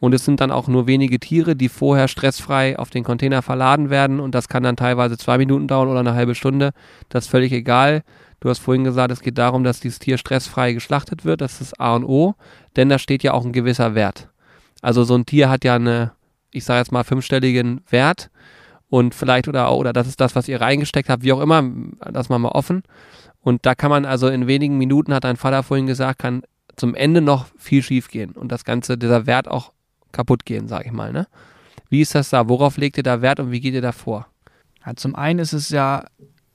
Und 0.00 0.12
es 0.12 0.24
sind 0.26 0.40
dann 0.40 0.50
auch 0.50 0.68
nur 0.68 0.86
wenige 0.86 1.18
Tiere, 1.18 1.56
die 1.56 1.70
vorher 1.70 2.08
stressfrei 2.08 2.78
auf 2.78 2.90
den 2.90 3.04
Container 3.04 3.40
verladen 3.40 3.88
werden. 3.88 4.18
Und 4.20 4.34
das 4.34 4.48
kann 4.48 4.64
dann 4.64 4.76
teilweise 4.76 5.16
zwei 5.16 5.38
Minuten 5.38 5.68
dauern 5.68 5.88
oder 5.88 6.00
eine 6.00 6.14
halbe 6.14 6.34
Stunde. 6.34 6.72
Das 7.08 7.24
ist 7.24 7.30
völlig 7.30 7.52
egal. 7.52 8.02
Du 8.42 8.48
hast 8.48 8.58
vorhin 8.58 8.82
gesagt, 8.82 9.12
es 9.12 9.20
geht 9.20 9.38
darum, 9.38 9.62
dass 9.62 9.78
dieses 9.78 10.00
Tier 10.00 10.18
stressfrei 10.18 10.72
geschlachtet 10.72 11.24
wird. 11.24 11.40
Das 11.40 11.60
ist 11.60 11.78
A 11.80 11.94
und 11.94 12.04
O. 12.04 12.34
Denn 12.74 12.88
da 12.88 12.98
steht 12.98 13.22
ja 13.22 13.34
auch 13.34 13.44
ein 13.44 13.52
gewisser 13.52 13.94
Wert. 13.94 14.30
Also 14.80 15.04
so 15.04 15.14
ein 15.14 15.26
Tier 15.26 15.48
hat 15.48 15.62
ja 15.62 15.76
eine, 15.76 16.10
ich 16.50 16.64
sage 16.64 16.80
jetzt 16.80 16.90
mal, 16.90 17.04
fünfstelligen 17.04 17.82
Wert. 17.88 18.30
und 18.88 19.14
vielleicht 19.14 19.46
oder 19.46 19.72
oder 19.72 19.92
das 19.92 20.08
ist 20.08 20.20
das, 20.20 20.34
was 20.34 20.48
ihr 20.48 20.60
reingesteckt 20.60 21.08
habt, 21.08 21.22
wie 21.22 21.32
auch 21.32 21.40
immer, 21.40 21.62
das 22.10 22.28
machen 22.28 22.42
wir 22.42 22.56
offen. 22.56 22.82
Und 23.40 23.64
da 23.64 23.76
kann 23.76 23.90
man 23.90 24.04
also 24.04 24.26
in 24.26 24.48
wenigen 24.48 24.76
Minuten, 24.76 25.14
hat 25.14 25.22
dein 25.22 25.36
Vater 25.36 25.62
vorhin 25.62 25.86
gesagt, 25.86 26.18
kann 26.18 26.42
zum 26.74 26.96
Ende 26.96 27.20
noch 27.20 27.46
viel 27.56 27.84
schief 27.84 28.08
gehen 28.08 28.32
und 28.32 28.50
das 28.50 28.64
Ganze, 28.64 28.98
dieser 28.98 29.24
Wert 29.26 29.46
auch 29.46 29.72
kaputt 30.10 30.44
gehen, 30.44 30.66
sage 30.66 30.86
ich 30.86 30.92
mal. 30.92 31.12
Ne? 31.12 31.28
Wie 31.90 32.00
ist 32.00 32.16
das 32.16 32.30
da? 32.30 32.48
Worauf 32.48 32.76
legt 32.76 32.96
ihr 32.96 33.04
da 33.04 33.22
Wert 33.22 33.38
und 33.38 33.52
wie 33.52 33.60
geht 33.60 33.74
ihr 33.74 33.82
da 33.82 33.92
vor? 33.92 34.26
Ja, 34.84 34.96
zum 34.96 35.14
einen 35.14 35.38
ist 35.38 35.52
es 35.52 35.68
ja 35.68 36.04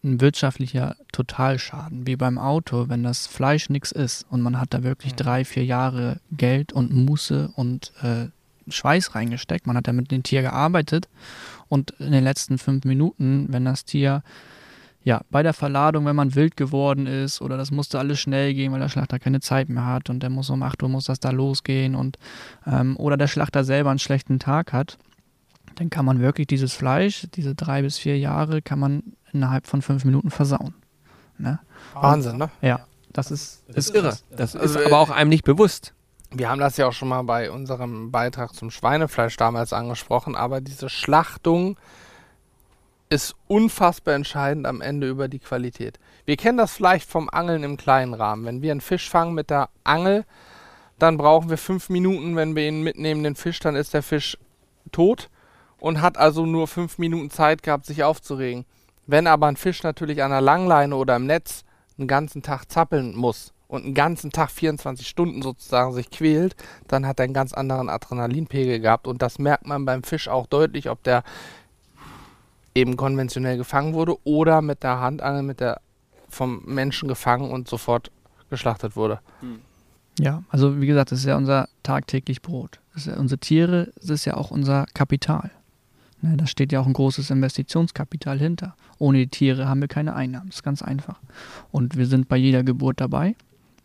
ein 0.03 0.21
wirtschaftlicher 0.21 0.95
Totalschaden, 1.11 2.05
wie 2.07 2.15
beim 2.15 2.37
Auto, 2.37 2.87
wenn 2.87 3.03
das 3.03 3.27
Fleisch 3.27 3.69
nichts 3.69 3.91
ist 3.91 4.25
und 4.29 4.41
man 4.41 4.59
hat 4.59 4.73
da 4.73 4.83
wirklich 4.83 5.13
Mhm. 5.13 5.17
drei, 5.17 5.45
vier 5.45 5.65
Jahre 5.65 6.19
Geld 6.31 6.71
und 6.71 6.93
Muße 6.93 7.49
und 7.55 7.91
äh, 8.01 8.27
Schweiß 8.69 9.15
reingesteckt. 9.15 9.65
Man 9.65 9.77
hat 9.77 9.87
ja 9.87 9.93
mit 9.93 10.11
dem 10.11 10.23
Tier 10.23 10.41
gearbeitet 10.41 11.07
und 11.67 11.91
in 11.99 12.11
den 12.11 12.23
letzten 12.23 12.57
fünf 12.57 12.85
Minuten, 12.85 13.47
wenn 13.49 13.65
das 13.65 13.85
Tier 13.85 14.23
ja 15.03 15.21
bei 15.31 15.41
der 15.41 15.53
Verladung, 15.53 16.05
wenn 16.05 16.17
man 16.17 16.35
wild 16.35 16.57
geworden 16.57 17.07
ist 17.07 17.41
oder 17.41 17.55
das 17.55 17.71
musste 17.71 17.97
alles 17.97 18.19
schnell 18.19 18.53
gehen, 18.53 18.73
weil 18.73 18.81
der 18.81 18.89
Schlachter 18.89 19.19
keine 19.19 19.39
Zeit 19.39 19.69
mehr 19.69 19.85
hat 19.85 20.09
und 20.09 20.21
der 20.21 20.29
muss 20.29 20.49
um 20.49 20.61
8 20.63 20.83
Uhr 20.83 20.89
muss 20.89 21.05
das 21.05 21.19
da 21.21 21.29
losgehen 21.31 21.95
und 21.95 22.17
ähm, 22.65 22.97
oder 22.97 23.15
der 23.15 23.27
Schlachter 23.27 23.63
selber 23.63 23.89
einen 23.89 23.99
schlechten 23.99 24.37
Tag 24.37 24.73
hat, 24.73 24.97
dann 25.79 25.89
kann 25.89 26.05
man 26.05 26.19
wirklich 26.19 26.47
dieses 26.47 26.73
Fleisch, 26.73 27.27
diese 27.35 27.55
drei 27.55 27.83
bis 27.83 27.97
vier 27.97 28.17
Jahre, 28.17 28.61
kann 28.61 28.79
man 28.79 29.03
innerhalb 29.31 29.67
von 29.67 29.81
fünf 29.81 30.05
Minuten 30.05 30.31
versauen. 30.31 30.73
Ne? 31.37 31.59
Wahnsinn, 31.93 32.37
ne? 32.37 32.49
Ja, 32.61 32.85
das 33.13 33.31
ist, 33.31 33.63
Das 33.67 33.87
ist 33.87 33.95
irre. 33.95 34.17
Das 34.31 34.55
ist 34.55 34.61
Also, 34.61 34.79
aber 34.83 34.99
auch 34.99 35.11
einem 35.11 35.29
nicht 35.29 35.43
bewusst. 35.43 35.93
Wir 36.31 36.49
haben 36.49 36.59
das 36.59 36.77
ja 36.77 36.87
auch 36.87 36.93
schon 36.93 37.07
mal 37.07 37.21
bei 37.21 37.51
unserem 37.51 38.11
Beitrag 38.11 38.53
zum 38.53 38.71
Schweinefleisch 38.71 39.37
damals 39.37 39.71
angesprochen, 39.71 40.35
aber 40.35 40.61
diese 40.61 40.89
Schlachtung 40.89 41.77
ist 43.09 43.35
unfassbar 43.47 44.15
entscheidend 44.15 44.65
am 44.65 44.81
Ende 44.81 45.07
über 45.07 45.29
die 45.29 45.39
Qualität. 45.39 45.99
Wir 46.25 46.35
kennen 46.35 46.57
das 46.57 46.73
vielleicht 46.73 47.09
vom 47.09 47.29
Angeln 47.29 47.63
im 47.63 47.77
kleinen 47.77 48.13
Rahmen. 48.13 48.45
Wenn 48.45 48.61
wir 48.61 48.71
einen 48.71 48.81
Fisch 48.81 49.09
fangen 49.09 49.33
mit 49.33 49.49
der 49.49 49.69
Angel, 49.85 50.25
dann 50.99 51.17
brauchen 51.17 51.49
wir 51.49 51.57
fünf 51.57 51.87
Minuten. 51.87 52.35
Wenn 52.35 52.55
wir 52.55 52.67
ihn 52.67 52.81
mitnehmen, 52.81 53.23
den 53.23 53.35
Fisch, 53.35 53.59
dann 53.59 53.75
ist 53.75 53.93
der 53.93 54.03
Fisch 54.03 54.37
tot 54.91 55.29
und 55.79 56.01
hat 56.01 56.17
also 56.17 56.45
nur 56.45 56.67
fünf 56.67 56.97
Minuten 56.97 57.29
Zeit 57.29 57.63
gehabt, 57.63 57.85
sich 57.85 58.03
aufzuregen. 58.03 58.65
Wenn 59.05 59.27
aber 59.27 59.47
ein 59.47 59.57
Fisch 59.57 59.83
natürlich 59.83 60.23
an 60.23 60.31
der 60.31 60.41
Langleine 60.41 60.95
oder 60.95 61.15
im 61.15 61.25
Netz 61.25 61.63
einen 61.97 62.07
ganzen 62.07 62.41
Tag 62.41 62.69
zappeln 62.69 63.15
muss 63.15 63.53
und 63.67 63.85
einen 63.85 63.93
ganzen 63.93 64.31
Tag 64.31 64.49
24 64.51 65.07
Stunden 65.07 65.41
sozusagen 65.41 65.93
sich 65.93 66.09
quält, 66.09 66.55
dann 66.87 67.07
hat 67.07 67.19
er 67.19 67.25
einen 67.25 67.33
ganz 67.33 67.53
anderen 67.53 67.89
Adrenalinpegel 67.89 68.79
gehabt 68.79 69.07
und 69.07 69.21
das 69.21 69.39
merkt 69.39 69.65
man 69.65 69.85
beim 69.85 70.03
Fisch 70.03 70.27
auch 70.27 70.47
deutlich, 70.47 70.89
ob 70.89 71.03
der 71.03 71.23
eben 72.75 72.95
konventionell 72.97 73.57
gefangen 73.57 73.93
wurde 73.93 74.17
oder 74.23 74.61
mit 74.61 74.83
der 74.83 74.99
Handangel 74.99 75.43
mit 75.43 75.59
der 75.59 75.81
vom 76.29 76.63
Menschen 76.65 77.07
gefangen 77.07 77.49
und 77.49 77.67
sofort 77.67 78.11
geschlachtet 78.49 78.95
wurde. 78.95 79.19
Ja, 80.19 80.43
also 80.49 80.81
wie 80.81 80.87
gesagt, 80.87 81.11
das 81.11 81.19
ist 81.19 81.25
ja 81.25 81.37
unser 81.37 81.69
tagtäglich 81.83 82.41
Brot. 82.41 82.79
Das 82.93 83.05
ist 83.05 83.13
ja 83.13 83.19
unsere 83.19 83.39
Tiere, 83.39 83.91
das 83.95 84.09
ist 84.09 84.25
ja 84.25 84.35
auch 84.35 84.51
unser 84.51 84.85
Kapital. 84.93 85.51
Ne, 86.21 86.35
da 86.35 86.47
steht 86.47 86.71
ja 86.71 86.79
auch 86.79 86.87
ein 86.87 86.93
großes 86.93 87.29
Investitionskapital 87.29 88.39
hinter. 88.39 88.75
Ohne 88.97 89.19
die 89.19 89.27
Tiere 89.27 89.67
haben 89.67 89.81
wir 89.81 89.87
keine 89.87 90.15
Einnahmen. 90.15 90.47
Das 90.47 90.57
ist 90.57 90.63
ganz 90.63 90.81
einfach. 90.81 91.19
Und 91.71 91.95
wir 91.95 92.07
sind 92.07 92.27
bei 92.27 92.37
jeder 92.37 92.63
Geburt 92.63 92.99
dabei, 92.99 93.35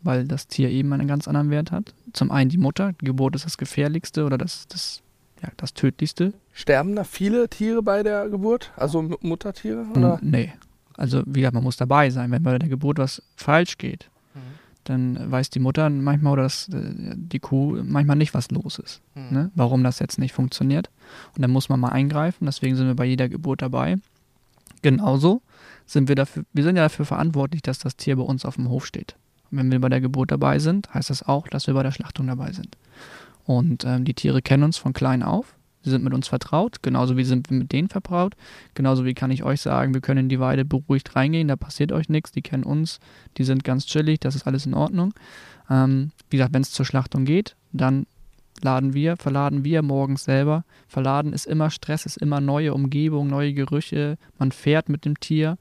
weil 0.03 0.27
das 0.27 0.47
Tier 0.47 0.71
eben 0.71 0.93
einen 0.93 1.09
ganz 1.09 1.29
anderen 1.29 1.51
Wert 1.51 1.71
hat. 1.73 1.95
Zum 2.13 2.31
einen 2.31 2.49
die 2.49 2.59
Mutter. 2.59 2.93
Die 3.01 3.05
Geburt 3.05 3.35
ist 3.37 3.45
das 3.45 3.59
gefährlichste 3.59 4.25
oder 4.25 4.39
das, 4.39 4.67
das, 4.69 5.03
ja, 5.43 5.51
das 5.59 5.75
tödlichste. 5.75 6.33
Sterben 6.53 6.97
da 6.97 7.05
viele 7.05 7.49
Tiere 7.49 7.83
bei 7.83 8.03
der 8.03 8.31
Geburt? 8.31 8.73
Also 8.77 9.03
Muttertiere? 9.21 9.85
Oder? 9.95 10.19
Nee. 10.23 10.53
Also 10.97 11.23
wie 11.27 11.41
gesagt, 11.41 11.55
man 11.55 11.65
muss 11.65 11.77
dabei 11.77 12.09
sein. 12.09 12.31
Wenn 12.31 12.43
bei 12.43 12.59
der 12.59 12.69
Geburt 12.69 12.99
was 12.99 13.23
falsch 13.37 13.77
geht. 13.77 14.09
Dann 14.85 15.31
weiß 15.31 15.51
die 15.51 15.61
Mutter 15.61 15.89
manchmal 15.91 16.33
oder 16.35 16.43
das, 16.45 16.69
äh, 16.69 17.15
die 17.17 17.39
Kuh 17.39 17.83
manchmal 17.85 18.17
nicht, 18.17 18.35
was 18.35 18.51
los 18.51 18.79
ist. 18.79 19.01
Mhm. 19.15 19.27
ne, 19.31 19.51
warum 19.55 19.85
das 19.85 19.99
jetzt 19.99 20.19
nicht 20.19 20.33
funktioniert. 20.33 20.91
Und 21.37 21.43
dann 21.43 21.51
muss 21.51 21.69
man 21.69 21.81
mal 21.81 21.91
eingreifen. 21.91 22.47
Deswegen 22.47 22.77
sind 22.77 22.87
wir 22.87 22.97
bei 22.97 23.05
jeder 23.05 23.29
Geburt 23.29 23.63
dabei. 23.63 23.97
Genauso 24.83 25.43
sind 25.87 26.09
wir 26.09 26.17
dafür, 26.17 26.45
wir 26.53 26.65
sind 26.65 26.77
ja 26.77 26.83
dafür 26.83 27.05
verantwortlich, 27.05 27.63
dass 27.63 27.79
das 27.79 27.97
Tier 27.97 28.17
bei 28.17 28.23
uns 28.23 28.45
auf 28.45 28.57
dem 28.57 28.69
Hof 28.69 28.87
steht. 28.87 29.15
Und 29.51 29.59
wenn 29.59 29.71
wir 29.71 29.81
bei 29.81 29.89
der 29.89 30.01
Geburt 30.01 30.31
dabei 30.31 30.59
sind, 30.59 30.93
heißt 30.93 31.11
das 31.11 31.23
auch, 31.23 31.47
dass 31.49 31.67
wir 31.67 31.75
bei 31.75 31.83
der 31.83 31.93
Schlachtung 31.93 32.27
dabei 32.27 32.53
sind. 32.53 32.77
Und 33.45 33.85
ähm, 33.85 34.05
die 34.05 34.15
Tiere 34.15 34.43
kennen 34.43 34.65
uns 34.65 34.79
von 34.79 34.93
klein 34.93 35.23
auf. 35.23 35.55
Sie 35.83 35.91
sind 35.91 36.05
mit 36.05 36.15
uns 36.15 36.29
vertraut, 36.29 36.83
genauso 36.83 37.17
wie 37.17 37.25
sind 37.25 37.51
wir 37.51 37.59
mit 37.59 37.73
denen 37.73 37.89
vertraut. 37.89 38.35
Genauso 38.75 39.05
wie 39.05 39.15
kann 39.15 39.31
ich 39.31 39.43
euch 39.43 39.61
sagen, 39.61 39.95
wir 39.95 40.01
können 40.01 40.21
in 40.21 40.29
die 40.29 40.41
Weide 40.41 40.65
beruhigt 40.65 41.17
reingehen, 41.17 41.49
da 41.49 41.57
passiert 41.57 41.93
euch 41.93 42.09
nichts, 42.09 42.33
die 42.33 42.43
kennen 42.43 42.65
uns, 42.65 43.01
die 43.37 43.45
sind 43.45 43.65
ganz 43.65 43.87
chillig, 43.87 44.21
das 44.21 44.37
ist 44.37 44.47
alles 44.47 44.67
in 44.67 44.75
Ordnung. 44.75 45.13
Ähm, 45.69 46.13
wie 46.31 46.37
gesagt, 46.37 46.55
wenn 46.55 46.63
es 46.63 46.71
zur 46.71 46.87
Schlachtung 46.87 47.25
geht, 47.25 47.57
dann 47.73 48.07
laden 48.63 48.95
wir, 48.95 49.17
verladen 49.17 49.65
wir 49.65 49.83
morgens 49.83 50.25
selber. 50.25 50.65
Verladen 50.89 51.33
ist 51.33 51.47
immer 51.47 51.71
Stress, 51.71 52.07
ist 52.07 52.17
immer 52.17 52.41
neue 52.41 52.75
Umgebung, 52.75 53.29
neue 53.29 53.55
Gerüche. 53.55 54.19
Man 54.39 54.53
fährt 54.53 54.89
mit 54.89 55.05
dem 55.05 55.19
Tier. 55.19 55.59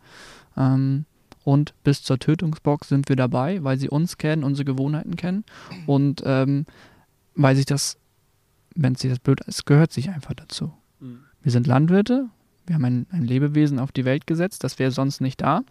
Ähm, 0.58 1.06
und 1.44 1.74
bis 1.84 2.04
zur 2.04 2.20
Tötungsbox 2.20 2.90
sind 2.90 3.10
wir 3.10 3.16
dabei, 3.16 3.64
weil 3.64 3.78
sie 3.78 3.90
uns 3.90 4.18
kennen, 4.18 4.44
unsere 4.44 4.66
Gewohnheiten 4.66 5.16
kennen. 5.16 5.44
Und 5.88 6.22
ähm, 6.26 6.66
weil 7.36 7.56
sich 7.56 7.66
das, 7.66 7.98
wenn 8.76 8.94
es 8.94 9.02
sich 9.02 9.10
das 9.10 9.20
blöd 9.20 9.42
ist, 9.42 9.66
gehört 9.66 9.92
sich 9.92 10.10
einfach 10.10 10.34
dazu. 10.34 10.74
Wir 11.42 11.52
sind 11.52 11.68
Landwirte, 11.68 12.28
wir 12.68 12.76
haben 12.76 12.86
ein, 12.86 13.08
ein 13.12 13.24
Lebewesen 13.24 13.80
auf 13.80 13.92
die 13.92 14.06
Welt 14.06 14.28
gesetzt, 14.28 14.64
das 14.64 14.80
wäre 14.80 14.92
sonst 14.92 15.22
nicht 15.22 15.42
da. 15.42 15.62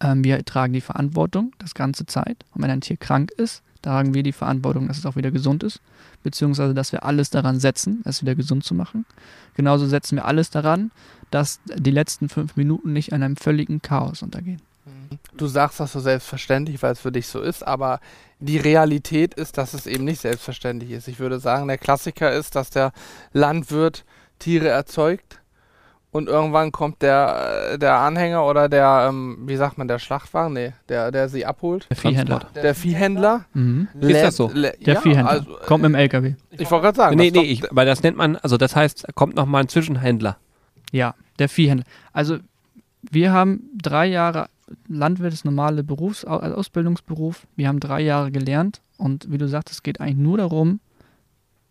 Ähm, 0.00 0.24
wir 0.24 0.44
tragen 0.44 0.72
die 0.72 0.80
Verantwortung 0.80 1.52
das 1.58 1.74
ganze 1.74 2.06
Zeit. 2.06 2.44
Und 2.54 2.62
wenn 2.62 2.70
ein 2.70 2.80
Tier 2.80 2.96
krank 2.96 3.30
ist, 3.32 3.62
tragen 3.82 4.14
wir 4.14 4.22
die 4.22 4.32
Verantwortung, 4.32 4.88
dass 4.88 4.98
es 4.98 5.06
auch 5.06 5.16
wieder 5.16 5.30
gesund 5.30 5.62
ist 5.62 5.80
beziehungsweise 6.26 6.74
dass 6.74 6.90
wir 6.90 7.04
alles 7.04 7.30
daran 7.30 7.60
setzen, 7.60 8.02
es 8.04 8.20
wieder 8.20 8.34
gesund 8.34 8.64
zu 8.64 8.74
machen. 8.74 9.06
Genauso 9.54 9.86
setzen 9.86 10.16
wir 10.16 10.24
alles 10.24 10.50
daran, 10.50 10.90
dass 11.30 11.60
die 11.72 11.92
letzten 11.92 12.28
fünf 12.28 12.56
Minuten 12.56 12.92
nicht 12.92 13.12
an 13.12 13.22
einem 13.22 13.36
völligen 13.36 13.80
Chaos 13.80 14.22
untergehen. 14.22 14.60
Du 15.36 15.46
sagst 15.46 15.80
das 15.80 15.92
so 15.92 16.00
selbstverständlich, 16.00 16.82
weil 16.82 16.92
es 16.92 17.00
für 17.00 17.12
dich 17.12 17.26
so 17.28 17.40
ist, 17.40 17.66
aber 17.66 18.00
die 18.38 18.58
Realität 18.58 19.34
ist, 19.34 19.58
dass 19.58 19.74
es 19.74 19.86
eben 19.86 20.04
nicht 20.04 20.20
selbstverständlich 20.20 20.90
ist. 20.90 21.08
Ich 21.08 21.18
würde 21.18 21.38
sagen, 21.40 21.68
der 21.68 21.78
Klassiker 21.78 22.32
ist, 22.32 22.54
dass 22.56 22.70
der 22.70 22.92
Landwirt 23.32 24.04
Tiere 24.38 24.68
erzeugt 24.68 25.40
und 26.10 26.28
irgendwann 26.28 26.72
kommt 26.72 27.02
der, 27.02 27.70
äh, 27.72 27.78
der 27.78 27.96
Anhänger 27.98 28.46
oder 28.46 28.68
der, 28.68 29.06
ähm, 29.08 29.38
wie 29.46 29.56
sagt 29.56 29.76
man, 29.78 29.88
der 29.88 29.98
Schlachtwagen? 29.98 30.52
Nee, 30.54 30.72
der, 30.88 31.10
der 31.10 31.28
sie 31.28 31.44
abholt. 31.46 31.86
Der 31.90 31.96
Viehhändler. 31.96 32.40
Der 32.54 32.74
Viehhändler. 32.74 33.44
Mhm. 33.54 33.88
Ist 34.00 34.22
das 34.22 34.36
so? 34.36 34.46
lä- 34.48 34.76
Der 34.84 34.94
ja, 34.94 35.00
Viehhändler. 35.00 35.30
Also, 35.30 35.56
Kommt 35.66 35.82
mit 35.82 35.90
dem 35.92 35.94
LKW. 35.94 36.34
ich 36.50 36.70
wollte 36.70 36.84
gerade 36.84 36.96
sagen, 36.96 37.16
nee, 37.16 37.30
das 37.30 37.42
nee, 37.42 37.48
ich, 37.50 37.62
weil 37.70 37.86
das 37.86 38.02
nennt 38.02 38.16
man, 38.16 38.36
also 38.36 38.56
das 38.56 38.74
heißt, 38.76 39.04
da 39.08 39.12
kommt 39.14 39.34
nochmal 39.36 39.62
ein 39.64 39.68
Zwischenhändler. 39.68 40.36
Ja, 40.92 41.14
der 41.38 41.48
Viehhändler. 41.48 41.86
Also 42.12 42.38
wir 43.10 43.32
haben 43.32 43.68
drei 43.80 44.06
Jahre 44.06 44.48
Landwirt 44.88 45.32
ist 45.32 45.44
normale 45.44 45.84
Berufs 45.84 46.24
also 46.24 46.56
Ausbildungsberuf. 46.56 47.46
Wir 47.56 47.68
haben 47.68 47.80
drei 47.80 48.00
Jahre 48.00 48.30
gelernt 48.32 48.80
und 48.98 49.30
wie 49.30 49.38
du 49.38 49.48
sagst, 49.48 49.70
es 49.72 49.82
geht 49.82 50.00
eigentlich 50.00 50.16
nur 50.16 50.38
darum, 50.38 50.80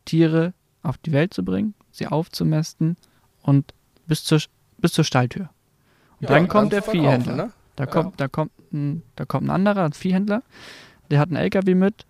Tiere 0.05 0.53
auf 0.84 0.97
die 0.99 1.12
Welt 1.12 1.34
zu 1.34 1.43
bringen, 1.43 1.73
sie 1.91 2.08
aufzumästen 2.08 2.95
und 3.41 3.73
bis 4.08 4.23
zur, 4.23 4.39
bis 4.77 4.93
zur 4.93 5.03
Stalltür. 5.03 5.49
Und 6.21 6.29
Ja, 6.29 6.29
dann 6.29 6.47
kommt 6.47 6.71
der 6.71 6.84
Viehhändler. 6.84 7.36
ne? 7.36 7.51
Da 7.75 7.84
Ja. 7.86 7.89
kommt, 7.89 8.19
da 8.19 8.27
kommt, 8.27 8.51
ein, 8.71 9.03
da 9.15 9.25
kommt 9.25 9.47
ein 9.47 9.51
anderer, 9.51 9.84
ein 9.84 9.93
Viehhändler, 9.93 10.43
der 11.12 11.19
hat 11.19 11.27
einen 11.29 11.38
LKW 11.38 11.75
mit, 11.75 12.05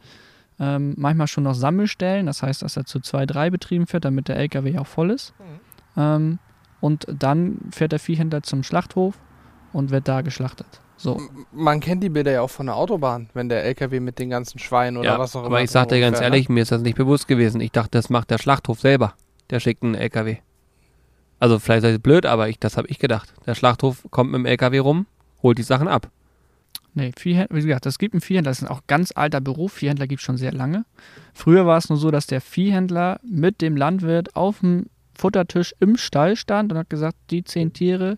ähm, 0.60 0.94
manchmal 0.98 1.28
schon 1.28 1.44
noch 1.46 1.56
Sammelstellen, 1.56 2.28
das 2.28 2.44
heißt, 2.44 2.62
dass 2.62 2.78
er 2.78 2.86
zu 2.86 3.00
zwei, 3.00 3.26
drei 3.26 3.50
Betrieben 3.50 3.88
fährt, 3.88 4.06
damit 4.06 4.28
der 4.28 4.38
LKW 4.38 4.78
auch 4.78 4.88
voll 4.88 5.10
ist. 5.12 5.34
Mhm. 5.40 6.02
Ähm, 6.02 6.40
und 6.82 7.06
dann 7.10 7.58
fährt 7.72 7.94
der 7.94 8.00
Viehhändler 8.00 8.44
zum 8.44 8.62
Schlachthof 8.64 9.18
und 9.76 9.92
wird 9.92 10.08
da 10.08 10.22
geschlachtet. 10.22 10.68
So. 10.98 11.20
Man 11.52 11.82
kennt 11.82 12.02
die 12.02 12.10
Bilder 12.10 12.32
ja 12.32 12.42
auch 12.42 12.50
von 12.50 12.68
der 12.68 12.76
Autobahn, 12.76 13.30
wenn 13.34 13.50
der 13.50 13.64
LKW 13.66 14.00
mit 14.00 14.18
den 14.18 14.30
ganzen 14.30 14.60
Schweinen 14.60 14.98
oder 14.98 15.10
ja, 15.10 15.20
was 15.20 15.36
auch 15.36 15.42
immer. 15.42 15.48
aber 15.48 15.62
ich 15.62 15.70
sag 15.70 15.90
dir 15.90 16.00
ganz 16.00 16.16
rumfährt, 16.16 16.32
ne? 16.32 16.38
ehrlich, 16.38 16.50
mir 16.50 16.62
ist 16.62 16.72
das 16.72 16.82
nicht 16.82 16.96
bewusst 16.96 17.28
gewesen. 17.28 17.60
Ich 17.60 17.72
dachte, 17.72 17.92
das 17.92 18.10
macht 18.10 18.32
der 18.32 18.38
Schlachthof 18.38 18.80
selber. 18.80 19.14
Der 19.50 19.60
schickt 19.60 19.84
einen 19.84 19.96
LKW. 19.96 20.38
Also 21.40 21.60
vielleicht 21.60 21.84
ist 21.84 21.92
das 21.92 22.00
blöd, 22.00 22.26
aber 22.26 22.48
ich, 22.48 22.60
das 22.60 22.78
habe 22.78 22.88
ich 22.88 22.98
gedacht. 22.98 23.34
Der 23.46 23.56
Schlachthof 23.56 24.06
kommt 24.10 24.32
mit 24.32 24.40
dem 24.40 24.46
LKW 24.46 24.80
rum, 24.80 25.06
holt 25.44 25.58
die 25.58 25.64
Sachen 25.64 25.90
ab. 25.90 26.10
Nee, 26.94 27.12
Viehhändler, 27.18 27.58
wie 27.58 27.68
gesagt, 27.68 27.86
es 27.86 28.00
gibt 28.00 28.14
einen 28.14 28.22
Viehhändler, 28.22 28.52
das 28.52 28.60
ist 28.60 28.70
ein 28.70 28.72
auch 28.72 28.88
ganz 28.88 29.12
alter 29.14 29.42
Beruf. 29.42 29.74
Viehhändler 29.74 30.08
gibt 30.08 30.22
es 30.22 30.26
schon 30.26 30.38
sehr 30.38 30.54
lange. 30.54 30.86
Früher 31.34 31.66
war 31.66 31.78
es 31.78 31.90
nur 31.90 31.98
so, 31.98 32.10
dass 32.10 32.26
der 32.26 32.40
Viehhändler 32.40 33.20
mit 33.22 33.62
dem 33.62 33.76
Landwirt 33.76 34.34
auf 34.38 34.62
dem 34.62 34.86
Futtertisch 35.14 35.76
im 35.82 35.98
Stall 35.98 36.38
stand 36.38 36.72
und 36.72 36.78
hat 36.78 36.90
gesagt, 36.90 37.18
die 37.32 37.44
zehn 37.44 37.74
Tiere, 37.74 38.18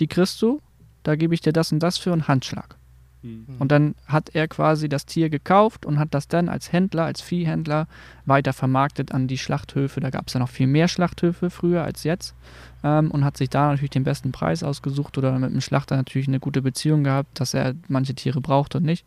die 0.00 0.08
kriegst 0.08 0.42
du, 0.42 0.60
da 1.02 1.16
gebe 1.16 1.34
ich 1.34 1.40
dir 1.40 1.52
das 1.52 1.72
und 1.72 1.80
das 1.80 1.98
für 1.98 2.12
einen 2.12 2.28
Handschlag. 2.28 2.76
Und 3.22 3.70
dann 3.70 3.96
hat 4.06 4.30
er 4.32 4.48
quasi 4.48 4.88
das 4.88 5.04
Tier 5.04 5.28
gekauft 5.28 5.84
und 5.84 5.98
hat 5.98 6.14
das 6.14 6.26
dann 6.26 6.48
als 6.48 6.72
Händler, 6.72 7.04
als 7.04 7.20
Viehhändler 7.20 7.86
weiter 8.24 8.54
vermarktet 8.54 9.12
an 9.12 9.28
die 9.28 9.36
Schlachthöfe. 9.36 10.00
Da 10.00 10.08
gab 10.08 10.28
es 10.28 10.32
ja 10.32 10.40
noch 10.40 10.48
viel 10.48 10.66
mehr 10.66 10.88
Schlachthöfe 10.88 11.50
früher 11.50 11.84
als 11.84 12.02
jetzt. 12.04 12.34
Ähm, 12.82 13.10
und 13.10 13.22
hat 13.22 13.36
sich 13.36 13.50
da 13.50 13.68
natürlich 13.68 13.90
den 13.90 14.04
besten 14.04 14.32
Preis 14.32 14.62
ausgesucht 14.62 15.18
oder 15.18 15.38
mit 15.38 15.52
dem 15.52 15.60
Schlachter 15.60 15.96
natürlich 15.96 16.28
eine 16.28 16.40
gute 16.40 16.62
Beziehung 16.62 17.04
gehabt, 17.04 17.38
dass 17.38 17.52
er 17.52 17.74
manche 17.88 18.14
Tiere 18.14 18.40
braucht 18.40 18.74
und 18.74 18.84
nicht. 18.84 19.04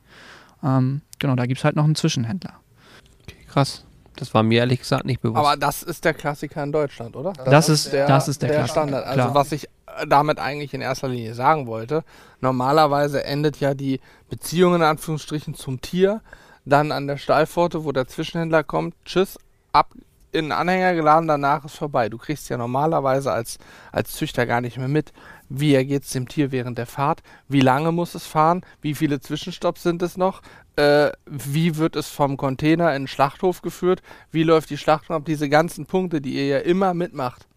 Ähm, 0.64 1.02
genau, 1.18 1.36
da 1.36 1.48
gibt 1.48 1.58
es 1.58 1.64
halt 1.66 1.76
noch 1.76 1.86
einen 1.86 1.96
Zwischenhändler. 1.96 2.54
Okay, 3.24 3.38
krass. 3.50 3.84
Das 4.16 4.32
war 4.36 4.44
mir 4.44 4.60
ehrlich 4.60 4.82
gesagt 4.82 5.06
nicht 5.06 5.22
bewusst. 5.22 5.40
Aber 5.40 5.58
das 5.58 5.82
ist 5.82 6.06
der 6.06 6.14
Klassiker 6.14 6.64
in 6.64 6.72
Deutschland, 6.72 7.16
oder? 7.16 7.34
Das 7.34 7.68
ist- 7.68 7.92
das 7.92 8.28
ist 8.28 8.44
der 8.44 8.50
Klassiker, 8.52 8.68
Standard. 8.68 9.06
Also 9.08 9.22
klar. 9.24 9.34
was 9.34 9.52
ich 9.54 9.68
damit 10.08 10.40
eigentlich 10.40 10.74
in 10.74 10.82
erster 10.82 11.08
Linie 11.08 11.34
sagen 11.34 11.68
wollte, 11.68 12.04
normalerweise 12.42 13.24
endet 13.24 13.60
ja 13.60 13.74
die 13.74 14.00
Beziehung 14.30 14.76
in 14.76 14.82
Anführungsstrichen 14.82 15.56
zum 15.56 15.82
Tier 15.82 16.22
dann 16.66 16.92
an 16.92 17.08
der 17.08 17.18
Stallpforte, 17.18 17.84
wo 17.84 17.92
der 17.92 18.08
Zwischenhändler 18.08 18.64
kommt, 18.64 18.96
tschüss, 19.06 19.38
ab 19.72 19.90
in 20.34 20.46
den 20.46 20.52
Anhänger 20.52 20.96
geladen, 20.96 21.28
danach 21.28 21.64
ist 21.64 21.76
vorbei. 21.76 22.10
Du 22.10 22.18
kriegst 22.18 22.50
ja 22.50 22.58
normalerweise 22.58 23.32
als, 23.32 23.60
als 23.92 24.14
Züchter 24.14 24.46
gar 24.46 24.62
nicht 24.62 24.78
mehr 24.78 24.88
mit, 24.88 25.14
wie 25.48 25.76
ergeht 25.76 26.04
es 26.04 26.10
dem 26.10 26.28
Tier 26.28 26.52
während 26.52 26.78
der 26.80 26.88
Fahrt, 26.88 27.22
wie 27.48 27.62
lange 27.62 27.92
muss 27.92 28.16
es 28.16 28.26
fahren, 28.26 28.62
wie 28.82 28.96
viele 28.96 29.20
Zwischenstopps 29.20 29.84
sind 29.84 30.02
es 30.02 30.18
noch, 30.18 30.42
äh, 30.76 31.12
wie 31.28 31.78
wird 31.78 31.96
es 31.96 32.08
vom 32.08 32.38
Container 32.38 32.96
in 32.96 33.04
den 33.04 33.08
Schlachthof 33.08 33.62
geführt, 33.62 34.02
wie 34.32 34.44
läuft 34.44 34.72
die 34.72 34.78
Schlachtung 34.78 35.16
ab, 35.16 35.26
diese 35.26 35.50
ganzen 35.50 35.86
Punkte, 35.86 36.20
die 36.20 36.34
ihr 36.34 36.48
ja 36.48 36.58
immer 36.60 36.96
mitmacht, 36.96 37.48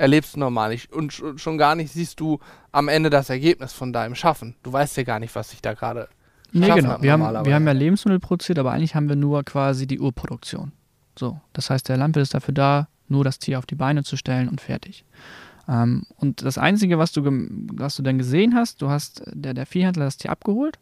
erlebst 0.00 0.34
du 0.34 0.40
normal 0.40 0.70
nicht. 0.70 0.92
Und 0.92 1.12
sch- 1.12 1.38
schon 1.38 1.58
gar 1.58 1.74
nicht 1.74 1.92
siehst 1.92 2.18
du 2.20 2.38
am 2.72 2.88
Ende 2.88 3.10
das 3.10 3.30
Ergebnis 3.30 3.72
von 3.72 3.92
deinem 3.92 4.14
Schaffen. 4.14 4.56
Du 4.62 4.72
weißt 4.72 4.96
ja 4.96 5.02
gar 5.04 5.20
nicht, 5.20 5.34
was 5.34 5.50
sich 5.50 5.62
da 5.62 5.74
gerade 5.74 6.08
Nee, 6.52 6.66
schaffen 6.66 6.82
genau. 6.82 7.02
Wir 7.02 7.12
haben, 7.12 7.44
wir 7.46 7.54
haben 7.54 7.66
ja 7.66 7.72
Lebensmittel 7.72 8.18
produziert, 8.18 8.58
aber 8.58 8.72
eigentlich 8.72 8.94
haben 8.96 9.08
wir 9.08 9.14
nur 9.16 9.44
quasi 9.44 9.86
die 9.86 10.00
Urproduktion. 10.00 10.72
So, 11.18 11.40
das 11.52 11.70
heißt, 11.70 11.88
der 11.88 11.96
Landwirt 11.96 12.24
ist 12.24 12.34
dafür 12.34 12.54
da, 12.54 12.88
nur 13.08 13.22
das 13.24 13.38
Tier 13.38 13.58
auf 13.58 13.66
die 13.66 13.74
Beine 13.76 14.02
zu 14.02 14.16
stellen 14.16 14.48
und 14.48 14.60
fertig. 14.60 15.04
Ähm, 15.68 16.06
und 16.16 16.42
das 16.42 16.58
Einzige, 16.58 16.98
was 16.98 17.12
du, 17.12 17.22
was 17.74 17.94
du 17.96 18.02
dann 18.02 18.18
gesehen 18.18 18.54
hast, 18.54 18.82
du 18.82 18.88
hast, 18.88 19.22
der, 19.26 19.54
der 19.54 19.66
Viehhändler 19.66 20.04
hat 20.04 20.08
das 20.08 20.16
Tier 20.16 20.30
abgeholt 20.32 20.78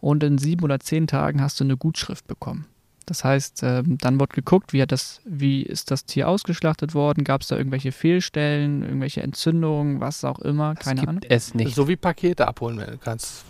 und 0.00 0.22
in 0.22 0.38
sieben 0.38 0.64
oder 0.64 0.80
zehn 0.80 1.06
Tagen 1.06 1.42
hast 1.42 1.60
du 1.60 1.64
eine 1.64 1.76
Gutschrift 1.76 2.26
bekommen. 2.26 2.66
Das 3.06 3.24
heißt, 3.24 3.62
ähm, 3.62 3.98
dann 3.98 4.18
wird 4.18 4.32
geguckt, 4.32 4.72
wie, 4.72 4.80
hat 4.80 4.92
das, 4.92 5.20
wie 5.24 5.62
ist 5.62 5.90
das 5.90 6.06
Tier 6.06 6.28
ausgeschlachtet 6.28 6.94
worden, 6.94 7.22
gab 7.24 7.42
es 7.42 7.48
da 7.48 7.56
irgendwelche 7.56 7.92
Fehlstellen, 7.92 8.82
irgendwelche 8.82 9.22
Entzündungen, 9.22 10.00
was 10.00 10.24
auch 10.24 10.38
immer, 10.38 10.74
das 10.74 10.84
keine 10.84 11.00
gibt 11.00 11.08
Ahnung. 11.08 11.22
es 11.28 11.54
nicht. 11.54 11.74
so 11.74 11.86
wie 11.88 11.96
Pakete 11.96 12.48
abholen, 12.48 12.78
wenn 12.78 12.90
du 12.92 12.98
kannst. 12.98 13.44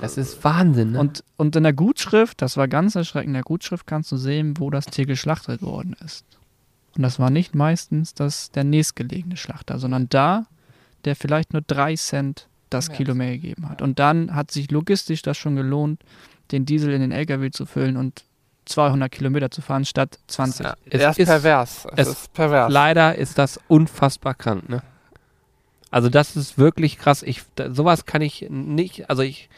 Das 0.00 0.16
ist 0.16 0.42
Wahnsinn, 0.44 0.92
ne? 0.92 1.00
Und, 1.00 1.22
und 1.36 1.54
in 1.54 1.64
der 1.64 1.72
Gutschrift, 1.72 2.40
das 2.40 2.56
war 2.56 2.66
ganz 2.68 2.94
erschreckend, 2.94 3.28
in 3.28 3.34
der 3.34 3.42
Gutschrift 3.42 3.86
kannst 3.86 4.10
du 4.12 4.16
sehen, 4.16 4.54
wo 4.58 4.70
das 4.70 4.86
Tier 4.86 5.04
geschlachtet 5.06 5.62
worden 5.62 5.96
ist. 6.04 6.24
Und 6.96 7.02
das 7.02 7.18
war 7.18 7.30
nicht 7.30 7.54
meistens 7.54 8.14
das, 8.14 8.50
der 8.50 8.64
nächstgelegene 8.64 9.36
Schlachter, 9.36 9.78
sondern 9.78 10.08
da, 10.08 10.46
der 11.04 11.16
vielleicht 11.16 11.52
nur 11.52 11.62
drei 11.62 11.94
Cent 11.96 12.48
das 12.70 12.88
Ja. 12.88 12.94
Kilo 12.94 13.14
mehr 13.14 13.32
gegeben 13.32 13.68
hat. 13.68 13.82
Und 13.82 13.98
dann 13.98 14.34
hat 14.34 14.50
sich 14.50 14.70
logistisch 14.70 15.22
das 15.22 15.36
schon 15.36 15.56
gelohnt, 15.56 16.02
den 16.52 16.64
Diesel 16.64 16.92
in 16.92 17.00
den 17.00 17.12
LKW 17.12 17.50
zu 17.50 17.66
füllen 17.66 17.96
und 17.96 18.24
200 18.64 19.10
Kilometer 19.10 19.50
zu 19.50 19.60
fahren 19.62 19.84
statt 19.84 20.18
20. 20.28 20.64
Ja, 20.66 20.74
Er 20.90 21.10
ist 21.10 21.24
pervers. 21.24 21.86
Es, 21.96 22.08
es- 22.08 22.12
ist 22.14 22.32
pervers. 22.32 22.72
Leider 22.72 23.14
ist 23.16 23.38
das 23.38 23.58
unfassbar 23.68 24.34
krank, 24.34 24.68
ne? 24.68 24.82
Also 25.90 26.08
das 26.08 26.36
ist 26.36 26.56
wirklich 26.58 26.98
krass. 26.98 27.22
Ich, 27.22 27.42
da, 27.54 27.70
sowas 27.72 28.06
kann 28.06 28.22
ich 28.22 28.46
nicht, 28.48 29.10
also 29.10 29.22
ich, 29.22 29.50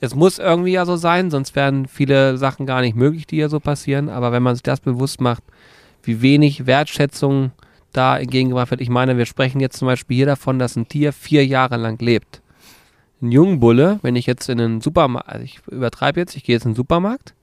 es 0.00 0.14
muss 0.14 0.38
irgendwie 0.38 0.72
ja 0.72 0.84
so 0.84 0.96
sein, 0.96 1.30
sonst 1.30 1.54
wären 1.56 1.86
viele 1.86 2.36
Sachen 2.36 2.66
gar 2.66 2.80
nicht 2.82 2.96
möglich, 2.96 3.26
die 3.26 3.36
hier 3.36 3.48
so 3.48 3.60
passieren. 3.60 4.08
Aber 4.10 4.30
wenn 4.32 4.42
man 4.42 4.54
sich 4.54 4.62
das 4.62 4.80
bewusst 4.80 5.20
macht, 5.22 5.42
wie 6.02 6.20
wenig 6.22 6.66
Wertschätzung 6.66 7.52
da 7.92 8.18
entgegengebracht 8.18 8.70
wird. 8.70 8.80
Ich 8.82 8.88
meine, 8.88 9.16
wir 9.18 9.26
sprechen 9.26 9.58
jetzt 9.60 9.78
zum 9.78 9.86
Beispiel 9.86 10.16
hier 10.18 10.26
davon, 10.26 10.58
dass 10.58 10.76
ein 10.76 10.86
Tier 10.88 11.12
vier 11.12 11.44
Jahre 11.46 11.76
lang 11.76 11.98
lebt. 12.00 12.40
Ein 13.20 13.32
Jungbulle, 13.32 13.98
wenn 14.02 14.16
ich 14.16 14.26
jetzt 14.26 14.48
in 14.48 14.60
einen 14.60 14.80
Supermarkt, 14.80 15.28
also 15.28 15.44
ich 15.44 15.58
übertreibe 15.66 16.20
jetzt, 16.20 16.36
ich 16.36 16.44
gehe 16.44 16.54
jetzt 16.56 16.64
in 16.64 16.70
den 16.72 16.76
Supermarkt, 16.76 17.34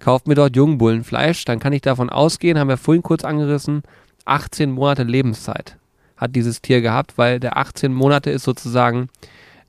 kaufe 0.00 0.28
mir 0.28 0.34
dort 0.34 0.56
Jungbullenfleisch, 0.56 1.44
dann 1.44 1.58
kann 1.60 1.72
ich 1.72 1.82
davon 1.82 2.10
ausgehen, 2.10 2.58
haben 2.58 2.68
wir 2.68 2.76
vorhin 2.76 3.02
kurz 3.02 3.24
angerissen, 3.24 3.82
18 4.24 4.70
Monate 4.70 5.02
Lebenszeit 5.02 5.76
hat 6.20 6.36
dieses 6.36 6.60
Tier 6.60 6.82
gehabt, 6.82 7.16
weil 7.16 7.40
der 7.40 7.56
18 7.56 7.92
Monate 7.92 8.30
ist 8.30 8.44
sozusagen 8.44 9.08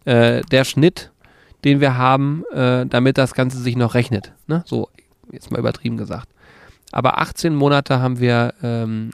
äh, 0.03 0.41
der 0.51 0.65
Schnitt, 0.65 1.11
den 1.63 1.79
wir 1.79 1.97
haben, 1.97 2.43
äh, 2.51 2.85
damit 2.85 3.17
das 3.17 3.33
Ganze 3.33 3.57
sich 3.59 3.77
noch 3.77 3.93
rechnet. 3.93 4.33
Ne? 4.47 4.63
So, 4.65 4.89
jetzt 5.31 5.49
mal 5.49 5.59
übertrieben 5.59 5.97
gesagt. 5.97 6.27
Aber 6.91 7.19
18 7.19 7.55
Monate 7.55 8.01
haben 8.01 8.19
wir, 8.19 8.53
ähm, 8.61 9.11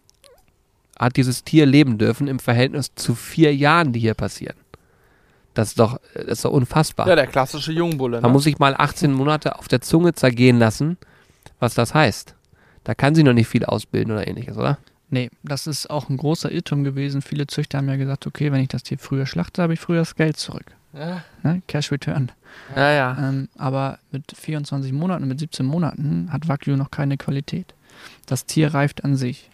hat 0.98 1.16
dieses 1.16 1.44
Tier 1.44 1.68
leben 1.68 2.00
dürfen 2.00 2.28
im 2.28 2.40
Verhältnis 2.40 2.92
zu 2.96 3.14
vier 3.14 3.56
Jahren, 3.56 3.94
die 3.94 4.00
hier 4.00 4.16
passieren. 4.16 4.56
Das 5.58 5.70
ist 5.70 5.80
doch, 5.80 6.00
das 6.14 6.26
ist 6.26 6.46
doch 6.46 6.52
unfassbar. 6.52 7.08
Ja, 7.08 7.16
der 7.16 7.28
klassische 7.28 7.72
Jungbulle. 7.72 8.22
Man 8.22 8.30
Ne? 8.32 8.34
muss 8.34 8.44
sich 8.44 8.60
mal 8.60 8.76
18 8.78 9.12
Monate 9.12 9.58
auf 9.58 9.68
der 9.68 9.82
Zunge 9.82 10.14
zergehen 10.14 10.60
lassen, 10.60 10.98
was 11.60 11.74
das 11.74 11.94
heißt. 11.94 12.36
Da 12.84 12.94
kann 12.96 13.16
sie 13.16 13.24
noch 13.24 13.34
nicht 13.34 13.48
viel 13.48 13.66
ausbilden 13.66 14.12
oder 14.14 14.28
ähnliches, 14.28 14.56
oder? 14.58 14.78
Nee, 15.10 15.30
das 15.44 15.68
ist 15.68 15.90
auch 15.90 16.10
ein 16.10 16.18
großer 16.18 16.52
Irrtum 16.52 16.84
gewesen. 16.84 17.22
Viele 17.22 17.48
Züchter 17.48 17.78
haben 17.80 17.88
ja 17.90 17.96
gesagt, 17.96 18.28
okay, 18.28 18.52
wenn 18.52 18.62
ich 18.62 18.68
das 18.68 18.84
Tier 18.84 18.98
früher 19.00 19.26
schlachte, 19.26 19.62
habe 19.64 19.74
ich 19.74 19.80
früher 19.80 20.00
das 20.00 20.16
Geld 20.16 20.38
zurück. 20.38 20.66
ja, 20.94 21.24
Ne? 21.44 21.62
Cash 21.68 21.92
Return. 21.92 22.32
ja, 22.76 22.92
ja. 22.92 23.18
Ähm, 23.30 23.50
aber 23.58 24.00
mit 24.12 24.26
24 24.36 24.92
Monaten, 24.94 25.28
mit 25.28 25.40
17 25.40 25.66
Monaten 25.66 26.30
hat 26.32 26.48
Wagyu 26.48 26.76
noch 26.76 26.92
keine 26.92 27.18
Qualität. 27.18 27.74
Das 28.26 28.46
Tier 28.46 28.74
reift 28.74 29.04
an 29.04 29.16
sich. 29.16 29.50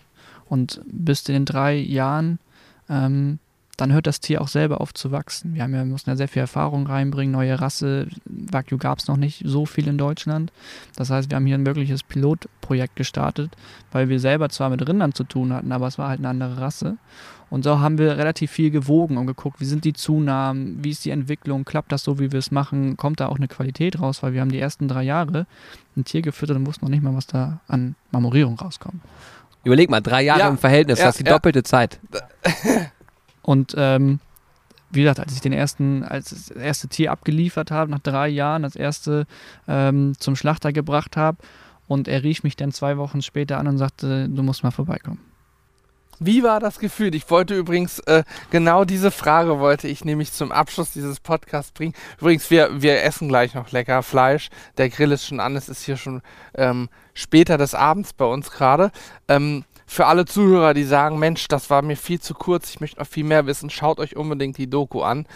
Und 0.49 0.81
bis 0.85 1.23
zu 1.23 1.31
den 1.31 1.45
drei 1.45 1.75
Jahren, 1.75 2.39
ähm, 2.89 3.39
dann 3.77 3.91
hört 3.91 4.05
das 4.05 4.19
Tier 4.19 4.41
auch 4.41 4.47
selber 4.47 4.81
auf 4.81 4.93
zu 4.93 5.11
wachsen. 5.11 5.55
Wir 5.55 5.63
haben 5.63 5.73
ja, 5.73 5.83
mussten 5.83 6.11
ja 6.11 6.15
sehr 6.15 6.27
viel 6.27 6.41
Erfahrung 6.41 6.85
reinbringen, 6.85 7.31
neue 7.31 7.59
Rasse. 7.59 8.07
Wagyu 8.25 8.77
gab 8.77 8.99
es 8.99 9.07
noch 9.07 9.17
nicht 9.17 9.43
so 9.45 9.65
viel 9.65 9.87
in 9.87 9.97
Deutschland. 9.97 10.51
Das 10.95 11.09
heißt, 11.09 11.31
wir 11.31 11.35
haben 11.35 11.45
hier 11.45 11.55
ein 11.55 11.65
wirkliches 11.65 12.03
Pilotprojekt 12.03 12.95
gestartet, 12.95 13.51
weil 13.91 14.09
wir 14.09 14.19
selber 14.19 14.49
zwar 14.49 14.69
mit 14.69 14.87
Rindern 14.87 15.13
zu 15.13 15.23
tun 15.23 15.53
hatten, 15.53 15.71
aber 15.71 15.87
es 15.87 15.97
war 15.97 16.09
halt 16.09 16.19
eine 16.19 16.29
andere 16.29 16.61
Rasse. 16.61 16.97
Und 17.49 17.63
so 17.63 17.79
haben 17.79 17.97
wir 17.97 18.17
relativ 18.17 18.51
viel 18.51 18.71
gewogen 18.71 19.17
und 19.17 19.27
geguckt, 19.27 19.59
wie 19.59 19.65
sind 19.65 19.85
die 19.85 19.93
Zunahmen, 19.93 20.83
wie 20.83 20.89
ist 20.89 21.05
die 21.05 21.11
Entwicklung, 21.11 21.65
klappt 21.65 21.91
das 21.91 22.03
so, 22.03 22.19
wie 22.19 22.31
wir 22.31 22.39
es 22.39 22.49
machen, 22.51 22.97
kommt 22.97 23.19
da 23.19 23.27
auch 23.27 23.37
eine 23.37 23.47
Qualität 23.47 23.99
raus, 23.99 24.23
weil 24.23 24.33
wir 24.33 24.41
haben 24.41 24.51
die 24.51 24.59
ersten 24.59 24.87
drei 24.87 25.03
Jahre 25.03 25.45
ein 25.95 26.03
Tier 26.03 26.23
gefüttert 26.23 26.57
und 26.57 26.65
wussten 26.65 26.85
noch 26.85 26.89
nicht 26.89 27.03
mal, 27.03 27.15
was 27.15 27.27
da 27.27 27.59
an 27.67 27.95
Marmorierung 28.11 28.57
rauskommt. 28.57 29.01
Überleg 29.63 29.89
mal, 29.89 30.01
drei 30.01 30.23
Jahre 30.23 30.39
Ja, 30.39 30.49
im 30.49 30.57
Verhältnis, 30.57 30.99
ja, 30.99 31.05
das 31.05 31.15
ist 31.15 31.19
die 31.19 31.29
ja. 31.29 31.33
doppelte 31.33 31.63
Zeit. 31.63 31.99
Und 33.43 33.75
ähm, 33.77 34.19
wie 34.89 35.01
gesagt, 35.01 35.19
als 35.19 35.33
ich 35.33 35.41
den 35.41 35.53
ersten, 35.53 36.03
als 36.03 36.29
das 36.29 36.49
erste 36.49 36.87
Tier 36.87 37.11
abgeliefert 37.11 37.71
habe, 37.71 37.91
nach 37.91 37.99
drei 37.99 38.27
Jahren, 38.27 38.63
das 38.63 38.75
erste 38.75 39.25
ähm, 39.67 40.13
zum 40.19 40.35
Schlachter 40.35 40.71
gebracht 40.71 41.17
habe 41.17 41.37
und 41.87 42.07
er 42.07 42.23
rief 42.23 42.43
mich 42.43 42.55
dann 42.55 42.71
zwei 42.71 42.97
Wochen 42.97 43.21
später 43.21 43.57
an 43.57 43.67
und 43.67 43.77
sagte, 43.77 44.29
du 44.29 44.43
musst 44.43 44.63
mal 44.63 44.71
vorbeikommen. 44.71 45.19
Wie 46.19 46.43
war 46.43 46.59
das 46.59 46.79
Gefühl? 46.79 47.13
Ich 47.15 47.29
wollte 47.29 47.55
übrigens, 47.55 47.99
äh, 47.99 48.23
genau 48.51 48.85
diese 48.85 49.11
Frage 49.11 49.59
wollte 49.59 49.87
ich 49.87 50.05
nämlich 50.05 50.31
zum 50.31 50.51
Abschluss 50.51 50.91
dieses 50.91 51.19
Podcasts 51.19 51.71
bringen. 51.71 51.93
Übrigens, 52.19 52.49
wir, 52.49 52.81
wir 52.81 53.03
essen 53.03 53.27
gleich 53.27 53.55
noch 53.55 53.71
lecker 53.71 54.03
Fleisch. 54.03 54.49
Der 54.77 54.89
Grill 54.89 55.11
ist 55.11 55.25
schon 55.25 55.39
an, 55.39 55.55
es 55.55 55.69
ist 55.69 55.83
hier 55.83 55.97
schon 55.97 56.21
ähm, 56.53 56.89
später 57.13 57.57
des 57.57 57.73
Abends 57.75 58.13
bei 58.13 58.25
uns 58.25 58.51
gerade. 58.51 58.91
Ähm, 59.27 59.65
für 59.93 60.07
alle 60.07 60.25
Zuhörer, 60.25 60.73
die 60.73 60.83
sagen, 60.83 61.19
Mensch, 61.19 61.47
das 61.47 61.69
war 61.69 61.81
mir 61.81 61.95
viel 61.95 62.19
zu 62.19 62.33
kurz, 62.33 62.71
ich 62.71 62.79
möchte 62.79 62.99
noch 62.99 63.07
viel 63.07 63.23
mehr 63.23 63.45
wissen, 63.45 63.69
schaut 63.69 63.99
euch 63.99 64.15
unbedingt 64.15 64.57
die 64.57 64.69
Doku 64.69 65.01
an. 65.01 65.27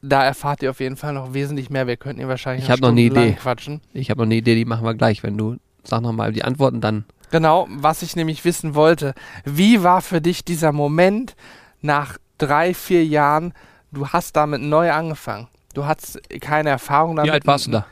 Da 0.00 0.24
erfahrt 0.24 0.62
ihr 0.62 0.70
auf 0.70 0.78
jeden 0.78 0.96
Fall 0.96 1.14
noch 1.14 1.34
wesentlich 1.34 1.70
mehr. 1.70 1.86
Wir 1.86 1.96
könnten 1.96 2.20
ihr 2.20 2.28
wahrscheinlich 2.28 2.64
Ich 2.64 2.70
hab 2.70 2.80
noch 2.80 2.90
eine 2.90 3.00
Idee. 3.00 3.32
quatschen. 3.32 3.80
Ich 3.92 4.10
habe 4.10 4.18
noch 4.20 4.26
eine 4.26 4.36
Idee, 4.36 4.54
die 4.54 4.64
machen 4.64 4.84
wir 4.84 4.94
gleich. 4.94 5.22
Wenn 5.24 5.36
du, 5.36 5.56
sag 5.82 6.02
nochmal 6.02 6.32
die 6.32 6.44
Antworten, 6.44 6.80
dann 6.80 7.04
Genau, 7.32 7.66
was 7.70 8.02
ich 8.02 8.14
nämlich 8.14 8.44
wissen 8.44 8.76
wollte. 8.76 9.14
Wie 9.44 9.82
war 9.82 10.00
für 10.00 10.20
dich 10.20 10.44
dieser 10.44 10.70
Moment 10.70 11.34
nach 11.80 12.18
drei, 12.38 12.72
vier 12.74 13.04
Jahren? 13.04 13.52
Du 13.90 14.08
hast 14.08 14.36
damit 14.36 14.62
neu 14.62 14.92
angefangen. 14.92 15.48
Du 15.74 15.86
hattest 15.86 16.20
keine 16.40 16.70
Erfahrung 16.70 17.16
damit. 17.16 17.30
Wie 17.30 17.34
alt 17.34 17.46
warst 17.46 17.66
du 17.66 17.72
da? 17.72 17.86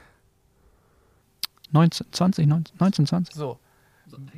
19, 1.72 2.06
20, 2.12 2.46
19, 2.46 2.76
19 2.78 3.06
20. 3.06 3.34
So. 3.34 3.58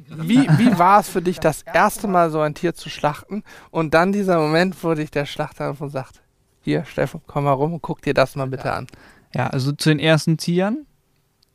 Wie, 0.08 0.48
wie 0.58 0.78
war 0.78 1.00
es 1.00 1.08
für 1.08 1.22
dich, 1.22 1.40
das 1.40 1.62
erste 1.62 2.08
Mal 2.08 2.30
so 2.30 2.40
ein 2.40 2.54
Tier 2.54 2.74
zu 2.74 2.88
schlachten 2.88 3.42
und 3.70 3.94
dann 3.94 4.12
dieser 4.12 4.38
Moment, 4.38 4.82
wo 4.82 4.94
dich 4.94 5.10
der 5.10 5.26
Schlachter 5.26 5.74
und 5.78 5.90
sagt, 5.90 6.22
hier, 6.60 6.84
Steffen, 6.84 7.20
komm 7.26 7.44
mal 7.44 7.52
rum 7.52 7.74
und 7.74 7.82
guck 7.82 8.02
dir 8.02 8.14
das 8.14 8.34
mal 8.36 8.46
bitte 8.46 8.72
an. 8.72 8.86
Ja, 9.34 9.48
also 9.48 9.72
zu 9.72 9.88
den 9.88 9.98
ersten 9.98 10.36
Tieren 10.36 10.86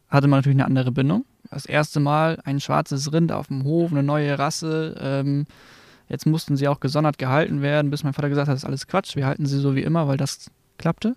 hatte 0.07 0.27
man 0.27 0.39
natürlich 0.39 0.57
eine 0.57 0.65
andere 0.65 0.91
Bindung. 0.91 1.25
Das 1.49 1.65
erste 1.65 1.99
Mal 1.99 2.39
ein 2.45 2.59
schwarzes 2.59 3.11
Rind 3.11 3.31
auf 3.31 3.47
dem 3.47 3.63
Hof, 3.63 3.91
eine 3.91 4.03
neue 4.03 4.39
Rasse. 4.39 4.95
Ähm, 4.99 5.47
jetzt 6.07 6.25
mussten 6.25 6.55
sie 6.55 6.67
auch 6.67 6.79
gesondert 6.79 7.17
gehalten 7.17 7.61
werden, 7.61 7.91
bis 7.91 8.03
mein 8.03 8.13
Vater 8.13 8.29
gesagt 8.29 8.47
hat, 8.47 8.53
das 8.53 8.63
ist 8.63 8.67
alles 8.67 8.87
Quatsch. 8.87 9.15
Wir 9.15 9.25
halten 9.25 9.45
sie 9.45 9.59
so 9.59 9.75
wie 9.75 9.83
immer, 9.83 10.07
weil 10.07 10.17
das 10.17 10.49
klappte. 10.77 11.15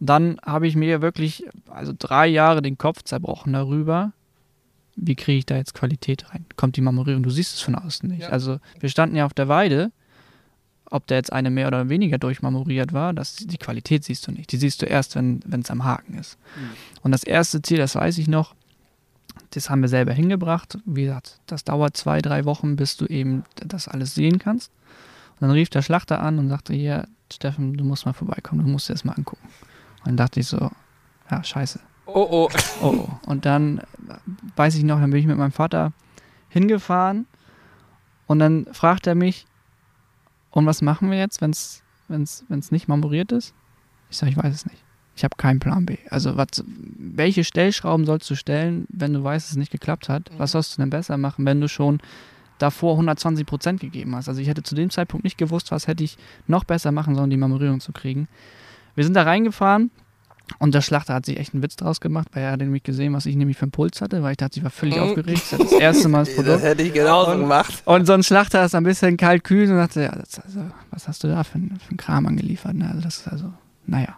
Dann 0.00 0.38
habe 0.44 0.66
ich 0.66 0.76
mir 0.76 1.00
wirklich, 1.00 1.44
also 1.68 1.92
drei 1.96 2.26
Jahre 2.26 2.60
den 2.60 2.76
Kopf 2.76 3.02
zerbrochen 3.02 3.52
darüber, 3.52 4.12
wie 4.96 5.14
kriege 5.14 5.38
ich 5.38 5.46
da 5.46 5.56
jetzt 5.56 5.74
Qualität 5.74 6.30
rein? 6.30 6.44
Kommt 6.56 6.76
die 6.76 6.80
Marmorierung? 6.80 7.22
Du 7.22 7.30
siehst 7.30 7.54
es 7.54 7.60
von 7.60 7.74
außen 7.74 8.08
nicht. 8.08 8.22
Ja. 8.22 8.28
Also 8.30 8.58
wir 8.80 8.88
standen 8.88 9.16
ja 9.16 9.26
auf 9.26 9.34
der 9.34 9.48
Weide, 9.48 9.92
ob 10.90 11.06
da 11.06 11.16
jetzt 11.16 11.32
eine 11.32 11.50
mehr 11.50 11.66
oder 11.66 11.88
weniger 11.88 12.18
durchmarmoriert 12.18 12.92
war, 12.92 13.12
das, 13.12 13.36
die 13.36 13.58
Qualität 13.58 14.04
siehst 14.04 14.26
du 14.26 14.32
nicht. 14.32 14.52
Die 14.52 14.56
siehst 14.56 14.82
du 14.82 14.86
erst, 14.86 15.16
wenn 15.16 15.42
es 15.60 15.70
am 15.70 15.84
Haken 15.84 16.14
ist. 16.14 16.38
Und 17.02 17.12
das 17.12 17.24
erste 17.24 17.60
Ziel, 17.60 17.78
das 17.78 17.94
weiß 17.94 18.18
ich 18.18 18.28
noch, 18.28 18.54
das 19.50 19.68
haben 19.68 19.82
wir 19.82 19.88
selber 19.88 20.12
hingebracht. 20.12 20.78
Wie 20.84 21.04
gesagt, 21.04 21.40
das 21.46 21.64
dauert 21.64 21.96
zwei, 21.96 22.20
drei 22.20 22.44
Wochen, 22.44 22.76
bis 22.76 22.96
du 22.96 23.06
eben 23.06 23.44
das 23.56 23.88
alles 23.88 24.14
sehen 24.14 24.38
kannst. 24.38 24.70
Und 25.34 25.42
dann 25.42 25.50
rief 25.50 25.68
der 25.68 25.82
Schlachter 25.82 26.20
an 26.20 26.38
und 26.38 26.48
sagte, 26.48 26.72
hier, 26.72 27.08
Steffen, 27.32 27.76
du 27.76 27.84
musst 27.84 28.06
mal 28.06 28.12
vorbeikommen, 28.12 28.64
du 28.64 28.70
musst 28.70 28.88
dir 28.88 28.94
das 28.94 29.04
mal 29.04 29.12
angucken. 29.12 29.48
Und 30.00 30.06
dann 30.06 30.16
dachte 30.16 30.40
ich 30.40 30.46
so, 30.46 30.70
ja, 31.30 31.42
scheiße. 31.44 31.80
Oh, 32.06 32.26
oh. 32.30 32.48
Oh, 32.80 32.86
oh. 32.86 33.08
Und 33.26 33.44
dann 33.46 33.82
weiß 34.56 34.76
ich 34.76 34.84
noch, 34.84 35.00
dann 35.00 35.10
bin 35.10 35.20
ich 35.20 35.26
mit 35.26 35.36
meinem 35.36 35.52
Vater 35.52 35.92
hingefahren 36.48 37.26
und 38.26 38.38
dann 38.38 38.66
fragt 38.72 39.06
er 39.06 39.14
mich, 39.14 39.46
und 40.50 40.64
was 40.64 40.80
machen 40.80 41.10
wir 41.10 41.18
jetzt, 41.18 41.42
wenn 41.42 41.50
es 41.50 41.82
nicht 42.70 42.88
marmoriert 42.88 43.32
ist? 43.32 43.52
Ich 44.10 44.16
sage, 44.16 44.32
ich 44.32 44.38
weiß 44.38 44.54
es 44.54 44.66
nicht. 44.66 44.82
Ich 45.14 45.24
habe 45.24 45.36
keinen 45.36 45.60
Plan 45.60 45.84
B. 45.84 45.98
Also 46.10 46.36
was, 46.36 46.64
welche 46.66 47.44
Stellschrauben 47.44 48.06
sollst 48.06 48.30
du 48.30 48.34
stellen, 48.34 48.86
wenn 48.88 49.12
du 49.12 49.24
weißt, 49.24 49.46
dass 49.46 49.52
es 49.52 49.56
nicht 49.56 49.72
geklappt 49.72 50.08
hat? 50.08 50.30
Was 50.38 50.52
sollst 50.52 50.76
du 50.76 50.82
denn 50.82 50.90
besser 50.90 51.16
machen, 51.18 51.44
wenn 51.44 51.60
du 51.60 51.68
schon 51.68 52.00
davor 52.58 52.92
120 52.92 53.44
Prozent 53.46 53.80
gegeben 53.80 54.14
hast? 54.14 54.28
Also 54.28 54.40
ich 54.40 54.48
hätte 54.48 54.62
zu 54.62 54.74
dem 54.74 54.90
Zeitpunkt 54.90 55.24
nicht 55.24 55.38
gewusst, 55.38 55.70
was 55.72 55.88
hätte 55.88 56.04
ich 56.04 56.16
noch 56.46 56.64
besser 56.64 56.92
machen 56.92 57.14
sollen, 57.14 57.30
die 57.30 57.36
Marmorierung 57.36 57.80
zu 57.80 57.92
kriegen. 57.92 58.28
Wir 58.94 59.04
sind 59.04 59.14
da 59.14 59.24
reingefahren 59.24 59.90
und 60.58 60.74
der 60.74 60.80
Schlachter 60.80 61.14
hat 61.14 61.26
sich 61.26 61.38
echt 61.38 61.54
einen 61.54 61.62
Witz 61.62 61.76
draus 61.76 62.00
gemacht, 62.00 62.28
weil 62.32 62.44
er 62.44 62.52
hat 62.52 62.60
nämlich 62.60 62.82
gesehen, 62.84 63.12
was 63.12 63.26
ich 63.26 63.34
nämlich 63.36 63.56
für 63.56 63.62
einen 63.64 63.72
Puls 63.72 64.00
hatte, 64.00 64.22
weil 64.22 64.32
ich 64.32 64.36
dachte, 64.36 64.58
ich 64.58 64.64
war 64.64 64.70
völlig 64.70 64.96
Mhm. 64.96 65.02
aufgeregt. 65.02 65.42
Das, 65.50 65.58
das 65.58 65.72
erste 65.72 66.08
Mal 66.08 66.20
das 66.24 66.28
Das 66.36 66.44
Produkt. 66.44 66.62
hätte 66.62 66.82
ich 66.82 66.92
genauso 66.92 67.32
Und- 67.32 67.40
gemacht. 67.40 67.82
Und 67.84 68.06
so 68.06 68.12
ein 68.12 68.22
Schlachter 68.22 68.64
ist 68.64 68.74
ein 68.74 68.84
bisschen 68.84 69.16
kalkül 69.16 69.70
und 69.70 69.76
dachte, 69.76 70.02
ja, 70.02 70.12
das, 70.12 70.38
also, 70.40 70.60
was 70.90 71.08
hast 71.08 71.24
du 71.24 71.28
da 71.28 71.42
für, 71.44 71.58
ein- 71.58 71.78
für 71.82 71.90
einen 71.90 71.96
Kram 71.96 72.26
angeliefert? 72.26 72.74
Ne? 72.74 72.88
Also 72.88 73.00
das 73.00 73.16
ist 73.18 73.28
also, 73.28 73.52
naja. 73.86 74.16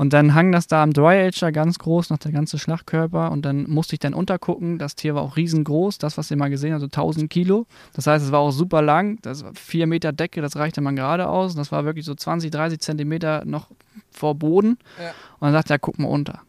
Und 0.00 0.14
dann 0.14 0.34
hang 0.34 0.50
das 0.50 0.66
da 0.66 0.82
am 0.82 0.94
Dry 0.94 1.26
Ager 1.26 1.52
ganz 1.52 1.78
groß, 1.78 2.08
noch 2.08 2.16
der 2.16 2.32
ganze 2.32 2.58
Schlachtkörper. 2.58 3.30
Und 3.30 3.44
dann 3.44 3.68
musste 3.68 3.96
ich 3.96 3.98
dann 3.98 4.14
untergucken. 4.14 4.78
Das 4.78 4.94
Tier 4.94 5.14
war 5.14 5.20
auch 5.20 5.36
riesengroß, 5.36 5.98
das, 5.98 6.16
was 6.16 6.30
ihr 6.30 6.38
mal 6.38 6.48
gesehen 6.48 6.72
habt, 6.72 6.80
so 6.80 6.86
1000 6.86 7.28
Kilo. 7.28 7.66
Das 7.92 8.06
heißt, 8.06 8.24
es 8.24 8.32
war 8.32 8.40
auch 8.40 8.50
super 8.50 8.80
lang. 8.80 9.18
Das 9.20 9.44
war 9.44 9.52
vier 9.52 9.86
Meter 9.86 10.12
Decke, 10.12 10.40
das 10.40 10.56
reichte 10.56 10.80
man 10.80 10.96
gerade 10.96 11.28
aus. 11.28 11.52
Und 11.52 11.58
das 11.58 11.70
war 11.70 11.84
wirklich 11.84 12.06
so 12.06 12.14
20, 12.14 12.50
30 12.50 12.80
Zentimeter 12.80 13.44
noch 13.44 13.66
vor 14.10 14.36
Boden. 14.36 14.78
Ja. 14.98 15.10
Und 15.38 15.48
dann 15.48 15.52
sagte 15.52 15.74
er, 15.74 15.78
guck 15.78 15.98
mal 15.98 16.08
unter. 16.08 16.40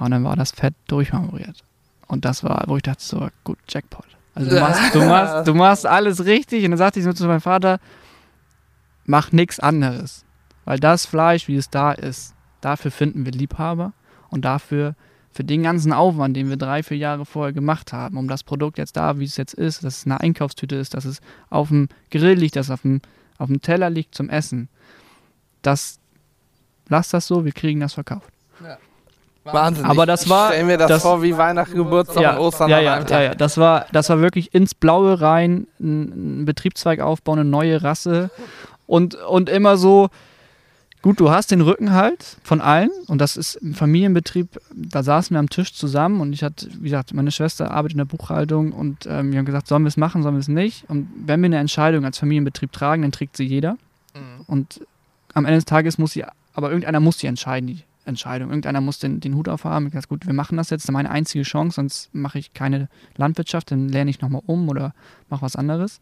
Und 0.00 0.10
dann 0.10 0.24
war 0.24 0.34
das 0.34 0.50
Fett 0.50 0.74
durchmarmoriert. 0.88 1.62
Und 2.08 2.24
das 2.24 2.42
war, 2.42 2.64
wo 2.66 2.76
ich 2.78 2.82
dachte, 2.82 3.04
so, 3.04 3.28
gut, 3.44 3.58
Jackpot. 3.68 4.06
Also 4.34 4.50
du 4.50 4.58
machst, 4.58 4.92
du 4.96 4.98
machst, 5.04 5.46
du 5.46 5.54
machst 5.54 5.86
alles 5.86 6.24
richtig. 6.24 6.64
Und 6.64 6.72
dann 6.72 6.78
sagte 6.78 6.98
ich 6.98 7.04
so 7.04 7.12
zu 7.12 7.28
meinem 7.28 7.40
Vater, 7.40 7.78
mach 9.04 9.30
nichts 9.30 9.60
anderes. 9.60 10.24
Weil 10.64 10.80
das 10.80 11.06
Fleisch, 11.06 11.46
wie 11.46 11.54
es 11.54 11.70
da 11.70 11.92
ist, 11.92 12.34
dafür 12.60 12.90
finden 12.90 13.24
wir 13.24 13.32
Liebhaber 13.32 13.92
und 14.30 14.44
dafür, 14.44 14.94
für 15.32 15.44
den 15.44 15.62
ganzen 15.62 15.92
Aufwand, 15.92 16.36
den 16.36 16.48
wir 16.48 16.56
drei, 16.56 16.82
vier 16.82 16.96
Jahre 16.96 17.24
vorher 17.24 17.52
gemacht 17.52 17.92
haben, 17.92 18.16
um 18.16 18.26
das 18.26 18.42
Produkt 18.42 18.78
jetzt 18.78 18.96
da, 18.96 19.18
wie 19.20 19.24
es 19.24 19.36
jetzt 19.36 19.54
ist, 19.54 19.84
dass 19.84 19.98
es 19.98 20.04
eine 20.06 20.18
Einkaufstüte 20.20 20.74
ist, 20.74 20.94
dass 20.94 21.04
es 21.04 21.20
auf 21.50 21.68
dem 21.68 21.88
Grill 22.10 22.34
liegt, 22.36 22.56
dass 22.56 22.66
es 22.66 22.70
auf 22.72 22.82
dem, 22.82 23.00
auf 23.38 23.46
dem 23.46 23.62
Teller 23.62 23.90
liegt 23.90 24.14
zum 24.14 24.28
Essen. 24.28 24.68
Das, 25.62 25.98
lass 26.88 27.10
das 27.10 27.26
so, 27.28 27.44
wir 27.44 27.52
kriegen 27.52 27.78
das 27.80 27.94
verkauft. 27.94 28.32
Wahnsinn. 29.44 29.86
Aber 29.86 30.04
das 30.04 30.28
war- 30.28 30.48
Stell 30.52 30.64
mir 30.64 30.76
das, 30.76 30.88
das- 30.88 31.02
vor 31.02 31.22
wie 31.22 31.36
Weihnachten, 31.36 31.74
Geburtstag 31.74 32.22
ja, 32.22 32.32
und 32.36 32.38
Ostern 32.40 32.68
ja, 32.70 32.78
an 32.78 32.84
ja, 32.84 32.92
einem 32.94 33.02
ja, 33.04 33.08
Tag. 33.08 33.22
ja, 33.22 33.34
das 33.34 33.56
war, 33.56 33.86
das 33.92 34.08
war 34.10 34.20
wirklich 34.20 34.52
ins 34.54 34.74
Blaue 34.74 35.20
rein, 35.20 35.66
ein, 35.80 36.40
ein 36.42 36.44
Betriebszweig 36.44 37.00
aufbauen, 37.00 37.38
eine 37.38 37.48
neue 37.48 37.82
Rasse 37.82 38.30
und, 38.86 39.14
und 39.14 39.48
immer 39.48 39.76
so, 39.78 40.10
gut, 41.02 41.18
du 41.20 41.30
hast 41.30 41.50
den 41.50 41.60
Rückenhalt 41.60 42.36
von 42.42 42.60
allen 42.60 42.90
und 43.06 43.18
das 43.20 43.36
ist 43.36 43.54
im 43.56 43.74
Familienbetrieb, 43.74 44.60
da 44.74 45.02
saßen 45.02 45.34
wir 45.34 45.38
am 45.38 45.48
Tisch 45.50 45.72
zusammen 45.72 46.20
und 46.20 46.32
ich 46.32 46.42
hatte, 46.42 46.68
wie 46.78 46.84
gesagt, 46.84 47.14
meine 47.14 47.30
Schwester 47.30 47.70
arbeitet 47.70 47.92
in 47.92 47.98
der 47.98 48.04
Buchhaltung 48.04 48.72
und 48.72 49.06
ähm, 49.06 49.32
wir 49.32 49.38
haben 49.38 49.46
gesagt, 49.46 49.66
sollen 49.68 49.82
wir 49.82 49.88
es 49.88 49.96
machen, 49.96 50.22
sollen 50.22 50.34
wir 50.34 50.40
es 50.40 50.48
nicht 50.48 50.88
und 50.88 51.08
wenn 51.26 51.40
wir 51.40 51.46
eine 51.46 51.58
Entscheidung 51.58 52.04
als 52.04 52.18
Familienbetrieb 52.18 52.72
tragen, 52.72 53.02
dann 53.02 53.12
trägt 53.12 53.36
sie 53.36 53.44
jeder 53.44 53.76
Mhm. 54.12 54.44
und 54.48 54.80
am 55.34 55.44
Ende 55.44 55.58
des 55.58 55.64
Tages 55.64 55.96
muss 55.98 56.12
sie, 56.12 56.24
aber 56.52 56.70
irgendeiner 56.70 56.98
muss 56.98 57.18
die 57.18 57.28
entscheiden, 57.28 57.68
die 57.68 57.84
Entscheidung. 58.04 58.48
Irgendeiner 58.48 58.80
muss 58.80 58.98
den, 58.98 59.20
den 59.20 59.36
Hut 59.36 59.48
aufhaben. 59.48 59.86
Ich 59.86 59.92
gesagt, 59.92 60.08
gut, 60.08 60.26
wir 60.26 60.32
machen 60.32 60.56
das 60.56 60.70
jetzt, 60.70 60.82
das 60.82 60.88
ist 60.88 60.92
meine 60.92 61.10
einzige 61.10 61.44
Chance, 61.44 61.76
sonst 61.76 62.12
mache 62.12 62.38
ich 62.40 62.52
keine 62.54 62.88
Landwirtschaft, 63.16 63.70
dann 63.70 63.88
lerne 63.88 64.10
ich 64.10 64.20
nochmal 64.20 64.42
um 64.46 64.68
oder 64.68 64.94
mache 65.28 65.42
was 65.42 65.54
anderes. 65.54 66.00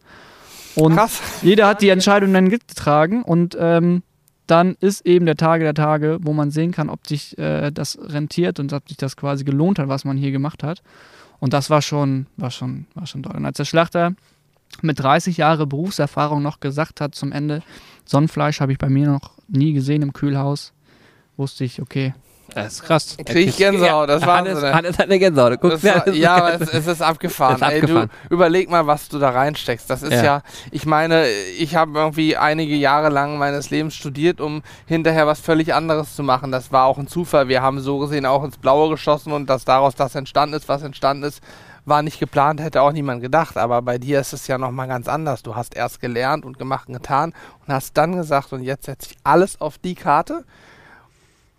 Und 0.75 0.95
Krass. 0.95 1.21
jeder 1.43 1.67
hat 1.67 1.83
die 1.83 1.89
Entscheidung 1.91 2.33
dann 2.33 2.49
getragen 2.49 3.23
und 3.23 3.57
ähm, 3.61 4.03
dann 4.51 4.77
ist 4.81 5.07
eben 5.07 5.27
der 5.27 5.37
Tage 5.37 5.65
der 5.65 5.75
Tage, 5.75 6.19
wo 6.23 6.33
man 6.33 6.51
sehen 6.51 6.73
kann, 6.73 6.89
ob 6.89 7.07
sich 7.07 7.37
äh, 7.39 7.71
das 7.71 7.99
rentiert 8.01 8.59
und 8.59 8.73
ob 8.73 8.89
sich 8.89 8.97
das 8.97 9.17
quasi 9.17 9.45
gelohnt 9.45 9.79
hat, 9.79 9.89
was 9.89 10.05
man 10.05 10.17
hier 10.17 10.33
gemacht 10.33 10.63
hat. 10.63 10.83
Und 11.39 11.53
das 11.53 11.71
war 11.71 11.83
schon, 11.83 12.27
war 12.37 12.51
schon, 12.51 12.87
war 12.95 13.07
schon 13.07 13.23
toll. 13.23 13.37
Und 13.37 13.45
als 13.45 13.59
der 13.59 13.67
Schlachter 13.67 14.15
mit 14.83 14.99
30 14.99 15.37
Jahre 15.37 15.67
Berufserfahrung 15.67 16.43
noch 16.43 16.61
gesagt 16.61 17.01
hat 17.01 17.15
zum 17.15 17.31
Ende, 17.31 17.63
Sonnenfleisch 18.05 18.61
habe 18.61 18.73
ich 18.73 18.79
bei 18.79 18.89
mir 18.89 19.07
noch 19.07 19.33
nie 19.49 19.73
gesehen 19.75 20.03
im 20.03 20.13
Kühlhaus, 20.13 20.73
wusste 21.37 21.65
ich, 21.65 21.81
okay, 21.83 22.15
Das 22.55 22.73
ist 22.75 22.83
krass. 22.83 23.17
Krieg 23.27 23.49
ich 23.51 23.57
Gänsehaut, 23.59 24.09
das 24.09 24.25
war 24.27 24.39
Hannes. 24.39 24.63
Hannes 24.63 24.99
hat 24.99 25.05
eine 25.05 25.19
Gänsehaut. 25.19 25.59
Guck, 25.61 25.73
Das 25.73 25.85
war, 25.85 26.09
ja, 26.09 26.37
aber 26.37 26.55
es, 26.61 26.69
es 26.73 26.87
ist 26.87 27.03
abgefahren. 27.03 27.57
Ist 27.57 27.63
Ey, 27.63 27.81
abgefahren. 27.83 28.11
du 28.29 28.35
überleg 28.35 28.71
mal, 28.71 28.87
was 28.87 29.09
du 29.09 29.19
da 29.19 29.31
reinsteckst. 29.31 29.89
Das 29.91 30.03
ist 30.03 30.13
ja, 30.13 30.23
Ja. 30.25 30.43
ich 30.71 30.87
meine, 30.87 31.29
ich 31.29 31.77
habe 31.77 31.99
irgendwie 31.99 32.37
einige 32.37 32.75
Jahre 32.75 33.11
lang 33.11 33.37
meines 33.39 33.69
Lebens 33.71 33.95
studiert, 33.95 34.41
um 34.41 34.63
hinterher 34.87 35.27
was 35.27 35.41
völlig 35.41 35.75
anderes 35.75 36.17
zu 36.17 36.23
machen. 36.23 36.51
Das 36.51 36.73
war 36.73 36.87
auch 36.87 36.97
ein 36.99 37.07
Zufall. 37.07 37.49
Wir 37.49 37.61
haben 37.63 37.81
so 37.81 37.99
gesehen 37.99 38.25
auch 38.27 38.43
ins 38.45 38.57
Blaue 38.57 38.89
geschossen 38.91 39.33
und 39.33 39.49
dass 39.51 39.65
daraus 39.67 39.95
das 39.95 40.15
entstanden 40.15 40.55
ist, 40.57 40.69
was 40.69 40.83
entstanden 40.83 41.25
ist, 41.25 41.43
war 41.85 42.03
nicht 42.03 42.19
geplant, 42.19 42.61
hätte 42.61 42.83
auch 42.83 42.93
niemand 42.93 43.21
gedacht. 43.23 43.57
Aber 43.59 43.83
bei 43.83 43.99
dir 43.99 44.21
ist 44.21 44.33
es 44.33 44.47
ja 44.47 44.59
nochmal 44.59 44.89
ganz 44.89 45.07
anders. 45.09 45.43
Du 45.43 45.55
hast 45.55 45.75
erst 45.77 46.01
gelernt 46.01 46.45
und 46.45 46.59
gemacht 46.59 46.89
und 46.89 46.95
getan 46.95 47.35
und 47.67 47.75
hast 47.75 47.97
dann 47.97 48.17
gesagt, 48.17 48.53
und 48.53 48.63
jetzt 48.63 48.87
setze 48.87 49.11
ich 49.13 49.17
alles 49.23 49.61
auf 49.61 49.79
die 49.79 49.95
Karte 49.95 50.45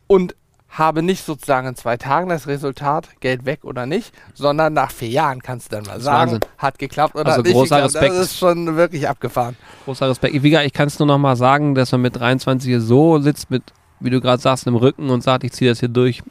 und 0.08 0.36
habe 0.70 1.02
nicht 1.02 1.26
sozusagen 1.26 1.68
in 1.68 1.76
zwei 1.76 1.98
Tagen 1.98 2.30
das 2.30 2.48
Resultat, 2.48 3.08
Geld 3.20 3.46
weg 3.46 3.64
oder 3.64 3.86
nicht, 3.86 4.14
sondern 4.34 4.74
nach 4.74 4.92
vier 4.92 5.10
Jahren 5.10 5.42
kannst 5.42 5.72
du 5.72 5.78
dann 5.78 5.86
mal 5.86 6.00
sagen, 6.00 6.34
Wahnsinn. 6.34 6.50
hat 6.58 6.80
geklappt 6.80 7.16
oder 7.16 7.28
Also 7.28 7.42
nicht 7.42 7.54
großer 7.54 7.78
geklappt. 7.78 7.96
Respekt. 7.96 8.14
Das 8.14 8.26
ist 8.28 8.38
schon 8.38 8.76
wirklich 8.76 9.08
abgefahren. 9.10 9.56
Großer 9.86 10.10
Respekt. 10.10 10.42
Wie 10.44 10.56
ich 10.56 10.74
kann 10.74 10.88
es 10.88 11.00
nur 11.00 11.08
noch 11.08 11.18
mal 11.18 11.36
sagen, 11.36 11.76
dass 11.76 11.92
man 11.92 12.02
mit 12.02 12.16
23 12.16 12.70
hier 12.70 12.82
so 12.82 13.20
sitzt, 13.20 13.50
mit, 13.50 13.64
wie 14.00 14.10
du 14.10 14.22
gerade 14.22 14.42
sagst, 14.42 14.68
im 14.68 14.76
Rücken 14.76 15.10
und 15.10 15.24
sagt, 15.24 15.44
ich 15.44 15.52
ziehe 15.54 15.72
das 15.72 15.80
hier 15.80 15.90
durch. 15.90 16.22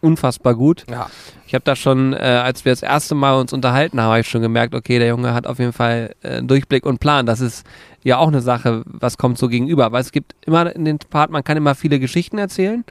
Unfassbar 0.00 0.54
gut. 0.54 0.84
Ja. 0.90 1.08
Ich 1.46 1.54
habe 1.54 1.64
da 1.64 1.74
schon, 1.74 2.12
äh, 2.12 2.16
als 2.16 2.66
wir 2.66 2.72
das 2.72 2.82
erste 2.82 3.14
Mal 3.14 3.40
uns 3.40 3.54
unterhalten 3.54 3.98
haben, 3.98 4.10
habe 4.10 4.20
ich 4.20 4.28
schon 4.28 4.42
gemerkt, 4.42 4.74
okay, 4.74 4.98
der 4.98 5.08
Junge 5.08 5.32
hat 5.32 5.46
auf 5.46 5.58
jeden 5.58 5.72
Fall 5.72 6.14
äh, 6.20 6.42
Durchblick 6.42 6.84
und 6.84 7.00
Plan. 7.00 7.24
Das 7.24 7.40
ist 7.40 7.64
ja 8.02 8.18
auch 8.18 8.28
eine 8.28 8.42
Sache, 8.42 8.82
was 8.84 9.16
kommt 9.16 9.38
so 9.38 9.48
gegenüber. 9.48 9.92
Weil 9.92 10.02
es 10.02 10.12
gibt 10.12 10.34
immer 10.44 10.76
in 10.76 10.84
den 10.84 10.98
Part, 10.98 11.30
man 11.30 11.42
kann 11.42 11.56
immer 11.56 11.74
viele 11.74 11.98
Geschichten 12.00 12.36
erzählen, 12.36 12.84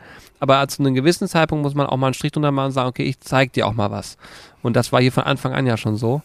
aber 0.44 0.68
zu 0.68 0.84
einem 0.84 0.94
gewissen 0.94 1.30
Zeitpunkt 1.30 1.64
muss 1.64 1.74
man 1.74 1.88
auch 1.88 1.96
mal 1.96 2.08
einen 2.08 2.14
Strich 2.14 2.34
drunter 2.34 2.52
machen 2.52 2.66
und 2.66 2.72
sagen, 2.74 2.90
okay, 2.90 3.04
ich 3.04 3.22
zeig 3.22 3.54
dir 3.54 3.66
auch 3.66 3.74
mal 3.74 3.92
was. 3.92 4.18
Und 4.62 4.76
das 4.76 4.92
war 4.92 5.00
hier 5.00 5.14
von 5.14 5.24
Anfang 5.24 5.54
an 5.54 5.66
ja 5.66 5.78
schon 5.78 5.96
so. 5.96 6.22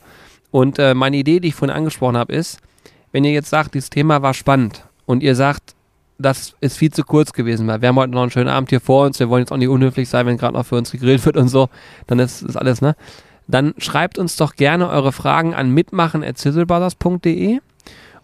Und 0.51 0.81
äh, 0.81 0.93
meine 0.93 1.16
Idee, 1.16 1.39
die 1.39 1.49
ich 1.49 1.55
vorhin 1.55 1.77
angesprochen 1.77 2.16
habe, 2.16 2.33
ist, 2.33 2.59
wenn 3.12 3.23
ihr 3.23 3.31
jetzt 3.31 3.49
sagt, 3.49 3.75
dieses 3.75 3.91
Thema 3.91 4.21
war 4.21 4.35
spannend 4.35 4.83
und 5.07 5.23
ihr 5.23 5.37
sagt, 5.37 5.77
das 6.19 6.57
ist 6.61 6.77
viel 6.77 6.93
zu 6.93 7.05
kurz 7.05 7.33
gewesen, 7.33 7.69
weil 7.69 7.81
wir 7.81 7.91
haben 7.91 7.97
heute 7.97 8.12
noch 8.12 8.23
einen 8.23 8.33
schönen 8.33 8.49
Abend 8.49 8.71
hier 8.71 8.81
vor 8.81 9.07
uns, 9.07 9.21
wir 9.21 9.29
wollen 9.29 9.43
jetzt 9.43 9.53
auch 9.53 9.57
nicht 9.57 9.69
unhöflich 9.69 10.09
sein, 10.09 10.27
wenn 10.27 10.37
gerade 10.37 10.55
noch 10.55 10.66
für 10.66 10.75
uns 10.75 10.91
gegrillt 10.91 11.25
wird 11.25 11.37
und 11.37 11.47
so, 11.47 11.69
dann 12.09 12.19
ist, 12.19 12.43
ist 12.43 12.57
alles, 12.57 12.81
ne? 12.81 12.97
Dann 13.47 13.73
schreibt 13.79 14.19
uns 14.19 14.35
doch 14.35 14.57
gerne 14.57 14.89
eure 14.89 15.12
Fragen 15.12 15.55
an 15.55 15.71
mitmachen.sizzlebrothers.de 15.71 17.61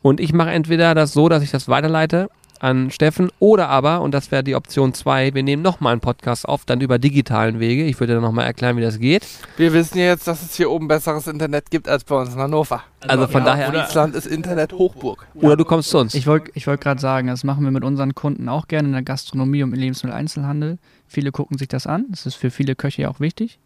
und 0.02 0.18
ich 0.18 0.32
mache 0.32 0.50
entweder 0.50 0.96
das 0.96 1.12
so, 1.12 1.28
dass 1.28 1.44
ich 1.44 1.52
das 1.52 1.68
weiterleite 1.68 2.30
an 2.60 2.90
Steffen 2.90 3.30
oder 3.38 3.68
aber, 3.68 4.00
und 4.00 4.12
das 4.12 4.30
wäre 4.30 4.44
die 4.44 4.54
Option 4.54 4.94
2, 4.94 5.34
wir 5.34 5.42
nehmen 5.42 5.62
nochmal 5.62 5.92
einen 5.92 6.00
Podcast 6.00 6.48
auf, 6.48 6.64
dann 6.64 6.80
über 6.80 6.98
digitalen 6.98 7.60
Wege. 7.60 7.84
Ich 7.84 8.00
würde 8.00 8.14
dann 8.14 8.22
nochmal 8.22 8.46
erklären, 8.46 8.76
wie 8.76 8.82
das 8.82 8.98
geht. 8.98 9.26
Wir 9.56 9.72
wissen 9.72 9.98
ja 9.98 10.06
jetzt, 10.06 10.26
dass 10.26 10.42
es 10.42 10.54
hier 10.54 10.70
oben 10.70 10.88
besseres 10.88 11.26
Internet 11.26 11.70
gibt 11.70 11.88
als 11.88 12.04
bei 12.04 12.16
uns 12.16 12.34
in 12.34 12.40
Hannover. 12.40 12.82
Also 13.06 13.26
von 13.26 13.44
daher, 13.44 13.70
Friesland 13.70 14.14
ist 14.14 14.26
Internet 14.26 14.72
Hochburg. 14.72 15.26
oder 15.34 15.56
du 15.56 15.64
kommst 15.64 15.90
zu 15.90 15.98
uns. 15.98 16.14
Ich 16.14 16.26
wollte 16.26 16.50
ich 16.54 16.66
wollt 16.66 16.80
gerade 16.80 17.00
sagen, 17.00 17.28
das 17.28 17.44
machen 17.44 17.64
wir 17.64 17.70
mit 17.70 17.84
unseren 17.84 18.14
Kunden 18.14 18.48
auch 18.48 18.68
gerne 18.68 18.88
in 18.88 18.92
der 18.92 19.02
Gastronomie 19.02 19.62
und 19.62 19.72
im 19.72 19.78
Lebensmitteleinzelhandel. 19.78 20.78
Viele 21.06 21.32
gucken 21.32 21.58
sich 21.58 21.68
das 21.68 21.86
an. 21.86 22.06
Das 22.10 22.26
ist 22.26 22.34
für 22.34 22.50
viele 22.50 22.74
Köche 22.74 23.02
ja 23.02 23.10
auch 23.10 23.20
wichtig. 23.20 23.58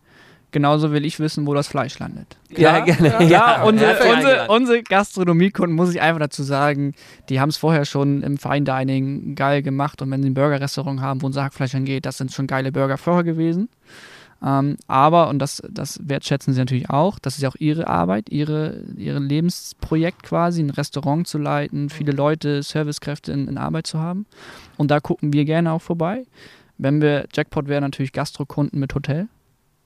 Genauso 0.50 0.92
will 0.92 1.04
ich 1.04 1.20
wissen, 1.20 1.46
wo 1.46 1.54
das 1.54 1.68
Fleisch 1.68 1.98
landet. 1.98 2.36
Ja, 2.50 2.80
gerne. 2.80 3.08
Ja, 3.08 3.22
Ja, 3.22 3.62
unsere, 3.62 3.90
herzlich 3.90 4.14
unsere, 4.14 4.48
unsere 4.48 4.82
Gastronomiekunden, 4.82 5.76
muss 5.76 5.94
ich 5.94 6.00
einfach 6.00 6.20
dazu 6.20 6.42
sagen, 6.42 6.94
die 7.28 7.40
haben 7.40 7.50
es 7.50 7.56
vorher 7.56 7.84
schon 7.84 8.22
im 8.22 8.38
Fine 8.38 8.62
Dining 8.62 9.34
geil 9.34 9.62
gemacht 9.62 10.02
und 10.02 10.10
wenn 10.10 10.22
sie 10.22 10.30
ein 10.30 10.34
Burgerrestaurant 10.34 11.00
haben, 11.00 11.22
wo 11.22 11.28
ein 11.28 11.34
Hackfleisch 11.34 11.74
angeht, 11.74 12.06
das 12.06 12.18
sind 12.18 12.32
schon 12.32 12.46
geile 12.46 12.72
Burger 12.72 12.96
vorher 12.96 13.24
gewesen. 13.24 13.68
Ähm, 14.44 14.76
aber, 14.86 15.28
und 15.28 15.40
das, 15.40 15.60
das 15.68 15.98
wertschätzen 16.02 16.54
sie 16.54 16.60
natürlich 16.60 16.90
auch, 16.90 17.18
das 17.18 17.34
ist 17.34 17.42
ja 17.42 17.48
auch 17.48 17.56
ihre 17.58 17.88
Arbeit, 17.88 18.30
ihre, 18.30 18.82
ihre 18.96 19.18
Lebensprojekt 19.18 20.22
quasi, 20.22 20.62
ein 20.62 20.70
Restaurant 20.70 21.26
zu 21.26 21.38
leiten, 21.38 21.90
viele 21.90 22.12
Leute, 22.12 22.62
Servicekräfte 22.62 23.32
in, 23.32 23.48
in 23.48 23.58
Arbeit 23.58 23.88
zu 23.88 23.98
haben. 23.98 24.26
Und 24.76 24.90
da 24.90 25.00
gucken 25.00 25.32
wir 25.32 25.44
gerne 25.44 25.72
auch 25.72 25.82
vorbei. 25.82 26.24
Wenn 26.78 27.02
wir, 27.02 27.26
Jackpot 27.34 27.66
wäre 27.66 27.80
natürlich 27.80 28.12
Gastrokunden 28.12 28.78
mit 28.78 28.94
Hotel. 28.94 29.26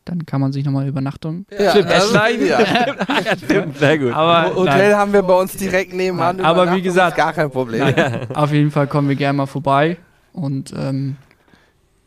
Dann 0.04 0.26
kann 0.26 0.40
man 0.40 0.52
sich 0.52 0.64
nochmal 0.64 0.88
Übernachtung. 0.88 1.46
Ja, 1.56 1.70
Stimmt, 1.70 1.90
das 1.90 2.04
ist- 2.04 2.10
Eschlein. 2.14 2.46
ja. 2.46 2.60
ja, 3.24 3.36
stimmt. 3.36 3.78
Sehr 3.78 3.98
gut. 3.98 4.12
Aber 4.12 4.54
Hotel 4.56 4.88
nein, 4.90 4.96
haben 4.96 5.12
wir 5.12 5.22
bei 5.22 5.34
uns 5.34 5.52
direkt 5.56 5.92
nebenan. 5.94 6.36
Nein, 6.38 6.44
aber 6.46 6.74
wie 6.74 6.82
gesagt- 6.82 7.16
ist 7.16 7.22
gar 7.24 7.32
kein 7.32 7.50
Problem. 7.50 7.80
nein, 7.94 8.26
auf 8.34 8.52
jeden 8.52 8.70
Fall 8.72 8.88
kommen 8.88 9.08
wir 9.08 9.14
gerne 9.16 9.36
mal 9.36 9.46
vorbei. 9.46 9.96
Und 10.32 10.72
ähm, 10.76 11.16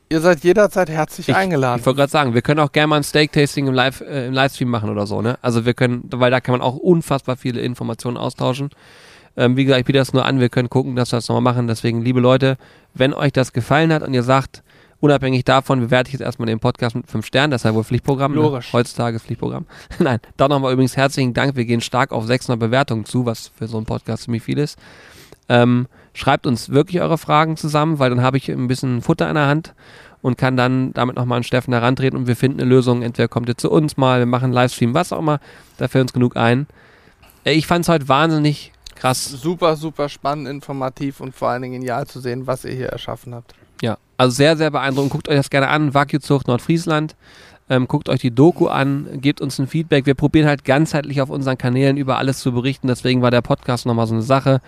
Ihr 0.08 0.22
seid 0.22 0.43
jederzeit 0.43 0.88
herzlich 0.89 1.30
Ich- 1.30 1.36
eingeladen. 1.36 1.80
Ich 1.80 1.86
wollte 1.86 1.98
gerade 1.98 2.12
sagen, 2.12 2.34
wir 2.36 2.41
können 2.43 2.60
auch 2.60 2.72
gerne 2.72 2.88
mal 2.88 2.98
ein 2.98 3.04
Steak-Tasting 3.04 3.66
im, 3.68 3.74
Live, 3.74 4.02
äh, 4.02 4.28
im 4.28 4.34
Livestream 4.34 4.70
machen 4.70 4.89
oder 4.89 5.08
so, 5.08 5.22
ne? 5.22 5.38
Also 5.41 5.66
wir 5.66 5.74
können, 5.74 6.04
weil 6.12 6.30
da 6.30 6.39
kann 6.41 6.52
man 6.54 6.62
auch 6.62 6.76
unfassbar 6.76 7.38
viele 7.38 7.62
Informationen 7.62 8.16
austauschen. 8.18 8.70
Ähm, 9.36 9.58
wie 9.58 9.66
gesagt, 9.66 9.80
ich 9.80 9.86
biete 9.86 9.98
das 10.00 10.14
nur 10.14 10.24
an, 10.26 10.39
wir 10.39 10.50
können 10.50 10.70
gucken, 10.70 10.96
dass 10.96 11.12
wir 11.12 11.18
das 11.18 11.28
nochmal 11.28 11.54
machen. 11.54 11.68
Deswegen, 11.68 12.02
liebe 12.04 12.20
Leute, 12.20 12.58
wenn 12.93 13.14
euch 13.14 13.34
das 13.34 13.52
gefallen 13.52 13.91
hat 13.91 14.04
und 14.04 14.14
ihr 14.14 14.22
sagt, 14.24 14.62
unabhängig 15.06 15.45
davon 15.45 15.80
bewerte 15.80 16.08
ich 16.10 16.14
jetzt 16.14 16.22
erstmal 16.22 16.47
den 16.47 16.60
Podcast 16.60 16.95
mit 16.95 17.08
5 17.08 17.26
Sternen, 17.26 17.51
das 17.51 17.62
ist 17.62 17.66
ja 17.66 17.76
wohl 17.76 17.84
Pflichtprogramm. 17.84 18.32
Ne? 18.34 18.41
Logisch. 18.41 18.74
Heutzutage 18.74 19.18
ist 19.18 19.26
Pflichtprogramm. 19.26 19.68
Nein, 19.99 20.20
dann 20.36 20.49
nochmal 20.49 20.74
übrigens 20.74 20.97
herzlichen 20.97 21.34
Dank. 21.34 21.56
Wir 21.56 21.66
gehen 21.66 21.82
stark 21.82 22.12
auf 22.12 22.26
600 22.26 22.60
Bewertungen 22.60 23.06
zu, 23.06 23.26
was 23.26 23.51
für 23.56 23.68
so 23.68 23.78
einen 23.78 23.86
Podcast 23.86 24.24
ziemlich 24.24 24.41
viel 24.41 24.58
ist. 24.58 24.80
Ähm, 25.47 25.88
schreibt 26.14 26.47
uns 26.47 26.70
wirklich 26.70 27.01
eure 27.01 27.20
Fragen 27.20 27.56
zusammen, 27.56 27.99
weil 27.99 28.10
dann 28.10 28.24
habe 28.24 28.38
ich 28.38 28.49
ein 28.49 28.68
bisschen 28.68 29.03
Futter 29.03 29.30
in 29.30 29.36
der 29.36 29.45
Hand 29.45 29.76
und 30.24 30.39
kann 30.39 30.58
dann 30.58 30.91
damit 30.93 31.18
nochmal 31.18 31.38
an 31.38 31.43
Steffen 31.43 31.72
herantreten 31.72 32.18
und 32.18 32.26
wir 32.26 32.36
finden 32.36 32.60
eine 32.60 32.68
Lösung. 32.68 33.03
Entweder 33.03 33.28
kommt 33.28 33.47
ihr 33.47 33.58
zu 33.58 33.70
uns 33.70 33.95
mal, 33.95 34.18
wir 34.20 34.26
machen 34.26 34.45
einen 34.45 34.53
Livestream, 34.53 34.95
was 34.95 35.14
auch 35.14 35.20
immer. 35.20 35.39
Da 35.78 35.88
fällt 35.88 36.01
uns 36.01 36.14
genug 36.14 36.36
ein. 36.36 36.66
Ich 37.43 37.68
fand 37.68 37.86
es 37.86 37.89
heute 37.89 38.10
wahnsinnig 38.10 38.72
krass. 38.95 39.24
Super, 39.26 39.76
super 39.76 40.10
spannend, 40.10 40.47
informativ 40.47 41.20
und 41.20 41.36
vor 41.36 41.49
allen 41.49 41.62
Dingen 41.62 41.76
genial 41.76 42.08
zu 42.08 42.20
sehen, 42.20 42.47
was 42.47 42.66
ihr 42.66 42.74
hier 42.74 42.88
erschaffen 42.88 43.36
habt. 43.36 43.53
Ja, 43.82 43.97
also 44.17 44.36
sehr, 44.36 44.57
sehr 44.57 44.71
beeindruckend. 44.71 45.11
Guckt 45.11 45.30
euch 45.30 45.36
das 45.36 45.49
gerne 45.49 45.67
an. 45.67 45.93
Wagyu-Zucht 45.93 46.47
Nordfriesland. 46.47 47.15
Ähm, 47.67 47.88
guckt 47.88 48.09
euch 48.09 48.19
die 48.19 48.32
Doku 48.32 48.67
an, 48.67 49.07
gebt 49.21 49.41
uns 49.41 49.57
ein 49.57 49.67
Feedback. 49.67 50.05
Wir 50.05 50.13
probieren 50.13 50.47
halt 50.47 50.65
ganzheitlich 50.65 51.21
auf 51.21 51.32
unseren 51.32 51.57
Kanälen 51.57 51.97
über 51.97 52.17
alles 52.17 52.39
zu 52.39 52.51
berichten. 52.51 52.88
Deswegen 52.88 53.21
war 53.23 53.32
der 53.32 53.41
Podcast 53.41 53.88
nochmal 53.88 54.05
so 54.05 54.13
eine 54.13 54.21
Sache. 54.21 54.61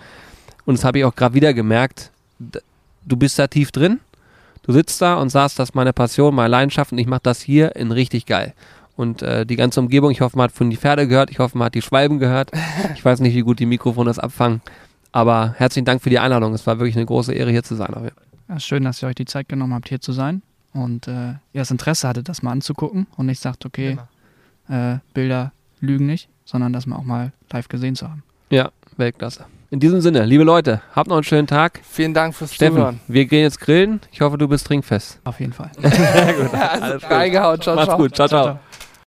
Und 0.64 0.76
das 0.76 0.84
habe 0.84 0.98
ich 0.98 1.04
auch 1.04 1.14
gerade 1.14 1.34
wieder 1.34 1.54
gemerkt. 1.54 2.10
Du 2.38 3.16
bist 3.16 3.38
da 3.38 3.46
tief 3.46 3.70
drin. 3.70 4.00
Du 4.62 4.72
sitzt 4.72 5.00
da 5.00 5.14
und 5.14 5.30
sagst, 5.30 5.58
das 5.58 5.70
ist 5.70 5.74
meine 5.74 5.92
Passion, 5.92 6.34
meine 6.34 6.48
Leidenschaft 6.48 6.92
und 6.92 6.98
ich 6.98 7.06
mache 7.06 7.22
das 7.22 7.40
hier 7.40 7.74
in 7.76 7.90
richtig 7.90 8.26
geil. 8.26 8.52
Und 8.96 9.22
äh, 9.22 9.46
die 9.46 9.56
ganze 9.56 9.80
Umgebung, 9.80 10.10
ich 10.10 10.20
hoffe, 10.20 10.36
man 10.36 10.44
hat 10.44 10.52
von 10.52 10.68
die 10.68 10.76
Pferde 10.76 11.08
gehört, 11.08 11.30
ich 11.30 11.38
hoffe, 11.38 11.56
man 11.56 11.66
hat 11.66 11.74
die 11.74 11.82
Schwalben 11.82 12.18
gehört. 12.18 12.50
Ich 12.94 13.04
weiß 13.04 13.20
nicht, 13.20 13.34
wie 13.34 13.40
gut 13.40 13.60
die 13.60 13.66
Mikrofone 13.66 14.10
das 14.10 14.18
abfangen. 14.18 14.60
Aber 15.12 15.54
herzlichen 15.56 15.86
Dank 15.86 16.02
für 16.02 16.10
die 16.10 16.18
Einladung. 16.18 16.52
Es 16.52 16.66
war 16.66 16.78
wirklich 16.78 16.96
eine 16.96 17.06
große 17.06 17.32
Ehre, 17.32 17.50
hier 17.50 17.62
zu 17.62 17.76
sein. 17.76 18.10
Ja, 18.48 18.58
schön, 18.60 18.84
dass 18.84 19.02
ihr 19.02 19.08
euch 19.08 19.14
die 19.14 19.24
Zeit 19.24 19.48
genommen 19.48 19.74
habt, 19.74 19.88
hier 19.88 20.00
zu 20.00 20.12
sein. 20.12 20.42
Und 20.72 21.08
äh, 21.08 21.30
ihr 21.30 21.60
das 21.60 21.70
Interesse 21.70 22.08
hattet, 22.08 22.28
das 22.28 22.42
mal 22.42 22.52
anzugucken 22.52 23.06
und 23.16 23.26
nicht 23.26 23.40
sagt, 23.40 23.64
okay, 23.66 23.98
äh, 24.68 24.96
Bilder 25.14 25.52
lügen 25.80 26.06
nicht, 26.06 26.28
sondern 26.44 26.72
das 26.72 26.86
mal 26.86 26.96
auch 26.96 27.04
mal 27.04 27.32
live 27.52 27.68
gesehen 27.68 27.96
zu 27.96 28.08
haben. 28.08 28.22
Ja, 28.50 28.70
Weltklasse. 28.96 29.46
In 29.70 29.80
diesem 29.80 30.00
Sinne, 30.00 30.24
liebe 30.24 30.44
Leute, 30.44 30.80
habt 30.94 31.08
noch 31.08 31.16
einen 31.16 31.24
schönen 31.24 31.46
Tag. 31.46 31.80
Vielen 31.82 32.14
Dank 32.14 32.34
fürs 32.34 32.54
Steffen, 32.54 32.76
Zuhören. 32.76 33.00
wir 33.06 33.26
gehen 33.26 33.42
jetzt 33.42 33.60
grillen. 33.60 34.00
Ich 34.12 34.22
hoffe, 34.22 34.38
du 34.38 34.48
bist 34.48 34.66
trinkfest. 34.66 35.20
Auf 35.24 35.40
jeden 35.40 35.52
Fall. 35.52 35.70
Also, 35.82 37.06
reingehauen. 37.06 37.60
Ciao, 37.60 37.74
Macht's 37.76 37.88
ciao. 37.88 37.98
gut. 37.98 38.14
ciao. 38.14 38.28
ciao. 38.28 38.44
ciao. 38.44 38.60